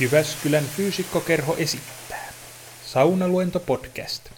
Jyväskylän 0.00 0.64
fyysikkokerho 0.64 1.56
esittää. 1.58 2.28
Saunaluento 2.82 3.60
podcast. 3.60 4.30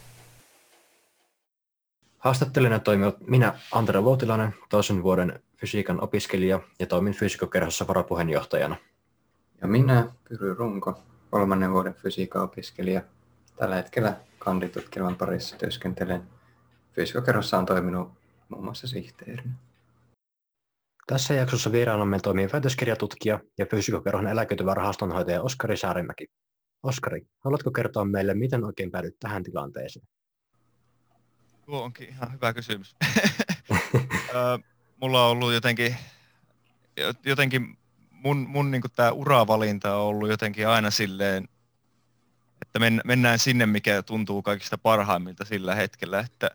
Haastattelijana 2.18 2.78
toimivat 2.78 3.16
minä, 3.26 3.58
Antero 3.72 4.04
Vuotilainen, 4.04 4.54
toisen 4.68 5.02
vuoden 5.02 5.42
fysiikan 5.56 6.00
opiskelija 6.00 6.60
ja 6.78 6.86
toimin 6.86 7.14
fyysikkokerhossa 7.14 7.86
varapuheenjohtajana. 7.88 8.76
Ja 9.60 9.68
minä, 9.68 10.12
Pyry 10.28 10.54
Runko, 10.54 11.02
kolmannen 11.30 11.72
vuoden 11.72 11.94
fysiikan 11.94 12.42
opiskelija. 12.42 13.02
Tällä 13.56 13.76
hetkellä 13.76 14.16
kanditutkielman 14.38 15.16
parissa 15.16 15.56
työskentelen. 15.56 16.22
Fyysikkokerhossa 16.92 17.58
on 17.58 17.66
toiminut 17.66 18.12
muun 18.48 18.64
muassa 18.64 18.86
sihteerinä. 18.86 19.52
Tässä 21.06 21.34
jaksossa 21.34 21.72
vieraallamme 21.72 22.20
toimii 22.20 22.48
väitöskirjatutkija 22.52 23.40
ja 23.58 23.66
fyysikokerhon 23.66 24.26
eläköityvä 24.26 24.74
rahastonhoitaja 24.74 25.42
Oskari 25.42 25.76
Saarimäki. 25.76 26.26
Oskari, 26.82 27.26
haluatko 27.44 27.70
kertoa 27.70 28.04
meille, 28.04 28.34
miten 28.34 28.64
oikein 28.64 28.90
päädyt 28.90 29.16
tähän 29.20 29.42
tilanteeseen? 29.42 30.06
Tuo 31.66 31.82
onkin 31.82 32.08
ihan 32.08 32.32
hyvä 32.32 32.54
kysymys. 32.54 32.96
Mulla 35.00 35.24
on 35.24 35.30
ollut 35.30 35.52
jotenkin, 35.52 35.96
jotenkin 37.24 37.78
mun, 38.10 38.36
mun 38.36 38.70
niin 38.70 38.82
tämä 38.96 39.12
uravalinta 39.12 39.96
on 39.96 40.02
ollut 40.02 40.28
jotenkin 40.28 40.68
aina 40.68 40.90
silleen, 40.90 41.48
että 42.62 42.78
mennään 43.04 43.38
sinne, 43.38 43.66
mikä 43.66 44.02
tuntuu 44.02 44.42
kaikista 44.42 44.78
parhaimmilta 44.78 45.44
sillä 45.44 45.74
hetkellä, 45.74 46.20
että 46.20 46.50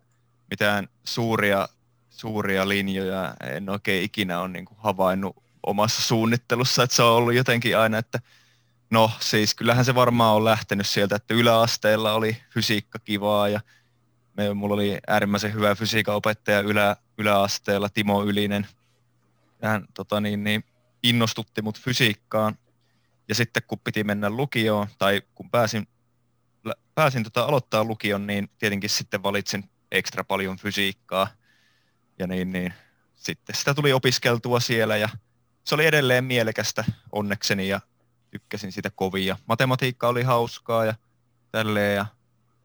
mitään 0.50 0.88
suuria 1.04 1.68
suuria 2.18 2.70
linjoja. 2.70 3.34
En 3.44 3.70
oikein 3.70 4.04
ikinä 4.04 4.40
ole 4.40 4.48
niin 4.48 4.66
kuin 4.66 4.78
havainnut 4.80 5.44
omassa 5.64 6.02
suunnittelussa, 6.02 6.84
että 6.84 6.96
se 6.96 7.04
on 7.04 7.14
ollut 7.14 7.34
jotenkin 7.34 7.78
aina, 7.78 7.98
että 7.98 8.20
no 8.90 9.12
siis 9.20 9.56
kyllähän 9.56 9.86
se 9.86 9.96
varmaan 9.96 10.36
on 10.36 10.46
lähtenyt 10.46 10.88
sieltä, 10.88 11.16
että 11.16 11.34
yläasteella 11.34 12.14
oli 12.14 12.38
fysiikka 12.50 13.00
kivaa 13.00 13.50
ja 13.50 13.60
me, 14.38 14.54
mulla 14.54 14.74
oli 14.74 14.98
äärimmäisen 15.08 15.54
hyvä 15.54 15.76
fysiikan 15.76 16.16
opettaja 16.16 16.60
ylä, 16.60 16.96
yläasteella, 17.18 17.90
Timo 17.90 18.24
Ylinen. 18.24 18.68
Hän 19.64 19.86
tota 19.94 20.22
niin, 20.22 20.44
niin, 20.44 20.64
innostutti 21.04 21.62
mut 21.62 21.80
fysiikkaan. 21.80 22.58
Ja 23.28 23.36
sitten 23.36 23.64
kun 23.68 23.80
piti 23.80 24.04
mennä 24.04 24.30
lukioon 24.30 24.88
tai 24.98 25.22
kun 25.36 25.50
pääsin, 25.50 25.88
pääsin 26.96 27.24
tota 27.24 27.44
aloittaa 27.44 27.84
lukion, 27.84 28.28
niin 28.28 28.50
tietenkin 28.58 28.90
sitten 28.90 29.24
valitsin 29.24 29.70
ekstra 29.92 30.24
paljon 30.24 30.58
fysiikkaa– 30.58 31.28
ja 32.20 32.28
niin, 32.28 32.52
niin 32.52 32.74
sitten 33.16 33.56
sitä 33.56 33.74
tuli 33.74 33.94
opiskeltua 33.94 34.60
siellä 34.60 34.98
ja 34.98 35.10
se 35.64 35.76
oli 35.76 35.86
edelleen 35.86 36.24
mielekästä 36.24 36.86
onnekseni 37.12 37.68
ja 37.68 37.82
tykkäsin 38.32 38.72
sitä 38.72 38.90
kovia. 38.90 39.38
Matematiikka 39.46 40.08
oli 40.08 40.24
hauskaa 40.24 40.86
ja 40.86 40.94
tälleen 41.52 41.96
ja 41.96 42.06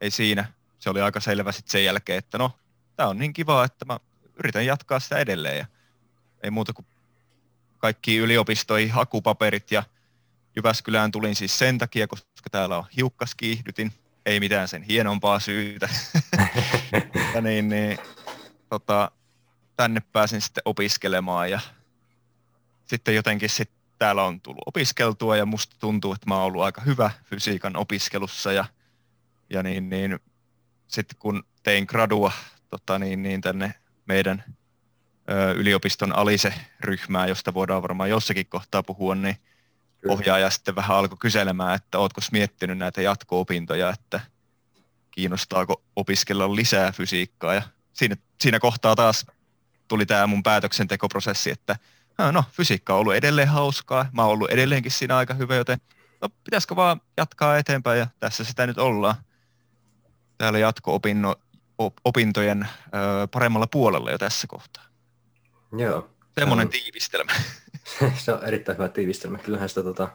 ei 0.00 0.11
siinä. 0.11 0.53
Se 0.78 0.91
oli 0.91 1.00
aika 1.00 1.20
selvä 1.20 1.53
sitten 1.53 1.73
sen 1.73 1.84
jälkeen, 1.84 2.19
että 2.19 2.39
no, 2.39 2.50
tämä 2.97 3.08
on 3.08 3.19
niin 3.19 3.33
kivaa, 3.33 3.64
että 3.64 3.84
mä 3.84 3.98
yritän 4.39 4.67
jatkaa 4.67 5.00
sitä 5.00 5.19
edelleen 5.19 5.58
ja 5.58 5.67
ei 6.42 6.50
muuta 6.50 6.73
kuin 6.73 6.86
kaikki 7.78 8.17
yliopistoihin 8.17 8.92
hakupaperit 8.92 9.70
ja 9.70 9.83
Jyväskylään 10.56 11.11
tulin 11.11 11.36
siis 11.36 11.58
sen 11.58 11.78
takia, 11.78 12.06
koska 12.06 12.50
täällä 12.50 12.78
on 12.78 12.84
hiukkaskiihdytin, 12.97 13.92
ei 14.27 14.41
mitään 14.41 14.69
sen 14.69 14.83
hienompaa 14.83 15.41
syytä. 15.41 15.89
ja 17.34 17.41
niin, 17.41 17.69
niin 17.69 17.98
tota, 18.69 19.11
tänne 19.77 20.03
pääsin 20.12 20.41
sitten 20.41 20.62
opiskelemaan 20.65 21.51
ja 21.51 21.61
sitten 22.84 23.15
jotenkin 23.15 23.48
sitten 23.48 23.83
täällä 23.98 24.25
on 24.25 24.41
tullut 24.41 24.62
opiskeltua 24.67 25.36
ja 25.36 25.47
musta 25.47 25.77
tuntuu, 25.79 26.13
että 26.13 26.27
mä 26.27 26.36
oon 26.36 26.45
ollut 26.45 26.63
aika 26.63 26.80
hyvä 26.80 27.11
fysiikan 27.24 27.77
opiskelussa 27.77 28.52
ja, 28.52 28.64
ja 29.51 29.63
niin, 29.63 29.91
niin 29.91 30.19
sitten 30.89 31.19
kun 31.19 31.45
tein 31.63 31.85
gradua 31.89 32.33
tota 32.70 32.98
niin, 32.98 33.23
niin 33.23 33.41
tänne 33.41 33.74
meidän 34.07 34.45
ö, 35.30 35.52
yliopiston 35.52 36.17
alise-ryhmää, 36.17 37.27
josta 37.27 37.55
voidaan 37.55 37.83
varmaan 37.83 38.11
jossakin 38.11 38.47
kohtaa 38.47 38.83
puhua, 38.83 39.14
niin 39.14 39.36
ohjaaja 40.08 40.51
sitten 40.51 40.77
vähän 40.77 40.97
alkoi 40.97 41.18
kyselemään, 41.18 41.74
että 41.74 41.98
ootko 41.98 42.20
miettinyt 42.33 42.79
näitä 42.79 43.02
jatko-opintoja, 43.02 43.91
että 43.91 44.20
kiinnostaako 45.11 45.83
opiskella 45.97 46.57
lisää 46.57 46.92
fysiikkaa 46.92 47.55
ja 47.55 47.63
siinä, 47.92 48.17
siinä 48.41 48.61
kohtaa 48.61 48.97
taas 48.97 49.27
tuli 49.92 50.07
tämä 50.07 50.27
mun 50.27 50.42
päätöksentekoprosessi, 50.42 51.51
että 51.51 51.77
no 52.33 52.45
fysiikka 52.53 52.95
on 52.95 53.01
ollut 53.01 53.14
edelleen 53.14 53.48
hauskaa, 53.48 54.07
mä 54.13 54.23
oon 54.23 54.30
ollut 54.30 54.51
edelleenkin 54.51 54.92
siinä 54.92 55.17
aika 55.17 55.35
hyvä, 55.35 55.55
joten 55.55 55.79
no, 56.20 56.29
pitäisikö 56.45 56.77
vaan 56.77 57.01
jatkaa 57.17 57.58
eteenpäin 57.58 57.98
ja 57.98 58.07
tässä 58.20 58.45
sitä 58.45 58.67
nyt 58.67 58.79
ollaan. 58.79 59.14
Täällä 60.39 60.58
jatko-opintojen 60.58 62.69
paremmalla 63.30 63.67
puolella 63.67 64.11
jo 64.11 64.19
tässä 64.19 64.47
kohtaa. 64.47 64.85
Joo. 65.79 66.11
Semmoinen 66.39 66.69
tiivistelmä. 66.69 67.33
se 68.24 68.33
on 68.33 68.45
erittäin 68.45 68.79
hyvä 68.79 68.89
tiivistelmä. 68.89 69.39
Kyllähän 69.39 69.69
sitä 69.69 69.83
tota, 69.83 70.09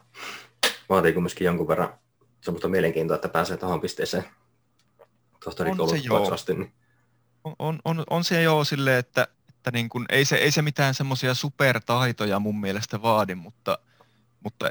vaatii 0.88 1.12
kumminkin 1.12 1.44
jonkun 1.44 1.68
verran 1.68 1.94
semmoista 2.40 2.68
mielenkiintoa, 2.68 3.14
että 3.14 3.28
pääsee 3.28 3.56
tuohon 3.56 3.80
pisteeseen 3.80 4.24
tohtorikoulutukseen 5.44 6.32
asti. 6.32 6.54
Niin. 6.54 6.72
On, 7.44 7.54
on, 7.58 7.78
on, 7.84 8.04
on 8.10 8.24
se 8.24 8.42
joo 8.42 8.64
silleen, 8.64 8.98
että 8.98 9.28
että 9.58 9.70
niin 9.70 9.88
kun, 9.88 10.06
ei, 10.08 10.24
se, 10.24 10.36
ei 10.36 10.50
se 10.50 10.62
mitään 10.62 10.94
semmoisia 10.94 11.34
supertaitoja 11.34 12.38
mun 12.38 12.60
mielestä 12.60 13.02
vaadi, 13.02 13.34
mutta, 13.34 13.78
mutta 14.44 14.70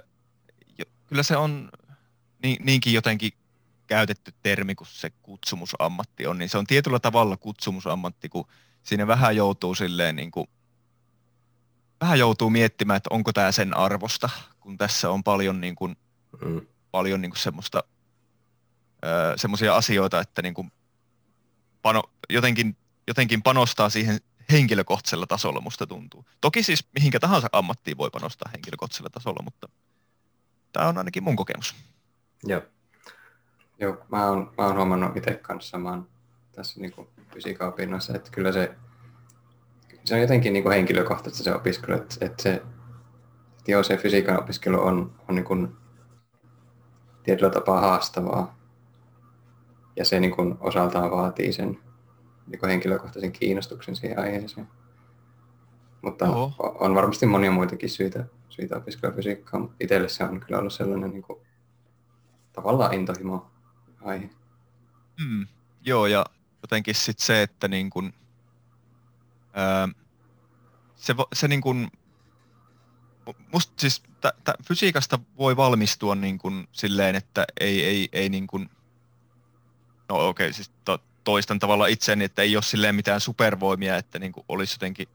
jo, 0.78 0.86
kyllä 1.08 1.24
se 1.24 1.38
on 1.38 1.70
niin, 2.44 2.66
niinkin 2.66 2.94
jotenkin 2.94 3.32
käytetty 3.88 4.34
termi 4.44 4.76
kuin 4.76 4.88
se 4.92 5.10
kutsumusammatti 5.10 6.28
on, 6.28 6.38
niin 6.38 6.50
se 6.50 6.58
on 6.58 6.68
tietyllä 6.68 7.00
tavalla 7.00 7.38
kutsumusammatti, 7.38 8.30
kun 8.30 8.48
siinä 8.84 9.08
vähän 9.08 9.36
joutuu 9.36 9.76
silleen 9.76 10.16
niin 10.16 10.32
kuin, 10.32 10.48
vähän 12.02 12.20
joutuu 12.20 12.50
miettimään, 12.50 12.98
että 12.98 13.14
onko 13.14 13.34
tämä 13.34 13.52
sen 13.52 13.78
arvosta, 13.78 14.30
kun 14.60 14.78
tässä 14.78 15.10
on 15.10 15.24
paljon 15.24 15.62
niin 15.62 15.76
kuin, 15.76 15.96
mm. 16.46 16.62
paljon 16.92 17.22
niin 17.22 17.32
kuin 17.32 17.40
semmoista 17.40 17.84
semmoisia 19.36 19.76
asioita, 19.76 20.20
että 20.20 20.42
niin 20.42 20.54
kuin 20.54 20.72
pano, 21.82 22.04
jotenkin, 22.30 22.78
jotenkin 23.08 23.44
panostaa 23.44 23.90
siihen 23.90 24.20
henkilökohtaisella 24.52 25.28
tasolla 25.28 25.62
musta 25.62 25.88
tuntuu. 25.88 26.26
Toki 26.42 26.64
siis 26.64 26.88
mihinkä 26.96 27.20
tahansa 27.20 27.48
ammattiin 27.52 27.98
voi 27.98 28.10
panostaa 28.10 28.52
henkilökohtaisella 28.54 29.10
tasolla, 29.10 29.44
mutta 29.44 29.70
tämä 30.74 30.88
on 30.88 30.98
ainakin 30.98 31.24
mun 31.24 31.36
kokemus. 31.36 31.76
Joo. 32.44 32.62
Joo, 33.80 34.06
mä 34.12 34.30
oon, 34.30 34.54
mä 34.58 34.66
oon 34.66 34.76
huomannut 34.76 35.18
itse 35.18 35.34
kanssa 35.34 35.70
samaan 35.70 36.08
tässä 36.52 36.80
niin 36.82 36.94
fysiikan 37.34 37.68
opinnoissa, 37.68 38.16
että 38.16 38.32
kyllä 38.32 38.52
se, 38.52 38.76
se 40.06 40.16
on 40.16 40.22
jotenkin 40.22 40.54
niin 40.54 40.64
kuin 40.64 40.74
henkilökohtaisesti 40.74 41.44
se 41.44 41.56
opiskelu, 41.56 41.96
että, 41.96 42.16
että 42.22 42.44
se, 42.44 42.54
että 43.58 43.72
joo, 43.72 43.84
se 43.84 43.98
fysiikan 43.98 44.40
opiskelu 44.40 44.82
on, 44.82 45.16
on 45.28 45.36
niin 45.36 45.46
kuin 45.46 45.76
tietyllä 47.24 47.50
tapaa 47.50 47.82
haastavaa 47.82 48.58
ja 49.96 50.06
se 50.06 50.20
niin 50.20 50.36
kuin 50.36 50.58
osaltaan 50.60 51.12
vaatii 51.12 51.54
sen 51.54 51.80
niin 52.48 52.70
henkilökohtaisen 52.70 53.32
kiinnostuksen 53.32 53.96
siihen 53.96 54.20
aiheeseen. 54.20 54.68
Mutta 56.02 56.30
Oho. 56.30 56.78
on 56.80 56.96
varmasti 56.96 57.26
monia 57.26 57.52
muitakin 57.52 57.90
syitä, 57.90 58.26
syitä 58.50 58.78
opiskella 58.78 59.16
fysiikkaa, 59.16 59.60
mutta 59.60 59.76
itselle 59.80 60.10
se 60.10 60.24
on 60.24 60.40
kyllä 60.40 60.60
ollut 60.60 60.74
sellainen 60.74 61.10
niin 61.12 61.22
kuin, 61.22 61.40
tavallaan 62.54 62.94
intohimo 62.94 63.52
aihe. 64.02 64.30
Mm, 65.20 65.48
joo, 65.86 66.08
ja 66.08 66.26
jotenkin 66.62 66.96
sitten 66.96 67.26
se, 67.26 67.42
että 67.42 67.68
niin 67.68 67.90
kuin, 67.90 68.14
ää, 69.54 69.90
se, 70.96 71.16
se 71.34 71.48
niin 71.48 71.62
kuin, 71.62 71.88
musta 73.54 73.74
siis 73.78 74.04
tä, 74.22 74.34
tä, 74.44 74.54
fysiikasta 74.68 75.20
voi 75.38 75.58
valmistua 75.58 76.16
niin 76.16 76.38
kuin 76.38 76.68
silleen, 76.72 77.16
että 77.16 77.46
ei, 77.60 77.86
ei, 77.86 78.10
ei 78.12 78.30
niin 78.30 78.48
kuin, 78.48 78.70
no 80.10 80.28
okei, 80.28 80.48
okay, 80.48 80.54
siis 80.54 80.72
to, 80.86 81.00
toistan 81.28 81.60
tavallaan 81.60 81.90
itseäni, 81.90 82.24
että 82.24 82.42
ei 82.42 82.56
ole 82.56 82.64
silleen 82.64 82.96
mitään 82.96 83.22
supervoimia, 83.22 83.98
että 83.98 84.20
niin 84.20 84.32
kuin 84.32 84.46
olisi 84.50 84.74
jotenkin 84.74 85.08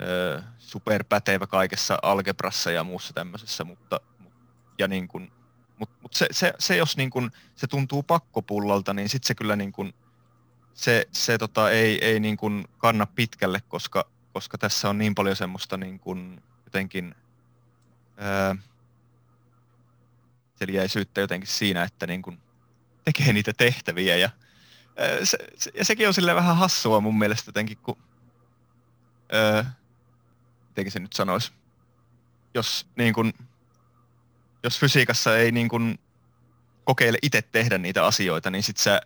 ö, 0.00 0.42
superpätevä 0.58 1.46
kaikessa 1.46 1.98
algebrassa 2.02 2.70
ja 2.70 2.84
muussa 2.84 3.12
tämmöisessä, 3.12 3.64
mutta, 3.64 4.00
ja 4.78 4.88
niin 4.88 5.08
kuin, 5.08 5.32
mut, 5.78 5.90
mut 6.02 6.14
se, 6.14 6.26
se, 6.30 6.52
se, 6.58 6.76
jos 6.76 6.96
niin 6.96 7.10
kuin, 7.10 7.30
se 7.56 7.66
tuntuu 7.66 8.02
pakkopullalta, 8.02 8.94
niin 8.94 9.08
sitten 9.08 9.26
se 9.26 9.34
kyllä 9.34 9.56
niin 9.56 9.72
kuin, 9.72 9.94
se, 10.74 11.08
se 11.12 11.38
tota, 11.38 11.70
ei, 11.70 12.04
ei 12.04 12.20
niin 12.20 12.36
kuin 12.36 12.68
kanna 12.78 13.06
pitkälle, 13.06 13.60
koska, 13.68 14.10
koska 14.32 14.58
tässä 14.58 14.88
on 14.88 14.98
niin 14.98 15.14
paljon 15.14 15.36
semmoista 15.36 15.76
niin 15.76 16.00
kuin 16.00 16.42
jotenkin 16.64 17.14
seliäisyyttä 20.54 21.20
jotenkin 21.20 21.50
siinä, 21.50 21.82
että 21.82 22.06
niin 22.06 22.22
kuin 22.22 22.38
tekee 23.04 23.32
niitä 23.32 23.52
tehtäviä 23.56 24.16
ja 24.16 24.30
se, 25.24 25.38
se, 25.56 25.70
ja 25.74 25.84
sekin 25.84 26.08
on 26.08 26.14
sille 26.14 26.34
vähän 26.34 26.56
hassua 26.56 27.00
mun 27.00 27.18
mielestä 27.18 27.48
jotenkin, 27.48 27.76
kun... 27.76 27.96
Öö, 29.34 29.64
mitenkin 30.68 30.92
se 30.92 30.98
nyt 30.98 31.12
sanoisi? 31.12 31.52
Jos 32.54 32.86
niin 32.96 33.14
kun, 33.14 33.32
jos 34.64 34.78
fysiikassa 34.78 35.36
ei 35.36 35.52
niin 35.52 35.68
kuin 35.68 35.98
kokeile 36.84 37.18
itse 37.22 37.42
tehdä 37.42 37.78
niitä 37.78 38.06
asioita, 38.06 38.50
niin 38.50 38.62
sit 38.62 38.76
sä 38.76 39.00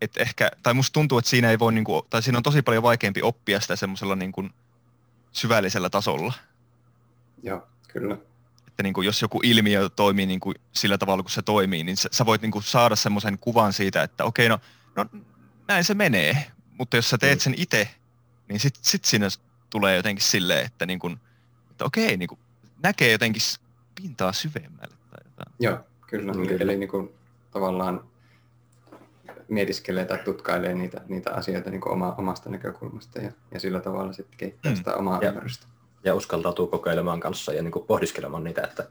et 0.00 0.16
ehkä, 0.16 0.50
tai 0.62 0.74
musta 0.74 0.92
tuntuu, 0.92 1.18
että 1.18 1.28
siinä 1.30 1.50
ei 1.50 1.58
voi, 1.58 1.72
niin 1.72 1.84
kuin, 1.84 2.02
tai 2.10 2.22
siinä 2.22 2.38
on 2.38 2.42
tosi 2.42 2.62
paljon 2.62 2.82
vaikeampi 2.82 3.22
oppia 3.22 3.60
sitä 3.60 3.76
semmoisella 3.76 4.16
niin 4.16 4.32
kuin 4.32 4.50
syvällisellä 5.32 5.90
tasolla. 5.90 6.32
Joo, 7.42 7.68
kyllä. 7.88 8.16
Että 8.66 8.82
niin 8.82 8.94
kuin, 8.94 9.06
jos 9.06 9.22
joku 9.22 9.40
ilmiö 9.42 9.88
toimii 9.88 10.26
niin 10.26 10.40
kuin 10.40 10.54
sillä 10.72 10.98
tavalla, 10.98 11.22
kun 11.22 11.30
se 11.30 11.42
toimii, 11.42 11.84
niin 11.84 11.96
sä, 11.96 12.08
sä 12.12 12.26
voit 12.26 12.42
niin 12.42 12.52
kuin 12.52 12.62
saada 12.62 12.96
semmoisen 12.96 13.38
kuvan 13.38 13.72
siitä, 13.72 14.02
että 14.02 14.24
okei, 14.24 14.48
no, 14.48 14.54
no 14.56 14.60
näin 15.68 15.84
se 15.84 15.94
menee. 15.94 16.46
Mutta 16.78 16.96
jos 16.96 17.10
sä 17.10 17.18
teet 17.18 17.38
mm. 17.38 17.40
sen 17.40 17.54
itse, 17.56 17.88
niin 18.48 18.60
sit, 18.60 18.74
sit 18.82 19.04
siinä 19.04 19.28
tulee 19.70 19.96
jotenkin 19.96 20.24
silleen, 20.24 20.66
että, 20.66 20.86
niin 20.86 20.98
kuin, 20.98 21.20
että 21.70 21.84
okei, 21.84 22.16
niin 22.16 22.28
kuin, 22.28 22.38
näkee 22.82 23.12
jotenkin 23.12 23.42
pintaa 23.94 24.32
syvemmälle 24.32 24.94
tai 25.10 25.24
jotain. 25.24 25.54
Joo, 25.58 25.78
kyllä. 26.06 26.32
Kyllä. 26.32 26.56
Eli 26.60 26.76
niin 26.76 26.88
kuin, 26.88 27.10
tavallaan 27.50 28.04
mietiskelee 29.48 30.04
tai 30.04 30.18
tutkailee 30.18 30.74
niitä, 30.74 31.00
niitä 31.08 31.34
asioita 31.34 31.70
niin 31.70 31.88
oma, 31.88 32.14
omasta 32.18 32.50
näkökulmasta 32.50 33.20
ja, 33.20 33.32
ja 33.54 33.60
sillä 33.60 33.80
tavalla 33.80 34.12
sitten 34.12 34.38
kehittää 34.38 34.72
mm. 34.72 34.76
sitä 34.76 34.94
omaa 34.94 35.18
ja, 35.22 35.28
ymmärrystä. 35.28 35.66
Ja 36.04 36.14
uskaltautuu 36.14 36.66
kokeilemaan 36.66 37.20
kanssa 37.20 37.52
ja 37.52 37.62
niin 37.62 37.72
kuin 37.72 37.86
pohdiskelemaan 37.86 38.44
niitä, 38.44 38.62
että 38.62 38.88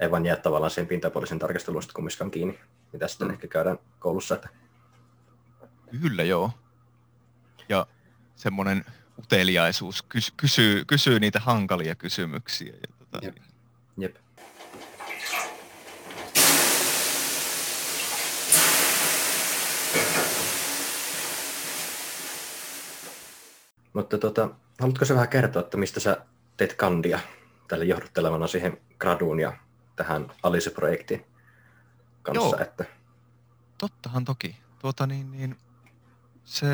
ei 0.00 0.10
vaan 0.10 0.26
jää 0.26 0.36
tavallaan 0.36 0.70
sen 0.70 0.86
pintapuolisen 0.86 1.38
tarkastelun 1.38 1.82
kummiskaan 1.94 2.30
kiinni, 2.30 2.58
mitä 2.92 3.08
sitten 3.08 3.28
mm. 3.28 3.34
ehkä 3.34 3.48
käydään 3.48 3.78
koulussa. 3.98 4.34
Että... 4.34 4.48
Kyllä 6.00 6.22
joo. 6.22 6.50
Ja 7.68 7.86
semmoinen 8.36 8.84
uteliaisuus 9.18 10.02
kys, 10.02 10.32
kysyy, 10.36 10.84
kysyy 10.84 11.20
niitä 11.20 11.40
hankalia 11.40 11.94
kysymyksiä. 11.94 12.72
Ja 12.72 12.94
tota, 12.98 13.26
Jep. 13.26 13.36
Jep. 13.96 14.16
Mutta 23.92 24.18
tota, 24.18 24.50
haluatko 24.80 25.04
se 25.04 25.14
vähän 25.14 25.28
kertoa, 25.28 25.62
että 25.62 25.76
mistä 25.76 26.00
sä 26.00 26.26
teet 26.56 26.74
kandia 26.74 27.20
tälle 27.68 27.84
johdottelevana 27.84 28.46
siihen 28.46 28.80
graduun 28.98 29.40
ja 29.40 29.52
tähän 29.96 30.32
Alice-projektiin 30.42 31.26
kanssa? 32.22 32.56
Joo. 32.56 32.62
Että... 32.62 32.84
Tottahan 33.78 34.24
toki. 34.24 34.56
Tuota 34.78 35.06
niin, 35.06 35.32
niin, 35.32 35.56
se 36.44 36.66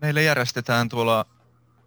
meille 0.00 0.22
järjestetään 0.22 0.88
tuolla 0.88 1.26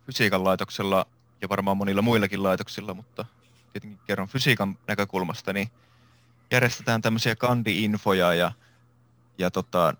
fysiikan 0.06 0.44
laitoksella 0.44 1.06
ja 1.42 1.50
varmaan 1.50 1.78
monilla 1.78 2.02
muillakin 2.02 2.44
laitoksilla, 2.44 2.94
mutta 2.94 3.26
tietenkin 3.74 4.00
kerron 4.08 4.28
fysiikan 4.28 4.78
näkökulmasta, 4.88 5.54
niin 5.54 5.72
järjestetään 6.52 7.02
tämmöisiä 7.02 7.36
kandi-infoja 7.36 8.34
ja, 8.34 8.52
ja 9.38 9.52
tota, 9.52 9.94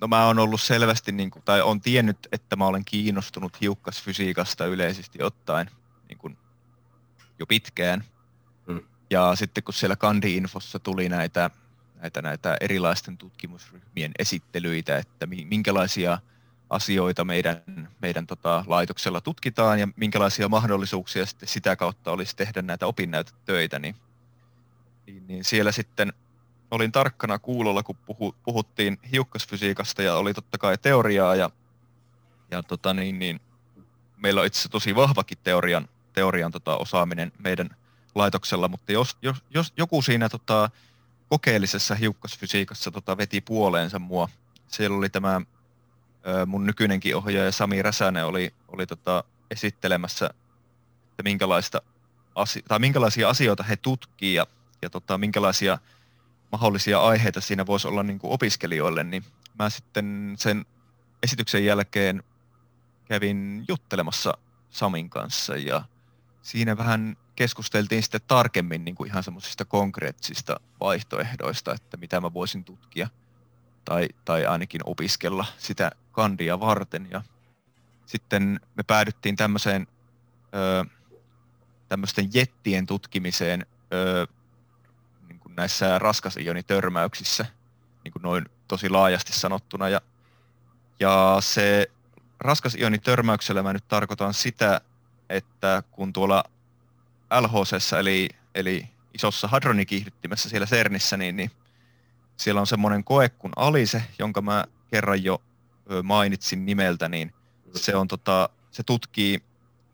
no 0.00 0.08
mä 0.08 0.26
oon 0.26 0.38
ollut 0.38 0.60
selvästi, 0.60 1.12
niin 1.12 1.30
kuin, 1.30 1.42
tai 1.42 1.62
on 1.62 1.80
tiennyt, 1.80 2.28
että 2.32 2.56
mä 2.56 2.66
olen 2.66 2.84
kiinnostunut 2.84 3.60
hiukkasfysiikasta 3.60 4.66
yleisesti 4.66 5.22
ottaen 5.22 5.70
niin 6.08 6.18
kuin 6.18 6.38
jo 7.38 7.46
pitkään. 7.46 8.04
Mm. 8.66 8.80
Ja 9.10 9.36
sitten 9.36 9.64
kun 9.64 9.74
siellä 9.74 9.96
Kandi-infossa 9.96 10.78
tuli 10.78 11.08
näitä, 11.08 11.50
näitä, 12.00 12.22
näitä 12.22 12.56
erilaisten 12.60 13.18
tutkimusryhmien 13.18 14.12
esittelyitä, 14.18 14.98
että 14.98 15.26
minkälaisia 15.26 16.18
asioita 16.70 17.24
meidän, 17.24 17.62
meidän 18.02 18.26
tota, 18.26 18.64
laitoksella 18.66 19.20
tutkitaan 19.20 19.78
ja 19.78 19.88
minkälaisia 19.96 20.48
mahdollisuuksia 20.48 21.26
sitten 21.26 21.48
sitä 21.48 21.76
kautta 21.76 22.12
olisi 22.12 22.36
tehdä 22.36 22.62
näitä 22.62 22.86
opinnäytetöitä, 22.86 23.78
niin, 23.78 23.96
niin, 25.06 25.26
niin 25.26 25.44
siellä 25.44 25.72
sitten– 25.72 26.12
olin 26.70 26.92
tarkkana 26.92 27.38
kuulolla, 27.38 27.82
kun 27.82 27.96
puhu, 27.96 28.34
puhuttiin 28.44 28.98
hiukkasfysiikasta 29.12 30.02
ja 30.02 30.14
oli 30.14 30.34
totta 30.34 30.58
kai 30.58 30.78
teoriaa 30.78 31.34
ja, 31.34 31.50
ja 32.50 32.62
tota 32.62 32.94
niin, 32.94 33.18
niin, 33.18 33.40
meillä 34.16 34.40
on 34.40 34.46
itse 34.46 34.58
asiassa 34.58 34.68
tosi 34.68 34.94
vahvakin 34.94 35.38
teorian, 35.42 35.88
teorian 36.12 36.52
tota, 36.52 36.76
osaaminen 36.76 37.32
meidän 37.38 37.70
laitoksella, 38.14 38.68
mutta 38.68 38.92
jos, 38.92 39.16
jos, 39.22 39.36
jos 39.50 39.72
joku 39.76 40.02
siinä 40.02 40.28
tota, 40.28 40.70
kokeellisessa 41.28 41.94
hiukkasfysiikassa 41.94 42.90
tota, 42.90 43.16
veti 43.16 43.40
puoleensa 43.40 43.98
mua, 43.98 44.28
siellä 44.68 44.96
oli 44.96 45.08
tämä 45.08 45.40
mun 46.46 46.66
nykyinenkin 46.66 47.16
ohjaaja 47.16 47.52
Sami 47.52 47.82
Räsänen 47.82 48.26
oli, 48.26 48.54
oli 48.68 48.86
tota, 48.86 49.24
esittelemässä, 49.50 50.30
että 51.10 51.22
minkälaista 51.22 51.82
asio- 52.34 52.62
tai 52.68 52.78
minkälaisia 52.78 53.28
asioita 53.28 53.62
he 53.62 53.76
tutkii 53.76 54.34
ja, 54.34 54.46
ja 54.82 54.90
tota, 54.90 55.18
minkälaisia 55.18 55.78
mahdollisia 56.52 57.00
aiheita 57.00 57.40
siinä 57.40 57.66
voisi 57.66 57.88
olla 57.88 58.02
niin 58.02 58.18
kuin 58.18 58.32
opiskelijoille, 58.32 59.04
niin 59.04 59.24
mä 59.58 59.70
sitten 59.70 60.34
sen 60.38 60.66
esityksen 61.22 61.64
jälkeen 61.64 62.22
kävin 63.04 63.64
juttelemassa 63.68 64.38
Samin 64.70 65.10
kanssa 65.10 65.56
ja 65.56 65.82
siinä 66.42 66.78
vähän 66.78 67.16
keskusteltiin 67.36 68.02
sitten 68.02 68.20
tarkemmin 68.26 68.84
niin 68.84 68.94
kuin 68.94 69.10
ihan 69.10 69.22
semmoisista 69.22 69.64
konkreettisista 69.64 70.60
vaihtoehdoista, 70.80 71.74
että 71.74 71.96
mitä 71.96 72.20
mä 72.20 72.34
voisin 72.34 72.64
tutkia 72.64 73.08
tai, 73.86 74.08
tai 74.24 74.46
ainakin 74.46 74.80
opiskella 74.84 75.46
sitä 75.58 75.90
kandia 76.12 76.60
varten. 76.60 77.08
Ja 77.10 77.22
sitten 78.06 78.60
me 78.74 78.82
päädyttiin 78.82 79.36
tämmöiseen 79.36 79.86
ö, 80.54 80.84
tämmöisten 81.88 82.28
jettien 82.34 82.86
tutkimiseen 82.86 83.66
ö, 83.92 84.26
näissä 85.56 85.98
raskasijonitörmäyksissä, 85.98 87.46
niin 88.04 88.12
kuin 88.12 88.22
noin 88.22 88.44
tosi 88.68 88.88
laajasti 88.88 89.32
sanottuna. 89.32 89.88
Ja, 89.88 90.00
ja 91.00 91.36
se 91.40 91.90
raskasijonitörmäyksellä 92.40 93.62
mä 93.62 93.72
nyt 93.72 93.88
tarkoitan 93.88 94.34
sitä, 94.34 94.80
että 95.28 95.82
kun 95.90 96.12
tuolla 96.12 96.44
LHC, 97.40 97.92
eli, 97.98 98.28
eli 98.54 98.88
isossa 99.14 99.48
hadronikiihdyttimessä 99.48 100.48
siellä 100.48 100.66
CERNissä, 100.66 101.16
niin, 101.16 101.36
niin 101.36 101.50
siellä 102.36 102.60
on 102.60 102.66
semmoinen 102.66 103.04
koe 103.04 103.28
kuin 103.28 103.52
ALISE, 103.56 104.02
jonka 104.18 104.42
mä 104.42 104.64
kerran 104.90 105.24
jo 105.24 105.42
mainitsin 106.02 106.66
nimeltä, 106.66 107.08
niin 107.08 107.32
se, 107.74 107.96
on 107.96 108.08
tota, 108.08 108.48
se 108.70 108.82
tutkii 108.82 109.42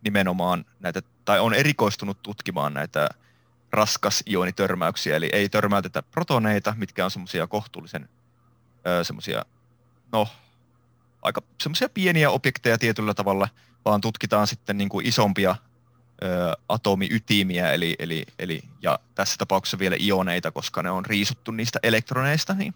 nimenomaan 0.04 0.64
näitä, 0.80 1.02
tai 1.24 1.40
on 1.40 1.54
erikoistunut 1.54 2.22
tutkimaan 2.22 2.74
näitä 2.74 3.08
raskas 3.72 4.22
ionitörmäyksiä, 4.30 5.16
eli 5.16 5.30
ei 5.32 5.48
törmäytetä 5.48 6.02
protoneita, 6.02 6.74
mitkä 6.78 7.04
on 7.04 7.10
semmoisia 7.10 7.46
kohtuullisen 7.46 8.08
semmoisia, 9.02 9.44
no, 10.12 10.28
aika 11.22 11.42
semmoisia 11.60 11.88
pieniä 11.88 12.30
objekteja 12.30 12.78
tietyllä 12.78 13.14
tavalla, 13.14 13.48
vaan 13.84 14.00
tutkitaan 14.00 14.46
sitten 14.46 14.78
niin 14.78 14.88
kuin 14.88 15.06
isompia 15.06 15.56
atomiytimiä, 16.68 17.72
eli, 17.72 17.96
eli, 17.98 18.26
eli, 18.38 18.62
ja 18.82 18.98
tässä 19.14 19.34
tapauksessa 19.38 19.78
vielä 19.78 19.96
ioneita, 20.00 20.50
koska 20.50 20.82
ne 20.82 20.90
on 20.90 21.06
riisuttu 21.06 21.50
niistä 21.50 21.78
elektroneista, 21.82 22.54
niin 22.54 22.74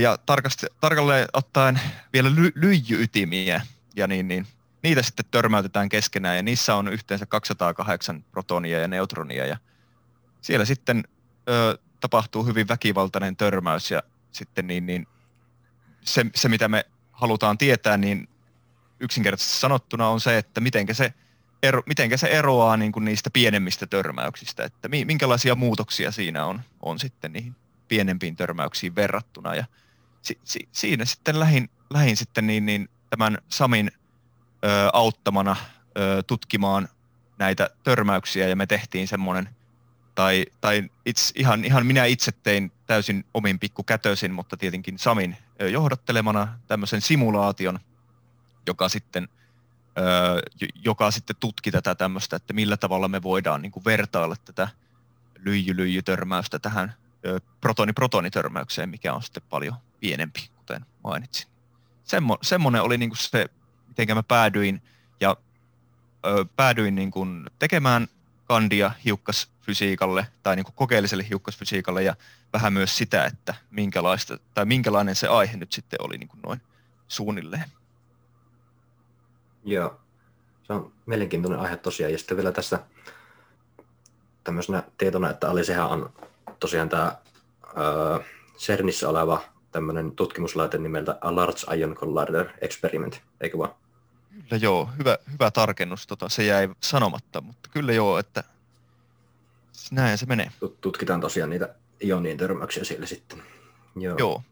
ja 0.00 0.18
tarkasti, 0.26 0.66
tarkalleen 0.80 1.28
ottaen 1.32 1.80
vielä 2.12 2.30
ly, 2.34 2.52
lyijyytimiä, 2.54 3.60
ja 3.96 4.06
niin, 4.06 4.28
niin 4.28 4.46
niitä 4.82 5.02
sitten 5.02 5.24
törmäytetään 5.30 5.88
keskenään 5.88 6.36
ja 6.36 6.42
niissä 6.42 6.74
on 6.74 6.88
yhteensä 6.88 7.26
208 7.26 8.24
protonia 8.30 8.78
ja 8.78 8.88
neutronia 8.88 9.46
ja 9.46 9.56
siellä 10.40 10.64
sitten 10.64 11.04
ö, 11.48 11.78
tapahtuu 12.00 12.46
hyvin 12.46 12.68
väkivaltainen 12.68 13.36
törmäys 13.36 13.90
ja 13.90 14.02
sitten 14.32 14.66
niin, 14.66 14.86
niin 14.86 15.06
se, 16.00 16.26
se, 16.34 16.48
mitä 16.48 16.68
me 16.68 16.84
halutaan 17.12 17.58
tietää, 17.58 17.96
niin 17.96 18.28
yksinkertaisesti 19.00 19.60
sanottuna 19.60 20.08
on 20.08 20.20
se, 20.20 20.38
että 20.38 20.60
miten 20.60 20.86
se, 20.92 21.14
ero, 21.62 21.82
mitenkä 21.86 22.16
se 22.16 22.26
eroaa 22.26 22.76
niin 22.76 22.92
kuin 22.92 23.04
niistä 23.04 23.30
pienemmistä 23.30 23.86
törmäyksistä, 23.86 24.64
että 24.64 24.88
minkälaisia 24.88 25.54
muutoksia 25.54 26.10
siinä 26.10 26.46
on, 26.46 26.60
on 26.82 26.98
sitten 26.98 27.32
niihin 27.32 27.56
pienempiin 27.88 28.36
törmäyksiin 28.36 28.94
verrattuna. 28.94 29.54
Ja 29.54 29.64
si, 30.22 30.38
si, 30.44 30.68
siinä 30.72 31.04
sitten 31.04 31.40
lähin, 31.40 31.70
lähin 31.90 32.16
sitten 32.16 32.46
niin, 32.46 32.66
niin 32.66 32.88
tämän 33.10 33.38
Samin 33.48 33.90
ö, 34.64 34.68
auttamana 34.92 35.56
ö, 35.98 36.22
tutkimaan 36.22 36.88
näitä 37.38 37.70
törmäyksiä 37.82 38.48
ja 38.48 38.56
me 38.56 38.66
tehtiin 38.66 39.08
semmoinen, 39.08 39.48
tai, 40.14 40.46
tai 40.60 40.90
itse, 41.06 41.32
ihan, 41.36 41.64
ihan 41.64 41.86
minä 41.86 42.04
itse 42.04 42.32
tein 42.32 42.72
täysin 42.86 43.24
omin 43.34 43.58
pikkukätösin, 43.58 44.32
mutta 44.32 44.56
tietenkin 44.56 44.98
Samin 44.98 45.36
johdattelemana 45.70 46.58
tämmöisen 46.66 47.00
simulaation, 47.00 47.78
joka 48.66 48.88
sitten, 48.88 49.28
joka 50.84 51.10
sitten 51.10 51.36
tutki 51.40 51.70
tätä 51.70 51.94
tämmöistä, 51.94 52.36
että 52.36 52.52
millä 52.52 52.76
tavalla 52.76 53.08
me 53.08 53.22
voidaan 53.22 53.62
niin 53.62 53.72
kuin 53.72 53.84
vertailla 53.84 54.36
tätä 54.44 54.68
lyijy-lyijy-törmäystä 55.38 56.58
tähän 56.58 56.94
protoni-protonitörmäykseen, 57.60 58.88
mikä 58.88 59.14
on 59.14 59.22
sitten 59.22 59.42
paljon 59.50 59.74
pienempi, 60.00 60.50
kuten 60.56 60.86
mainitsin. 61.04 61.48
Semmo, 62.04 62.38
semmoinen 62.42 62.82
oli 62.82 62.98
niin 62.98 63.10
kuin 63.10 63.18
se 63.18 63.48
miten 63.98 64.16
mä 64.16 64.22
päädyin 64.22 64.82
ja 65.20 65.36
ö, 66.26 66.44
päädyin 66.56 66.94
niin 66.94 67.10
kuin 67.10 67.50
tekemään 67.58 68.08
kandia 68.44 68.90
hiukkasfysiikalle 69.04 70.26
tai 70.42 70.56
niin 70.56 70.64
kuin 70.64 70.74
kokeelliselle 70.74 71.28
hiukkasfysiikalle 71.28 72.02
ja 72.02 72.16
vähän 72.52 72.72
myös 72.72 72.96
sitä, 72.96 73.24
että 73.24 73.54
minkälaista, 73.70 74.38
tai 74.54 74.64
minkälainen 74.64 75.16
se 75.16 75.28
aihe 75.28 75.56
nyt 75.56 75.72
sitten 75.72 76.02
oli 76.02 76.18
niin 76.18 76.28
kuin 76.28 76.40
noin 76.46 76.60
suunnilleen. 77.08 77.64
Joo, 79.64 80.00
se 80.62 80.72
on 80.72 80.92
mielenkiintoinen 81.06 81.60
aihe 81.60 81.76
tosiaan. 81.76 82.12
Ja 82.12 82.18
sitten 82.18 82.36
vielä 82.36 82.52
tässä 82.52 82.78
tämmöisenä 84.44 84.82
tietona, 84.98 85.30
että 85.30 85.50
Alisehan 85.50 85.90
on 85.90 86.10
tosiaan 86.60 86.88
tämä 86.88 87.16
uh, 87.64 88.24
CERNissä 88.58 89.08
oleva 89.08 89.42
tämmöinen 89.72 90.12
tutkimuslaite 90.12 90.78
nimeltä 90.78 91.18
A 91.20 91.36
Large 91.36 91.76
Ion 91.76 91.94
Collider 91.94 92.48
Experiment, 92.60 93.20
eikö 93.40 93.58
vaan? 93.58 93.74
Kyllä 94.30 94.62
joo, 94.62 94.88
hyvä, 94.98 95.18
hyvä 95.32 95.50
tarkennus. 95.50 96.06
Tota, 96.06 96.28
se 96.28 96.44
jäi 96.44 96.68
sanomatta, 96.80 97.40
mutta 97.40 97.68
kyllä 97.72 97.92
joo, 97.92 98.18
että 98.18 98.44
näin 99.90 100.18
se 100.18 100.26
menee. 100.26 100.50
Tutkitaan 100.80 101.20
tosiaan 101.20 101.50
niitä 101.50 101.74
ionien 102.04 102.36
törmäyksiä 102.36 102.84
siellä 102.84 103.06
sitten. 103.06 103.42
Joo. 103.96 104.16
joo. 104.18 104.42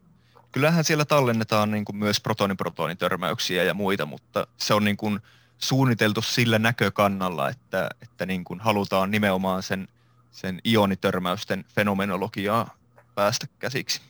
Kyllähän 0.51 0.83
siellä 0.83 1.05
tallennetaan 1.05 1.71
niin 1.71 1.85
kuin 1.85 1.95
myös 1.95 2.21
protoni-protoni-törmäyksiä 2.21 3.63
ja 3.63 3.73
muita, 3.73 4.05
mutta 4.05 4.47
se 4.57 4.73
on 4.73 4.83
niin 4.83 4.97
kuin 4.97 5.19
suunniteltu 5.57 6.21
sillä 6.21 6.59
näkökannalla, 6.59 7.49
että, 7.49 7.89
että 8.01 8.25
niin 8.25 8.43
kuin 8.43 8.59
halutaan 8.59 9.11
nimenomaan 9.11 9.63
sen, 9.63 9.87
sen 10.31 10.59
ionitörmäysten 10.65 11.65
fenomenologiaa 11.75 12.77
päästä 13.15 13.47
käsiksi. 13.59 14.01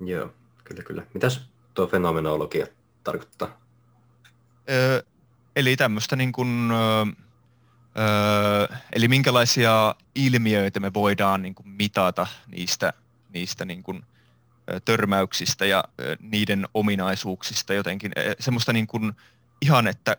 Joo, 0.00 0.32
kyllä 0.64 0.82
kyllä. 0.82 1.06
Mitäs 1.14 1.50
tuo 1.74 1.86
fenomenologia 1.86 2.66
tarkoittaa? 3.04 3.60
Öö, 4.70 5.02
eli 5.56 5.76
tämmöistä 5.76 6.16
niin 6.16 6.32
kuin, 6.32 6.70
öö, 6.70 7.04
eli 8.92 9.08
minkälaisia 9.08 9.94
ilmiöitä 10.14 10.80
me 10.80 10.94
voidaan 10.94 11.42
niin 11.42 11.54
kuin 11.54 11.68
mitata 11.68 12.26
niistä, 12.46 12.92
niistä 13.32 13.64
niin 13.64 13.82
kuin, 13.82 14.04
törmäyksistä 14.84 15.66
ja 15.66 15.84
niiden 16.20 16.68
ominaisuuksista 16.74 17.74
jotenkin. 17.74 18.12
Semmoista 18.40 18.72
niin 18.72 18.86
kuin 18.86 19.12
ihan, 19.62 19.86
että, 19.86 20.16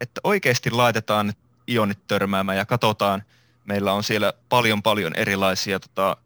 että 0.00 0.20
oikeasti 0.24 0.70
laitetaan 0.70 1.32
ionit 1.68 2.06
törmäämään 2.06 2.58
ja 2.58 2.66
katsotaan, 2.66 3.22
meillä 3.64 3.92
on 3.92 4.04
siellä 4.04 4.32
paljon 4.48 4.82
paljon 4.82 5.14
erilaisia 5.14 5.80
tota, 5.80 6.16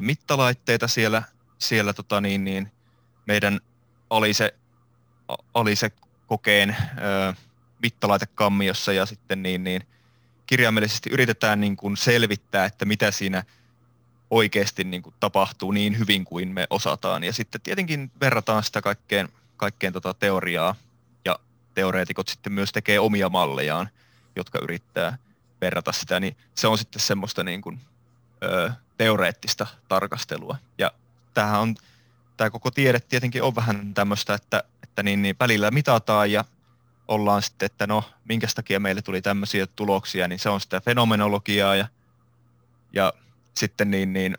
mittalaitteita 0.00 0.88
siellä, 0.88 1.22
siellä 1.58 1.92
tota 1.92 2.20
niin, 2.20 2.44
niin, 2.44 2.72
meidän 3.26 3.60
Alise, 4.10 4.54
Alise 5.54 5.92
kokeen 6.26 6.76
ö, 6.98 7.34
mittalaitekammiossa 7.82 8.92
ja 8.92 9.06
sitten 9.06 9.42
niin, 9.42 9.64
niin 9.64 9.86
kirjaimellisesti 10.46 11.10
yritetään 11.10 11.60
niin 11.60 11.76
kuin 11.76 11.96
selvittää, 11.96 12.64
että 12.64 12.84
mitä 12.84 13.10
siinä 13.10 13.44
oikeasti 14.34 14.84
niin 14.84 15.02
kuin 15.02 15.14
tapahtuu 15.20 15.70
niin 15.70 15.98
hyvin 15.98 16.24
kuin 16.24 16.48
me 16.48 16.66
osataan. 16.70 17.24
Ja 17.24 17.32
sitten 17.32 17.60
tietenkin 17.60 18.10
verrataan 18.20 18.62
sitä 18.62 18.82
kaikkeen, 18.82 19.28
kaikkeen 19.56 19.92
tota 19.92 20.14
teoriaa 20.14 20.74
ja 21.24 21.38
teoreetikot 21.74 22.28
sitten 22.28 22.52
myös 22.52 22.72
tekee 22.72 23.00
omia 23.00 23.28
mallejaan, 23.28 23.88
jotka 24.36 24.58
yrittää 24.62 25.18
verrata 25.60 25.92
sitä, 25.92 26.20
niin 26.20 26.36
se 26.54 26.66
on 26.66 26.78
sitten 26.78 27.00
semmoista 27.00 27.44
niin 27.44 27.62
kuin, 27.62 27.80
ö, 28.44 28.70
teoreettista 28.96 29.66
tarkastelua. 29.88 30.56
Ja 30.78 30.92
tämähän 31.34 31.60
on, 31.60 31.74
tämä 32.36 32.50
koko 32.50 32.70
tiede 32.70 33.00
tietenkin 33.00 33.42
on 33.42 33.54
vähän 33.54 33.94
tämmöistä, 33.94 34.34
että 34.34 34.64
että 34.82 35.02
niin, 35.02 35.22
niin 35.22 35.36
välillä 35.40 35.70
mitataan 35.70 36.32
ja 36.32 36.44
ollaan 37.08 37.42
sitten, 37.42 37.66
että 37.66 37.86
no, 37.86 38.04
minkä 38.24 38.46
takia 38.54 38.80
meille 38.80 39.02
tuli 39.02 39.22
tämmöisiä 39.22 39.66
tuloksia, 39.66 40.28
niin 40.28 40.38
se 40.38 40.48
on 40.48 40.60
sitä 40.60 40.80
fenomenologiaa 40.80 41.76
ja, 41.76 41.88
ja 42.92 43.12
sitten 43.56 43.90
niin, 43.90 44.12
niin 44.12 44.38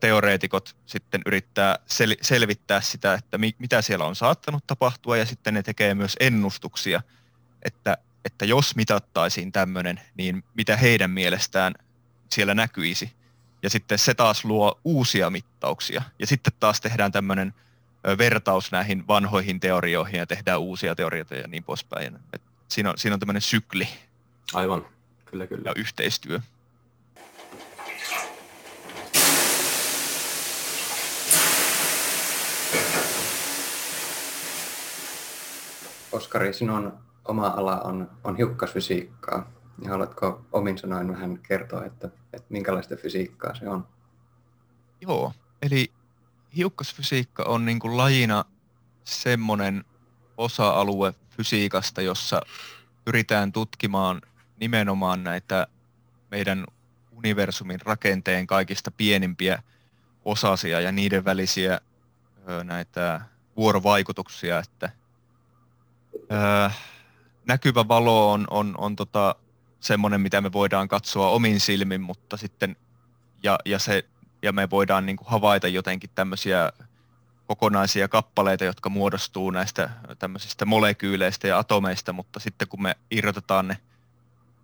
teoreetikot 0.00 0.76
sitten 0.86 1.22
yrittää 1.26 1.78
sel- 1.86 2.18
selvittää 2.22 2.80
sitä, 2.80 3.14
että 3.14 3.38
mi- 3.38 3.56
mitä 3.58 3.82
siellä 3.82 4.04
on 4.04 4.16
saattanut 4.16 4.66
tapahtua 4.66 5.16
ja 5.16 5.26
sitten 5.26 5.54
ne 5.54 5.62
tekee 5.62 5.94
myös 5.94 6.16
ennustuksia, 6.20 7.02
että, 7.62 7.98
että 8.24 8.44
jos 8.44 8.76
mitattaisiin 8.76 9.52
tämmöinen, 9.52 10.00
niin 10.16 10.44
mitä 10.54 10.76
heidän 10.76 11.10
mielestään 11.10 11.74
siellä 12.32 12.54
näkyisi. 12.54 13.12
Ja 13.62 13.70
sitten 13.70 13.98
se 13.98 14.14
taas 14.14 14.44
luo 14.44 14.80
uusia 14.84 15.30
mittauksia. 15.30 16.02
Ja 16.18 16.26
sitten 16.26 16.52
taas 16.60 16.80
tehdään 16.80 17.12
tämmöinen 17.12 17.54
vertaus 18.18 18.72
näihin 18.72 19.06
vanhoihin 19.08 19.60
teorioihin 19.60 20.18
ja 20.18 20.26
tehdään 20.26 20.60
uusia 20.60 20.94
teorioita 20.94 21.34
ja 21.34 21.48
niin 21.48 21.64
poispäin. 21.64 22.18
Et 22.32 22.42
siinä, 22.68 22.90
on, 22.90 22.98
siinä 22.98 23.14
on 23.14 23.20
tämmöinen 23.20 23.42
sykli. 23.42 23.88
Aivan, 24.52 24.86
kyllä 25.24 25.46
kyllä. 25.46 25.62
Ja 25.64 25.72
yhteistyö. 25.76 26.40
Oskari, 36.16 36.52
sinun 36.52 36.98
oma 37.24 37.46
ala 37.46 37.80
on, 37.80 38.10
on 38.24 38.36
hiukkasfysiikkaa. 38.36 39.50
Ja 39.82 39.90
haluatko 39.90 40.46
omin 40.52 40.78
sanoin 40.78 41.08
vähän 41.08 41.38
kertoa, 41.38 41.84
että, 41.84 42.08
että 42.32 42.46
minkälaista 42.48 42.96
fysiikkaa 42.96 43.54
se 43.54 43.68
on? 43.68 43.88
Joo, 45.00 45.32
eli 45.62 45.92
hiukkasfysiikka 46.56 47.42
on 47.42 47.64
niin 47.64 47.78
kuin 47.78 47.96
lajina 47.96 48.44
semmoinen 49.04 49.84
osa-alue 50.36 51.14
fysiikasta, 51.30 52.02
jossa 52.02 52.40
pyritään 53.04 53.52
tutkimaan 53.52 54.22
nimenomaan 54.60 55.24
näitä 55.24 55.66
meidän 56.30 56.66
universumin 57.12 57.80
rakenteen 57.80 58.46
kaikista 58.46 58.90
pienimpiä 58.90 59.62
osasia 60.24 60.80
ja 60.80 60.92
niiden 60.92 61.24
välisiä 61.24 61.80
näitä 62.64 63.20
vuorovaikutuksia, 63.56 64.58
että 64.58 64.90
näkyvä 67.46 67.88
valo 67.88 68.32
on, 68.32 68.46
on, 68.50 68.74
on 68.78 68.96
tota, 68.96 69.34
semmoinen, 69.80 70.20
mitä 70.20 70.40
me 70.40 70.52
voidaan 70.52 70.88
katsoa 70.88 71.30
omin 71.30 71.60
silmin, 71.60 72.00
mutta 72.00 72.36
sitten 72.36 72.76
ja, 73.42 73.58
ja 73.64 73.78
se 73.78 74.04
ja 74.42 74.52
me 74.52 74.70
voidaan 74.70 75.06
niin 75.06 75.16
kuin 75.16 75.28
havaita 75.28 75.68
jotenkin 75.68 76.10
tämmöisiä 76.14 76.72
kokonaisia 77.46 78.08
kappaleita, 78.08 78.64
jotka 78.64 78.88
muodostuu 78.88 79.50
näistä 79.50 79.90
tämmöisistä 80.18 80.64
molekyyleistä 80.64 81.48
ja 81.48 81.58
atomeista, 81.58 82.12
mutta 82.12 82.40
sitten 82.40 82.68
kun 82.68 82.82
me 82.82 82.96
irrotetaan 83.10 83.68
ne 83.68 83.78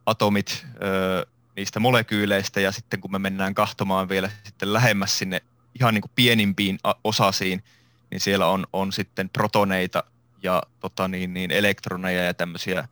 atomit 0.07 0.67
ö, 0.83 1.27
niistä 1.57 1.81
molekyyleistä 1.81 2.61
ja 2.61 2.73
sitten 2.73 3.01
kun 3.01 3.13
me 3.13 3.19
mennään 3.19 3.55
kahtomaan 3.55 4.09
vielä 4.09 4.31
sitten 4.45 4.73
lähemmäs 4.73 5.19
sinne 5.19 5.43
ihan 5.81 5.95
niin 5.95 6.03
kuin 6.03 6.13
pienimpiin 6.15 6.79
osasiin, 7.05 7.65
niin 8.11 8.21
siellä 8.21 8.47
on, 8.47 8.67
on 8.73 8.93
sitten 8.93 9.31
protoneita 9.31 10.05
ja 10.43 10.63
tota 10.81 11.09
niin, 11.09 11.35
niin 11.35 11.51
elektroneja 11.51 12.25
ja 12.25 12.35
tämmöisiä 12.35 12.89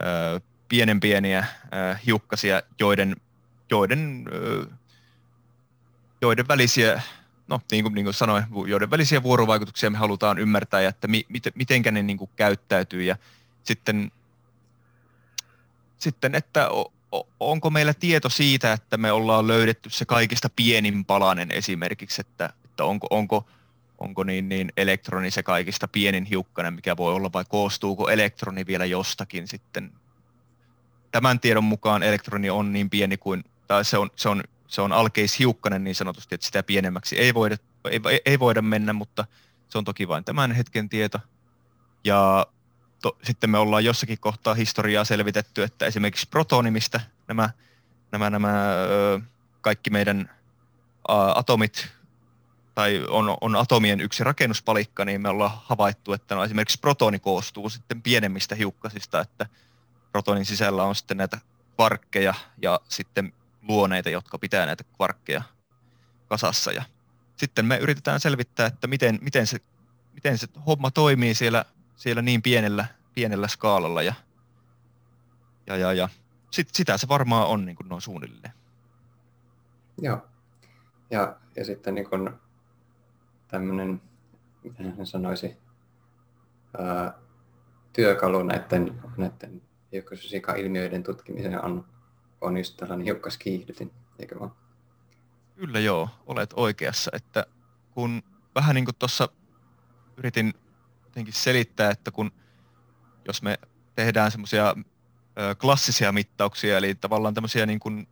ö, 0.00 0.40
pienen 0.68 1.00
pieniä 1.00 1.46
ö, 1.64 1.96
hiukkasia, 2.06 2.62
joiden, 2.78 3.16
joiden 3.70 4.24
ö, 4.32 4.66
joiden 6.22 6.48
välisiä, 6.48 7.02
no 7.48 7.60
niin 7.70 7.84
kuin, 7.84 7.94
niin 7.94 8.04
kuin 8.04 8.14
sanoin, 8.14 8.44
joiden 8.66 8.90
välisiä 8.90 9.22
vuorovaikutuksia 9.22 9.90
me 9.90 9.98
halutaan 9.98 10.38
ymmärtää 10.38 10.80
ja 10.80 10.88
että 10.88 11.08
mi, 11.08 11.26
mit, 11.28 11.44
mitenkä 11.54 11.90
ne 11.90 12.02
niin 12.02 12.18
kuin 12.18 12.30
käyttäytyy 12.36 13.02
ja 13.02 13.16
sitten, 13.64 14.12
sitten 15.98 16.34
että 16.34 16.70
o, 16.70 16.92
o, 17.12 17.28
onko 17.40 17.70
meillä 17.70 17.94
tieto 17.94 18.28
siitä, 18.28 18.72
että 18.72 18.96
me 18.96 19.12
ollaan 19.12 19.46
löydetty 19.46 19.90
se 19.90 20.04
kaikista 20.04 20.48
pienin 20.56 21.04
palanen 21.04 21.50
esimerkiksi, 21.50 22.20
että, 22.20 22.52
että 22.64 22.84
onko, 22.84 23.06
onko, 23.10 23.46
onko 24.02 24.24
niin, 24.24 24.48
niin 24.48 24.72
elektroni 24.76 25.30
se 25.30 25.42
kaikista 25.42 25.88
pienin 25.88 26.24
hiukkanen, 26.24 26.74
mikä 26.74 26.96
voi 26.96 27.14
olla, 27.14 27.30
vai 27.32 27.44
koostuuko 27.48 28.08
elektroni 28.08 28.66
vielä 28.66 28.84
jostakin 28.84 29.48
sitten. 29.48 29.92
Tämän 31.12 31.40
tiedon 31.40 31.64
mukaan 31.64 32.02
elektroni 32.02 32.50
on 32.50 32.72
niin 32.72 32.90
pieni 32.90 33.16
kuin, 33.16 33.44
tai 33.66 33.84
se 33.84 33.98
on, 33.98 34.10
se 34.16 34.28
on 34.28 34.42
se 34.72 34.80
on 34.80 34.92
alkeishiukkanen 34.92 35.84
niin 35.84 35.94
sanotusti, 35.94 36.34
että 36.34 36.44
sitä 36.44 36.62
pienemmäksi 36.62 37.18
ei 37.18 37.34
voida, 37.34 37.56
ei, 37.90 38.20
ei 38.24 38.38
voida 38.38 38.62
mennä, 38.62 38.92
mutta 38.92 39.24
se 39.68 39.78
on 39.78 39.84
toki 39.84 40.08
vain 40.08 40.24
tämän 40.24 40.52
hetken 40.52 40.88
tieto. 40.88 41.18
Ja 42.04 42.46
to, 43.02 43.18
sitten 43.22 43.50
me 43.50 43.58
ollaan 43.58 43.84
jossakin 43.84 44.18
kohtaa 44.20 44.54
historiaa 44.54 45.04
selvitetty, 45.04 45.62
että 45.62 45.86
esimerkiksi 45.86 46.28
protonimista 46.28 47.00
nämä, 47.28 47.50
nämä, 48.12 48.30
nämä 48.30 48.72
ö, 48.72 49.20
kaikki 49.60 49.90
meidän 49.90 50.30
a, 51.08 51.32
atomit 51.32 51.88
tai 52.74 53.04
on, 53.08 53.36
on 53.40 53.56
atomien 53.56 54.00
yksi 54.00 54.24
rakennuspalikka, 54.24 55.04
niin 55.04 55.20
me 55.20 55.28
ollaan 55.28 55.60
havaittu, 55.64 56.12
että 56.12 56.34
no 56.34 56.44
esimerkiksi 56.44 56.80
protoni 56.80 57.18
koostuu 57.18 57.68
sitten 57.68 58.02
pienemmistä 58.02 58.54
hiukkasista, 58.54 59.20
että 59.20 59.46
protonin 60.12 60.46
sisällä 60.46 60.84
on 60.84 60.94
sitten 60.94 61.16
näitä 61.16 61.38
kvarkkeja 61.76 62.34
ja 62.62 62.80
sitten 62.88 63.32
luoneita, 63.62 64.10
jotka 64.10 64.38
pitää 64.38 64.66
näitä 64.66 64.84
kvarkkeja 64.84 65.42
kasassa. 66.28 66.72
Ja 66.72 66.82
sitten 67.36 67.66
me 67.66 67.76
yritetään 67.76 68.20
selvittää, 68.20 68.66
että 68.66 68.86
miten, 68.86 69.18
miten, 69.22 69.46
se, 69.46 69.58
miten 70.14 70.38
se 70.38 70.46
homma 70.66 70.90
toimii 70.90 71.34
siellä, 71.34 71.64
siellä 71.96 72.22
niin 72.22 72.42
pienellä, 72.42 72.86
pienellä 73.14 73.48
skaalalla. 73.48 74.02
Ja, 74.02 74.14
ja, 75.66 75.76
ja, 75.76 75.92
ja 75.92 76.08
sit, 76.50 76.68
sitä 76.72 76.98
se 76.98 77.08
varmaan 77.08 77.46
on 77.46 77.64
niin 77.64 77.76
kuin 77.76 77.88
noin 77.88 78.02
suunnilleen. 78.02 78.54
Joo. 79.98 80.28
Ja, 81.10 81.36
ja 81.56 81.64
sitten 81.64 81.94
niin 81.94 82.10
kuin 82.10 82.30
tämmöinen, 83.52 84.02
miten 84.64 84.96
hän 84.96 85.06
sanoisi, 85.06 85.56
ää, 86.78 87.14
työkalu 87.92 88.42
näiden, 88.42 89.02
näiden 89.16 89.62
hiukkasfysiikan-ilmiöiden 89.92 91.02
tutkimiseen 91.02 91.64
on, 91.64 91.84
on 92.40 92.56
just 92.56 92.76
tällainen 92.76 93.04
hiukkaskiihdytin, 93.04 93.92
eikö 94.18 94.40
vaan? 94.40 94.52
Kyllä 95.56 95.80
joo, 95.80 96.08
olet 96.26 96.50
oikeassa, 96.56 97.10
että 97.14 97.46
kun 97.90 98.22
vähän 98.54 98.74
niin 98.74 98.84
kuin 98.84 98.96
tuossa 98.98 99.28
yritin 100.16 100.54
jotenkin 101.04 101.34
selittää, 101.34 101.90
että 101.90 102.10
kun 102.10 102.32
jos 103.26 103.42
me 103.42 103.58
tehdään 103.94 104.30
semmoisia 104.30 104.74
klassisia 105.60 106.12
mittauksia, 106.12 106.78
eli 106.78 106.94
tavallaan 106.94 107.34
tämmöisiä 107.34 107.66
niin 107.66 107.80
kuin, 107.80 108.08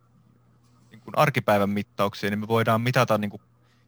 niin 0.91 1.01
kuin 1.01 1.17
arkipäivän 1.17 1.69
mittauksia, 1.69 2.29
niin 2.29 2.39
me 2.39 2.47
voidaan 2.47 2.81
mitata 2.81 3.17
niin 3.17 3.31
kuin 3.31 3.41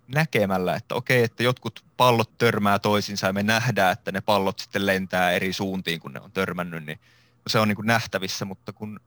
näkemällä, 0.08 0.76
että 0.76 0.96
okei, 0.96 1.24
että 1.24 1.44
jotkut 1.44 1.86
pallot 1.98 2.38
törmää 2.38 2.80
toisinsa 2.80 3.28
ja 3.28 3.34
me 3.34 3.44
nähdään, 3.44 3.94
että 3.94 4.12
ne 4.12 4.22
pallot 4.22 4.60
sitten 4.60 4.86
lentää 4.86 5.32
eri 5.32 5.54
suuntiin, 5.54 6.00
kun 6.00 6.14
ne 6.14 6.20
on 6.20 6.32
törmännyt, 6.32 6.86
niin 6.86 7.00
se 7.48 7.60
on 7.60 7.68
niin 7.68 7.76
kuin 7.76 7.88
nähtävissä, 7.88 8.46
mutta 8.46 8.74
kun 8.74 9.00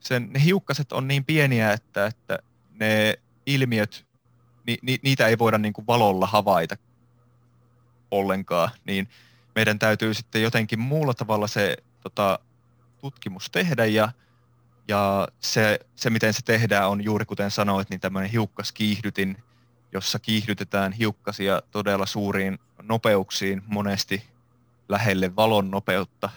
sen, 0.00 0.30
ne 0.32 0.44
hiukkaset 0.44 0.92
on 0.92 1.08
niin 1.08 1.24
pieniä, 1.24 1.72
että, 1.72 2.06
että 2.06 2.38
ne 2.80 3.14
ilmiöt, 3.46 4.06
ni, 4.66 4.78
ni, 4.82 4.98
niitä 5.02 5.26
ei 5.26 5.38
voida 5.38 5.58
niin 5.58 5.72
kuin 5.72 5.86
valolla 5.86 6.26
havaita 6.26 6.76
ollenkaan, 8.10 8.70
niin 8.84 9.08
meidän 9.54 9.78
täytyy 9.78 10.14
sitten 10.14 10.42
jotenkin 10.42 10.80
muulla 10.80 11.14
tavalla 11.14 11.46
se 11.46 11.76
tota, 12.00 12.38
tutkimus 13.00 13.50
tehdä 13.50 13.84
ja, 13.84 14.12
ja 14.88 15.28
se, 15.40 15.80
se, 15.96 16.10
miten 16.10 16.34
se 16.34 16.42
tehdään 16.44 16.88
on 16.88 17.04
juuri 17.04 17.24
kuten 17.24 17.50
sanoit, 17.50 17.90
niin 17.90 18.00
tämmöinen 18.00 18.30
hiukkaskiihdytin, 18.30 19.36
jossa 19.92 20.18
kiihdytetään 20.18 20.92
hiukkasia 20.92 21.62
todella 21.70 22.06
suuriin 22.06 22.58
nopeuksiin, 22.82 23.62
monesti 23.66 24.22
lähelle 24.88 25.36
valon 25.36 25.70
nopeutta. 25.70 26.30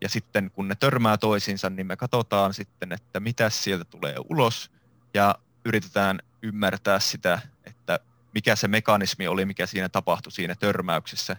Ja 0.00 0.08
sitten 0.08 0.50
kun 0.50 0.68
ne 0.68 0.74
törmää 0.74 1.16
toisiinsa, 1.16 1.70
niin 1.70 1.86
me 1.86 1.96
katsotaan 1.96 2.54
sitten, 2.54 2.92
että 2.92 3.20
mitä 3.20 3.50
sieltä 3.50 3.84
tulee 3.84 4.14
ulos 4.28 4.70
ja 5.14 5.34
yritetään 5.64 6.18
ymmärtää 6.42 7.00
sitä, 7.00 7.40
että 7.64 8.00
mikä 8.34 8.56
se 8.56 8.68
mekanismi 8.68 9.28
oli, 9.28 9.44
mikä 9.44 9.66
siinä 9.66 9.88
tapahtui 9.88 10.32
siinä 10.32 10.54
törmäyksessä, 10.54 11.36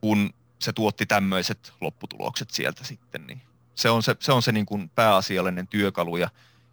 kun 0.00 0.34
se 0.58 0.72
tuotti 0.72 1.06
tämmöiset 1.06 1.72
lopputulokset 1.80 2.50
sieltä 2.50 2.84
sitten. 2.84 3.26
Niin 3.26 3.42
se 3.74 3.90
on 3.90 4.02
se, 4.02 4.16
se, 4.20 4.32
on 4.32 4.42
se 4.42 4.52
niin 4.52 4.66
kuin 4.66 4.88
pääasiallinen 4.88 5.66
työkalu 5.66 6.16
ja 6.16 6.30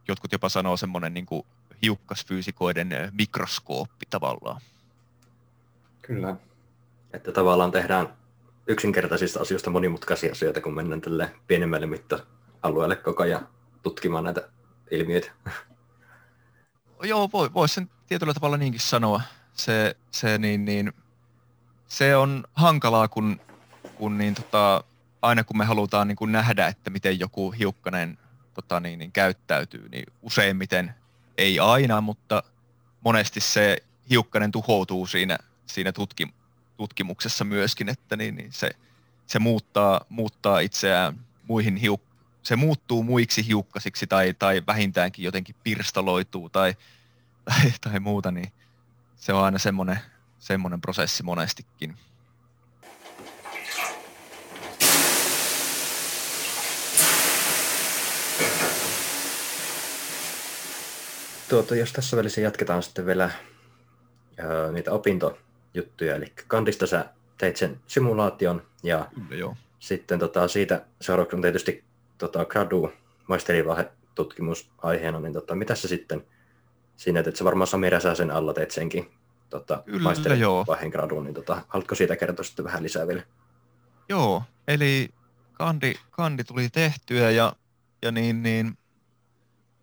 jotkut 0.08 0.32
jopa 0.32 0.50
sanoo 0.50 0.78
semmoinen 0.78 1.14
niin 1.14 1.26
kuin 1.26 1.46
hiukkasfyysikoiden 1.82 2.90
mikroskooppi 3.12 4.06
tavallaan. 4.10 4.62
Kyllä. 6.02 6.36
Että 7.14 7.32
tavallaan 7.32 7.72
tehdään 7.72 8.14
yksinkertaisista 8.68 9.40
asioista 9.40 9.70
monimutkaisia 9.70 10.32
asioita, 10.32 10.62
kun 10.62 10.76
mennään 10.76 11.02
tälle 11.02 11.32
pienemmälle 11.48 11.88
mitta-alueelle 11.88 12.96
koko 12.96 13.24
ajan 13.24 13.48
tutkimaan 13.84 14.24
näitä 14.24 14.50
ilmiöitä. 14.92 15.32
Joo, 17.04 17.30
voi, 17.34 17.54
voi 17.54 17.70
sen 17.70 17.90
tietyllä 18.08 18.34
tavalla 18.34 18.58
niinkin 18.58 18.82
sanoa. 18.82 19.22
Se, 19.54 19.96
se, 20.12 20.38
niin, 20.38 20.66
niin, 20.66 20.94
se 21.88 22.16
on 22.16 22.44
hankalaa, 22.54 23.08
kun, 23.08 23.42
kun 23.96 24.18
niin, 24.18 24.36
tota, 24.36 24.84
aina 25.22 25.44
kun 25.44 25.58
me 25.58 25.66
halutaan 25.66 26.08
niin 26.08 26.16
kuin 26.16 26.32
nähdä, 26.32 26.68
että 26.68 26.90
miten 26.90 27.20
joku 27.20 27.52
hiukkanen 27.52 28.18
tota, 28.54 28.80
niin, 28.80 29.00
niin, 29.00 29.12
käyttäytyy, 29.12 29.90
niin 29.90 30.06
useimmiten 30.22 30.96
ei 31.38 31.60
aina, 31.60 32.02
mutta 32.02 32.44
monesti 33.02 33.40
se 33.40 33.78
hiukkanen 34.10 34.52
tuhoutuu 34.52 35.08
siinä, 35.08 35.38
siinä 35.66 35.92
tutki, 35.92 36.28
tutkimuksessa 36.78 37.46
myöskin, 37.46 37.90
että 37.90 38.16
niin, 38.16 38.36
niin 38.36 38.52
se, 38.52 38.72
se 39.28 39.40
muuttaa, 39.40 40.02
muuttaa 40.10 40.60
itseään 40.60 41.26
muihin 41.48 41.76
hiuk, 41.76 42.02
se 42.44 42.56
muuttuu 42.56 43.04
muiksi 43.04 43.48
hiukkasiksi 43.48 44.08
tai, 44.08 44.34
tai 44.34 44.64
vähintäänkin 44.68 45.26
jotenkin 45.26 45.56
pirstaloituu 45.64 46.50
tai, 46.50 46.76
tai, 47.46 47.74
tai 47.82 48.00
muuta, 48.00 48.32
niin 48.32 48.52
se 49.16 49.34
on 49.34 49.44
aina 49.44 49.60
semmoinen, 49.60 50.00
semmoinen 50.40 50.82
prosessi 50.82 51.24
monestikin. 51.24 51.98
Tuota, 61.50 61.76
jos 61.76 61.94
tässä 61.94 62.18
välissä 62.18 62.42
jatketaan 62.42 62.84
sitten 62.84 63.06
vielä 63.06 63.30
ää, 64.38 64.72
niitä 64.72 64.92
opintojuttuja, 64.92 66.16
eli 66.16 66.34
kandista 66.48 66.88
sä 66.88 67.06
teit 67.38 67.58
sen 67.58 67.80
simulaation 67.88 68.62
ja 68.84 69.08
Kyllä, 69.16 69.36
joo. 69.36 69.56
sitten 69.80 70.20
tota, 70.20 70.48
siitä 70.48 70.86
seuraavaksi 71.02 71.36
on 71.36 71.42
tietysti 71.42 71.84
tota, 72.18 72.46
gradu 72.46 72.92
maisterivahe 73.28 73.92
tutkimusaiheena, 74.16 75.20
niin 75.20 75.34
tota, 75.34 75.56
mitä 75.56 75.76
sä 75.76 75.88
sitten 75.88 76.24
siinä, 76.96 77.20
että 77.20 77.32
sä 77.36 77.46
varmaan 77.46 77.68
Sami 77.68 77.90
Räsäsen 77.90 78.32
alla 78.32 78.54
teet 78.54 78.72
senkin 78.72 79.12
tota, 79.50 79.84
maisterivaiheen 80.00 80.92
graduun, 80.92 81.24
niin 81.24 81.34
tota, 81.34 81.62
haluatko 81.68 81.96
siitä 81.96 82.16
kertoa 82.16 82.44
sitten 82.44 82.66
vähän 82.66 82.84
lisää 82.84 83.08
vielä? 83.08 83.24
Joo, 84.10 84.44
eli 84.68 85.10
kandi, 85.54 85.94
kandi 86.12 86.44
tuli 86.44 86.70
tehtyä 86.70 87.32
ja, 87.32 87.54
ja 88.02 88.12
niin, 88.12 88.44
niin 88.44 88.78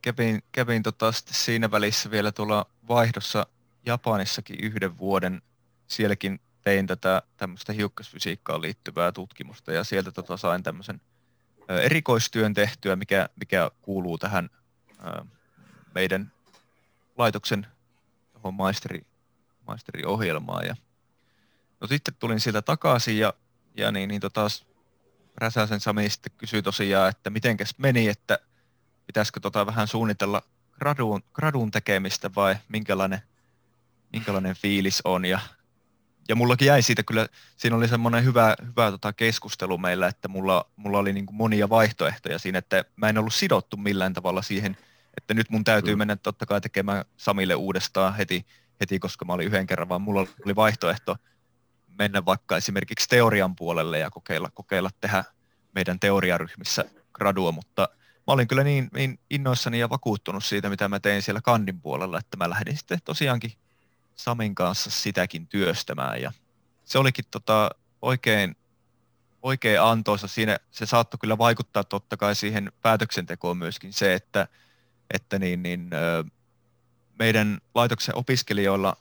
kävin, 0.05 0.43
kävin 0.53 0.83
tota 0.83 1.13
siinä 1.13 1.71
välissä 1.71 2.11
vielä 2.11 2.33
tuolla 2.33 2.67
vaihdossa 2.89 3.47
Japanissakin 3.87 4.61
yhden 4.63 4.99
vuoden. 4.99 5.43
Sielläkin 5.87 6.41
tein 6.63 6.87
tätä 6.87 7.23
tämmöistä 7.37 7.73
hiukkasfysiikkaan 7.73 8.63
liittyvää 8.63 9.13
tutkimusta 9.13 9.73
ja 9.73 9.85
sieltä 9.85 10.13
tota 10.13 10.37
sain 10.37 10.63
tämmöisen 10.63 11.01
erikoistyön 11.69 12.55
tehtyä, 12.55 12.97
mikä, 12.97 13.29
mikä 13.37 13.71
kuuluu 13.83 14.19
tähän 14.19 14.51
meidän 15.95 16.33
laitoksen 17.19 17.67
maisteri, 18.53 19.07
maisteriohjelmaan. 19.67 20.67
Ja, 20.67 20.77
no 21.81 21.87
sitten 21.87 22.15
tulin 22.19 22.41
sieltä 22.41 22.63
takaisin 22.63 23.19
ja, 23.19 23.35
ja 23.77 23.93
niin, 23.93 24.09
niin 24.09 24.21
tota, 24.21 24.47
Räsäsen 25.37 25.81
Sami 25.81 26.11
sitten 26.11 26.33
kysyi 26.39 26.63
tosiaan, 26.63 27.11
että 27.11 27.31
mitenkäs 27.31 27.75
meni, 27.79 28.09
että 28.09 28.39
pitäisikö 29.07 29.41
tota 29.41 29.67
vähän 29.67 29.89
suunnitella 29.89 30.43
graduun, 30.73 31.23
graduun 31.33 31.71
tekemistä 31.71 32.31
vai 32.37 32.57
minkälainen, 32.69 33.21
minkälainen 34.13 34.57
fiilis 34.57 35.01
on. 35.05 35.25
Ja, 35.25 35.41
ja 36.29 36.37
mullakin 36.37 36.67
jäi 36.67 36.83
siitä 36.83 37.03
kyllä, 37.03 37.29
siinä 37.57 37.77
oli 37.77 37.89
semmoinen 37.89 38.25
hyvä, 38.25 38.57
hyvä 38.67 38.91
tota 38.91 39.13
keskustelu 39.13 39.79
meillä, 39.79 40.07
että 40.07 40.29
mulla, 40.29 40.71
mulla 40.77 40.99
oli 40.99 41.13
niin 41.13 41.27
monia 41.31 41.69
vaihtoehtoja 41.69 42.39
siinä, 42.39 42.59
että 42.59 42.85
mä 42.97 43.09
en 43.09 43.19
ollut 43.19 43.35
sidottu 43.35 43.77
millään 43.77 44.13
tavalla 44.13 44.43
siihen, 44.43 44.77
että 45.17 45.35
nyt 45.35 45.51
mun 45.51 45.65
täytyy 45.65 45.95
mm. 45.95 45.99
mennä 45.99 46.17
totta 46.17 46.47
kai 46.47 46.61
tekemään 46.61 47.05
Samille 47.17 47.55
uudestaan 47.55 48.15
heti, 48.15 48.47
heti, 48.81 48.99
koska 48.99 49.25
mä 49.25 49.33
olin 49.33 49.47
yhden 49.47 49.67
kerran, 49.67 49.89
vaan 49.89 50.03
mulla 50.03 50.27
oli 50.45 50.57
vaihtoehto 50.57 51.17
mennä 51.99 52.25
vaikka 52.25 52.57
esimerkiksi 52.57 53.09
teorian 53.09 53.57
puolelle 53.57 53.99
ja 53.99 54.11
kokeilla, 54.11 54.51
kokeilla 54.55 54.91
tehdä 55.01 55.25
meidän 55.75 56.01
teoriaryhmissä 56.01 56.85
gradua, 57.13 57.53
mutta– 57.53 57.89
mä 58.27 58.33
olin 58.33 58.49
kyllä 58.49 58.65
niin, 58.65 58.89
niin 58.95 59.19
innoissani 59.31 59.79
ja 59.79 59.91
vakuuttunut 59.91 60.45
siitä, 60.45 60.71
mitä 60.71 60.89
mä 60.89 61.01
tein 61.01 61.23
siellä 61.23 61.41
kandin 61.41 61.81
puolella, 61.81 62.19
että 62.19 62.37
mä 62.37 62.51
lähdin 62.51 62.77
sitten 62.77 62.99
tosiaankin 63.05 63.53
Samin 64.15 64.55
kanssa 64.55 64.91
sitäkin 64.91 65.47
työstämään 65.47 66.23
ja 66.23 66.33
se 66.85 66.99
olikin 66.99 67.25
tota 67.31 67.71
oikein, 68.03 68.57
oikein 69.43 69.81
antoisa. 69.81 70.29
Siinä 70.29 70.59
se 70.71 70.87
saattoi 70.87 71.19
kyllä 71.19 71.39
vaikuttaa 71.39 71.85
totta 71.85 72.17
kai 72.17 72.35
siihen 72.35 72.73
päätöksentekoon 72.83 73.57
myöskin 73.57 73.93
se, 73.93 74.15
että, 74.15 74.49
että 75.15 75.39
niin, 75.39 75.63
niin, 75.63 75.91
meidän 77.19 77.59
laitoksen 77.75 78.17
opiskelijoilla 78.17 78.97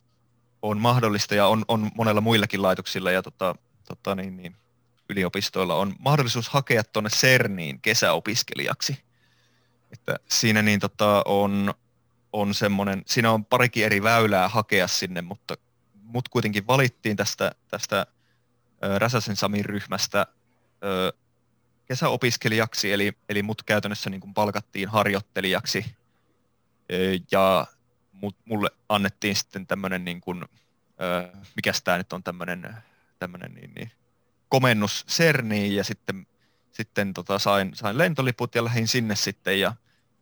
on 0.62 0.78
mahdollista 0.78 1.36
ja 1.36 1.48
on, 1.48 1.66
on 1.68 1.92
monella 1.96 2.22
muillakin 2.22 2.62
laitoksilla 2.62 3.12
ja 3.12 3.24
tota, 3.24 3.56
tota 3.88 4.16
niin, 4.16 4.38
niin, 4.38 4.56
yliopistoilla 5.10 5.76
on 5.76 5.96
mahdollisuus 6.00 6.50
hakea 6.50 6.84
tuonne 6.84 7.10
CERNiin 7.10 7.82
kesäopiskelijaksi. 7.82 9.04
Että 9.94 10.16
siinä 10.30 10.62
niin 10.62 10.80
tota, 10.80 11.22
on, 11.26 11.74
on 12.34 12.54
semmoinen, 12.54 13.04
siinä 13.06 13.32
on 13.32 13.46
parikin 13.46 13.86
eri 13.86 14.04
väylää 14.04 14.50
hakea 14.50 14.88
sinne, 14.88 15.22
mutta 15.22 15.56
mut 15.94 16.30
kuitenkin 16.30 16.68
valittiin 16.68 17.18
tästä, 17.18 17.52
tästä 17.68 18.06
Räsäsen 18.98 19.36
Samin 19.36 19.66
ryhmästä 19.66 20.28
ö, 20.84 21.14
kesäopiskelijaksi, 21.86 22.94
eli, 22.94 23.14
eli 23.30 23.44
mut 23.44 23.64
käytännössä 23.64 24.10
niin 24.10 24.22
kuin 24.22 24.34
palkattiin 24.34 24.90
harjoittelijaksi. 24.90 25.86
Ö, 26.92 27.20
ja 27.32 27.68
mut, 28.12 28.36
mulle 28.46 28.70
annettiin 28.90 29.36
sitten 29.36 29.68
tämmöinen, 29.68 30.06
niin 30.06 30.22
kuin, 30.22 30.46
ö, 31.02 31.38
mikä 31.56 31.72
tämä 31.84 31.98
nyt 31.98 32.14
on 32.14 32.24
tämmöinen, 32.24 32.78
tämmöinen 33.20 33.54
niin, 33.54 33.74
niin, 33.76 33.92
komennus 34.50 35.06
CERNiin 35.08 35.76
ja 35.76 35.84
sitten 35.84 36.28
sitten 36.74 37.14
tota, 37.14 37.40
sain, 37.40 37.72
sain 37.76 37.98
lentoliput 37.98 38.56
ja 38.56 38.64
lähdin 38.64 38.88
sinne 38.88 39.16
sitten 39.16 39.60
ja 39.60 39.74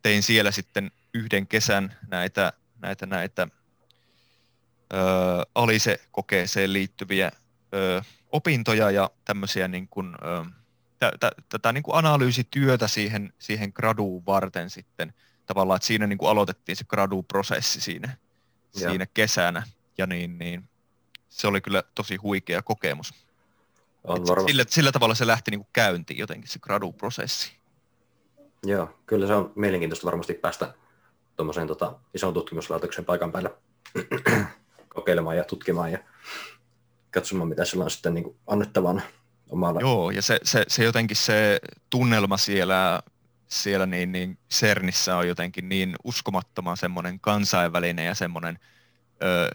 tein 0.02 0.24
siellä 0.24 0.52
sitten 0.52 0.92
yhden 1.14 1.48
kesän 1.48 1.98
näitä, 2.08 2.54
näitä, 2.80 3.06
näitä 3.06 3.48
ö, 4.94 4.98
Alise-kokeeseen 5.56 6.74
liittyviä 6.74 7.32
ö, 7.74 8.02
opintoja 8.32 8.92
ja 8.92 9.10
tämmöisiä 9.26 9.68
niin 9.68 9.88
kuin, 9.88 10.16
ö, 10.26 10.46
tätä 11.50 11.74
niin 11.74 11.84
kuin 11.84 11.98
analyysityötä 11.98 12.88
siihen, 12.88 13.34
siihen 13.40 13.72
graduun 13.76 14.26
varten 14.26 14.70
sitten 14.70 15.14
tavallaan, 15.46 15.76
että 15.76 15.88
siinä 15.88 16.08
niin 16.08 16.18
kuin 16.18 16.30
aloitettiin 16.30 16.76
se 16.76 16.86
gradu-prosessi 16.88 17.82
siinä, 17.82 18.18
siinä 18.72 19.06
kesänä 19.06 19.64
ja 19.98 20.08
niin, 20.08 20.38
niin 20.38 20.70
se 21.30 21.48
oli 21.48 21.62
kyllä 21.62 21.84
tosi 21.96 22.16
huikea 22.16 22.62
kokemus. 22.62 23.14
On 24.04 24.22
sillä, 24.48 24.64
sillä 24.68 24.92
tavalla 24.92 25.16
se 25.16 25.28
lähti 25.28 25.52
niin 25.52 25.60
kuin 25.60 25.70
käyntiin 25.74 26.20
jotenkin 26.20 26.50
se 26.50 26.60
gradu-prosessi. 26.60 27.61
Joo, 28.65 29.00
kyllä 29.06 29.28
se 29.28 29.34
on 29.34 29.54
mielenkiintoista 29.56 30.06
varmasti 30.06 30.34
päästä 30.34 30.74
tuommoiseen 31.36 31.67
tota, 31.67 32.00
ison 32.13 32.34
tutkimuslaitoksen 32.34 33.06
paikan 33.06 33.32
päällä 33.32 33.50
kokeilemaan 34.95 35.38
ja 35.38 35.43
tutkimaan 35.43 35.91
ja 35.91 36.00
katsomaan, 37.12 37.50
mitä 37.50 37.65
sillä 37.65 37.84
on 37.84 37.91
sitten 37.91 38.13
niin 38.13 38.24
kuin 38.24 38.36
annettavana 38.47 39.02
omalla. 39.50 39.80
Joo, 39.80 40.12
ja 40.12 40.21
se, 40.21 40.39
se, 40.43 40.65
se 40.67 40.84
jotenkin 40.84 41.17
se 41.17 41.60
tunnelma 41.89 42.38
siellä, 42.38 43.02
siellä 43.47 43.86
niin, 43.86 44.12
niin 44.12 44.38
CERNissä 44.52 45.17
on 45.17 45.28
jotenkin 45.28 45.69
niin 45.69 45.95
uskomattoman 46.04 46.78
semmoinen 46.78 47.19
kansainvälinen 47.19 48.06
ja 48.06 48.15
semmoinen, 48.15 48.60
öö, 49.24 49.50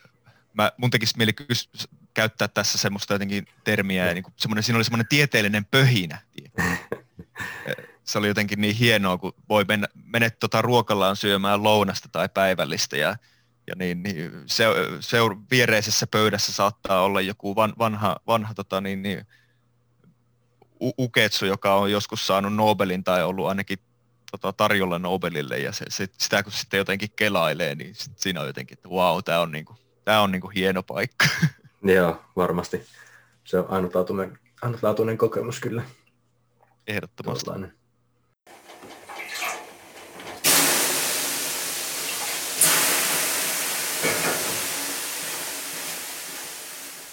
mä, 0.53 0.73
mun 0.77 0.91
tekisi 0.91 1.17
mieli 1.17 1.33
kys, 1.33 1.71
käyttää 2.15 2.49
tässä 2.49 2.79
semmoista 2.79 3.15
jotenkin 3.15 3.47
termiä, 3.65 4.07
ja 4.07 4.15
niin 4.15 4.25
kuin 4.25 4.35
semmoinen, 4.37 4.63
siinä 4.63 4.77
oli 4.77 4.85
semmoinen 4.85 5.09
tieteellinen 5.09 5.65
pöhinä. 5.65 6.19
se 8.07 8.19
oli 8.19 8.29
jotenkin 8.29 8.61
niin 8.61 8.77
hienoa, 8.77 9.19
kun 9.19 9.33
voi 9.49 9.65
mennä, 9.69 9.87
mennä 10.05 10.31
tuota 10.31 10.63
ruokallaan 10.63 11.17
syömään 11.17 11.63
lounasta 11.63 12.09
tai 12.13 12.29
päivällistä 12.29 12.97
ja, 12.97 13.17
ja 13.67 13.75
niin, 13.77 14.03
niin 14.03 14.33
se, 14.47 14.65
se, 15.01 15.19
viereisessä 15.51 16.07
pöydässä 16.07 16.53
saattaa 16.53 17.03
olla 17.03 17.21
joku 17.21 17.57
van, 17.57 17.75
vanha, 17.79 18.17
vanha 18.27 18.55
tota, 18.55 18.81
niin, 18.81 19.03
niin, 19.03 19.27
Uketsu, 20.99 21.47
joka 21.47 21.75
on 21.75 21.91
joskus 21.93 22.27
saanut 22.27 22.55
Nobelin 22.55 23.05
tai 23.05 23.25
ollut 23.25 23.47
ainakin 23.47 23.79
tota, 24.31 24.53
tarjolla 24.53 24.99
Nobelille 24.99 25.59
ja 25.59 25.73
se, 25.73 25.85
se, 25.89 26.07
sitä 26.19 26.43
kun 26.43 26.53
sitten 26.53 26.79
jotenkin 26.79 27.09
kelailee, 27.17 27.75
niin 27.75 27.95
sit 27.95 28.19
siinä 28.19 28.41
on 28.41 28.47
jotenkin, 28.47 28.79
että 28.79 28.89
wow, 28.89 29.19
tämä 29.25 29.41
on, 29.41 29.53
niinku, 29.53 29.77
tää 30.05 30.23
on 30.23 30.33
niinku 30.33 30.49
hieno 30.49 30.83
paikka. 30.83 31.27
Joo, 31.95 32.25
varmasti. 32.37 32.87
Se 33.45 33.59
on 33.59 33.67
ainutlaatuinen, 33.69 34.39
ainutlaatuinen 34.63 35.19
kokemus 35.19 35.61
kyllä. 35.61 35.83
Ehdottomasti. 36.87 37.45
Tuollainen. 37.45 37.86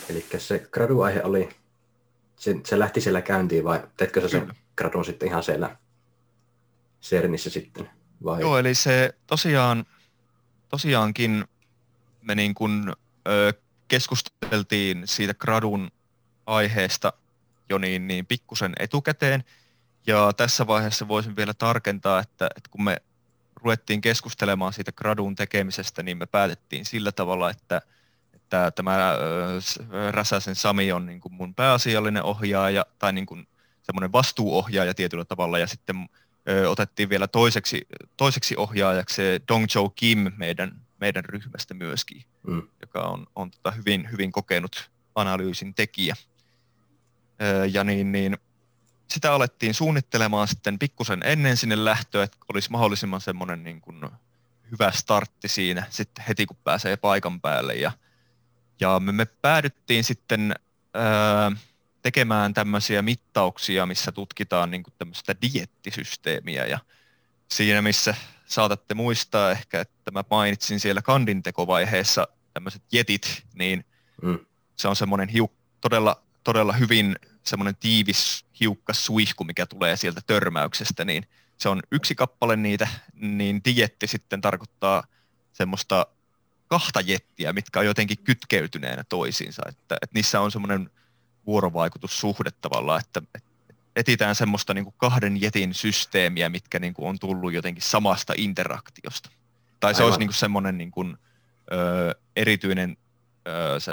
Eli 0.10 0.26
se 0.38 0.68
graduaihe 0.72 1.24
oli 1.24 1.50
se, 2.36 2.56
se 2.66 2.80
lähti 2.80 3.02
siellä 3.02 3.22
käyntiin 3.22 3.64
vai 3.64 3.88
teetkö 3.98 4.22
sä 4.22 4.28
sen 4.28 4.54
gradun 4.76 5.06
sitten 5.06 5.28
ihan 5.28 5.44
siellä 5.44 5.78
CERNissä 7.02 7.50
sitten? 7.50 7.90
Vai? 8.24 8.42
Joo, 8.42 8.58
eli 8.58 8.76
se 8.76 9.14
tosiaan, 9.28 9.86
tosiaankin 10.70 11.46
me 12.22 12.36
niin 12.36 12.54
kuin, 12.54 12.94
ö, 13.28 13.54
keskusteltiin 13.88 15.02
siitä 15.06 15.34
gradun 15.34 15.92
aiheesta 16.46 17.14
jo 17.70 17.78
niin, 17.78 18.08
niin 18.08 18.26
pikkusen 18.26 18.74
etukäteen. 18.80 19.44
Ja 20.08 20.34
tässä 20.38 20.68
vaiheessa 20.68 21.08
voisin 21.08 21.36
vielä 21.36 21.54
tarkentaa, 21.54 22.20
että, 22.20 22.50
että 22.56 22.70
kun 22.70 22.84
me 22.84 22.98
ruvettiin 23.56 24.02
keskustelemaan 24.02 24.74
siitä 24.74 24.92
gradun 24.92 25.36
tekemisestä, 25.36 26.04
niin 26.04 26.18
me 26.18 26.26
päätettiin 26.26 26.86
sillä 26.86 27.12
tavalla, 27.12 27.50
että– 27.50 27.82
että 28.54 28.72
tämä 28.72 29.16
Räsäsen 30.12 30.56
Sami 30.56 30.92
on 30.92 31.06
niin 31.06 31.22
kuin 31.22 31.34
mun 31.34 31.56
pääasiallinen 31.56 32.24
ohjaaja 32.24 32.86
tai 33.00 33.14
niin 33.14 33.26
kuin 33.26 33.48
semmoinen 33.82 34.12
vastuuohjaaja 34.12 34.94
tietyllä 34.94 35.26
tavalla 35.26 35.60
ja 35.60 35.68
sitten 35.68 36.10
ö, 36.50 36.70
otettiin 36.70 37.10
vielä 37.10 37.28
toiseksi, 37.28 37.88
toiseksi 38.18 38.56
ohjaajaksi 38.58 39.22
Dong 39.48 39.66
Joe 39.76 39.90
Kim 39.96 40.32
meidän, 40.38 40.82
meidän 41.00 41.26
ryhmästä 41.26 41.74
myöskin, 41.74 42.24
mm. 42.48 42.68
joka 42.82 43.02
on, 43.02 43.28
on 43.36 43.52
tota 43.52 43.72
hyvin, 43.72 44.12
hyvin 44.12 44.32
kokenut 44.32 44.92
analyysin 45.16 45.74
tekijä. 45.74 46.16
Ö, 47.42 47.66
ja 47.66 47.84
niin, 47.84 48.12
niin 48.12 48.38
sitä 49.10 49.34
alettiin 49.34 49.74
suunnittelemaan 49.74 50.48
sitten 50.48 50.80
pikkusen 50.80 51.22
ennen 51.24 51.58
sinne 51.58 51.86
lähtöä, 51.86 52.24
että 52.24 52.38
olisi 52.54 52.72
mahdollisimman 52.72 53.22
semmoinen 53.22 53.64
niin 53.64 53.82
kuin 53.82 54.02
hyvä 54.72 54.92
startti 54.92 55.48
siinä 55.48 55.84
sitten 55.90 56.26
heti 56.28 56.46
kun 56.46 56.58
pääsee 56.64 56.98
paikan 56.98 57.42
päälle 57.42 57.76
ja 57.76 57.92
ja 58.80 59.00
me, 59.00 59.12
me 59.12 59.26
päädyttiin 59.26 60.04
sitten 60.04 60.54
ää, 60.94 61.52
tekemään 62.02 62.54
tämmöisiä 62.54 63.02
mittauksia, 63.02 63.86
missä 63.86 64.12
tutkitaan 64.12 64.72
niin 64.72 64.84
kuin 64.84 64.94
tämmöistä 64.98 65.36
diettisysteemiä 65.42 66.66
ja 66.66 66.80
siinä 67.48 67.82
missä 67.82 68.16
saatatte 68.46 68.94
muistaa 68.94 69.52
ehkä, 69.52 69.82
että 69.82 70.12
mä 70.12 70.24
mainitsin 70.30 70.80
siellä 70.80 71.02
kandintekovaiheessa 71.02 72.28
tämmöiset 72.54 72.84
jetit, 72.92 73.44
niin 73.54 73.86
mm. 74.22 74.40
se 74.76 74.88
on 74.88 74.96
semmoinen 74.96 75.30
hiuk, 75.30 75.54
todella, 75.82 76.24
todella 76.44 76.74
hyvin 76.74 77.16
semmoinen 77.44 77.76
tiivis 77.76 78.46
hiukkas 78.60 79.06
suihku, 79.06 79.44
mikä 79.44 79.66
tulee 79.66 79.98
sieltä 79.98 80.22
törmäyksestä, 80.28 81.06
niin 81.06 81.26
se 81.58 81.70
on 81.70 81.82
yksi 81.92 82.16
kappale 82.16 82.56
niitä, 82.56 82.88
niin 83.14 83.62
dietti 83.66 84.08
sitten 84.08 84.42
tarkoittaa 84.42 85.04
semmoista 85.54 86.08
kahta 86.74 87.02
jettiä, 87.02 87.54
mitkä 87.54 87.80
on 87.80 87.86
jotenkin 87.86 88.18
kytkeytyneenä 88.24 89.04
toisiinsa, 89.10 89.62
että, 89.70 89.96
että 90.02 90.14
niissä 90.14 90.42
on 90.42 90.52
semmoinen 90.52 90.90
vuorovaikutussuhde 91.46 92.52
tavallaan, 92.62 93.00
että, 93.00 93.22
että 93.36 93.50
etitään 93.96 94.36
semmoista 94.36 94.74
niin 94.74 94.84
kuin 94.84 94.96
kahden 94.98 95.42
jetin 95.42 95.74
systeemiä, 95.74 96.50
mitkä 96.50 96.80
niin 96.80 96.94
kuin 96.94 97.10
on 97.10 97.20
tullut 97.20 97.54
jotenkin 97.54 97.84
samasta 97.84 98.34
interaktiosta. 98.38 99.30
Tai 99.80 99.90
Aivan. 99.90 99.98
se 99.98 100.04
olisi 100.04 100.20
niin 100.20 100.28
kuin 100.28 100.36
semmoinen 100.36 100.78
niin 100.78 100.92
kuin, 100.92 101.18
ö, 101.72 102.16
erityinen 102.36 102.98
ö, 103.48 103.80
se 103.80 103.92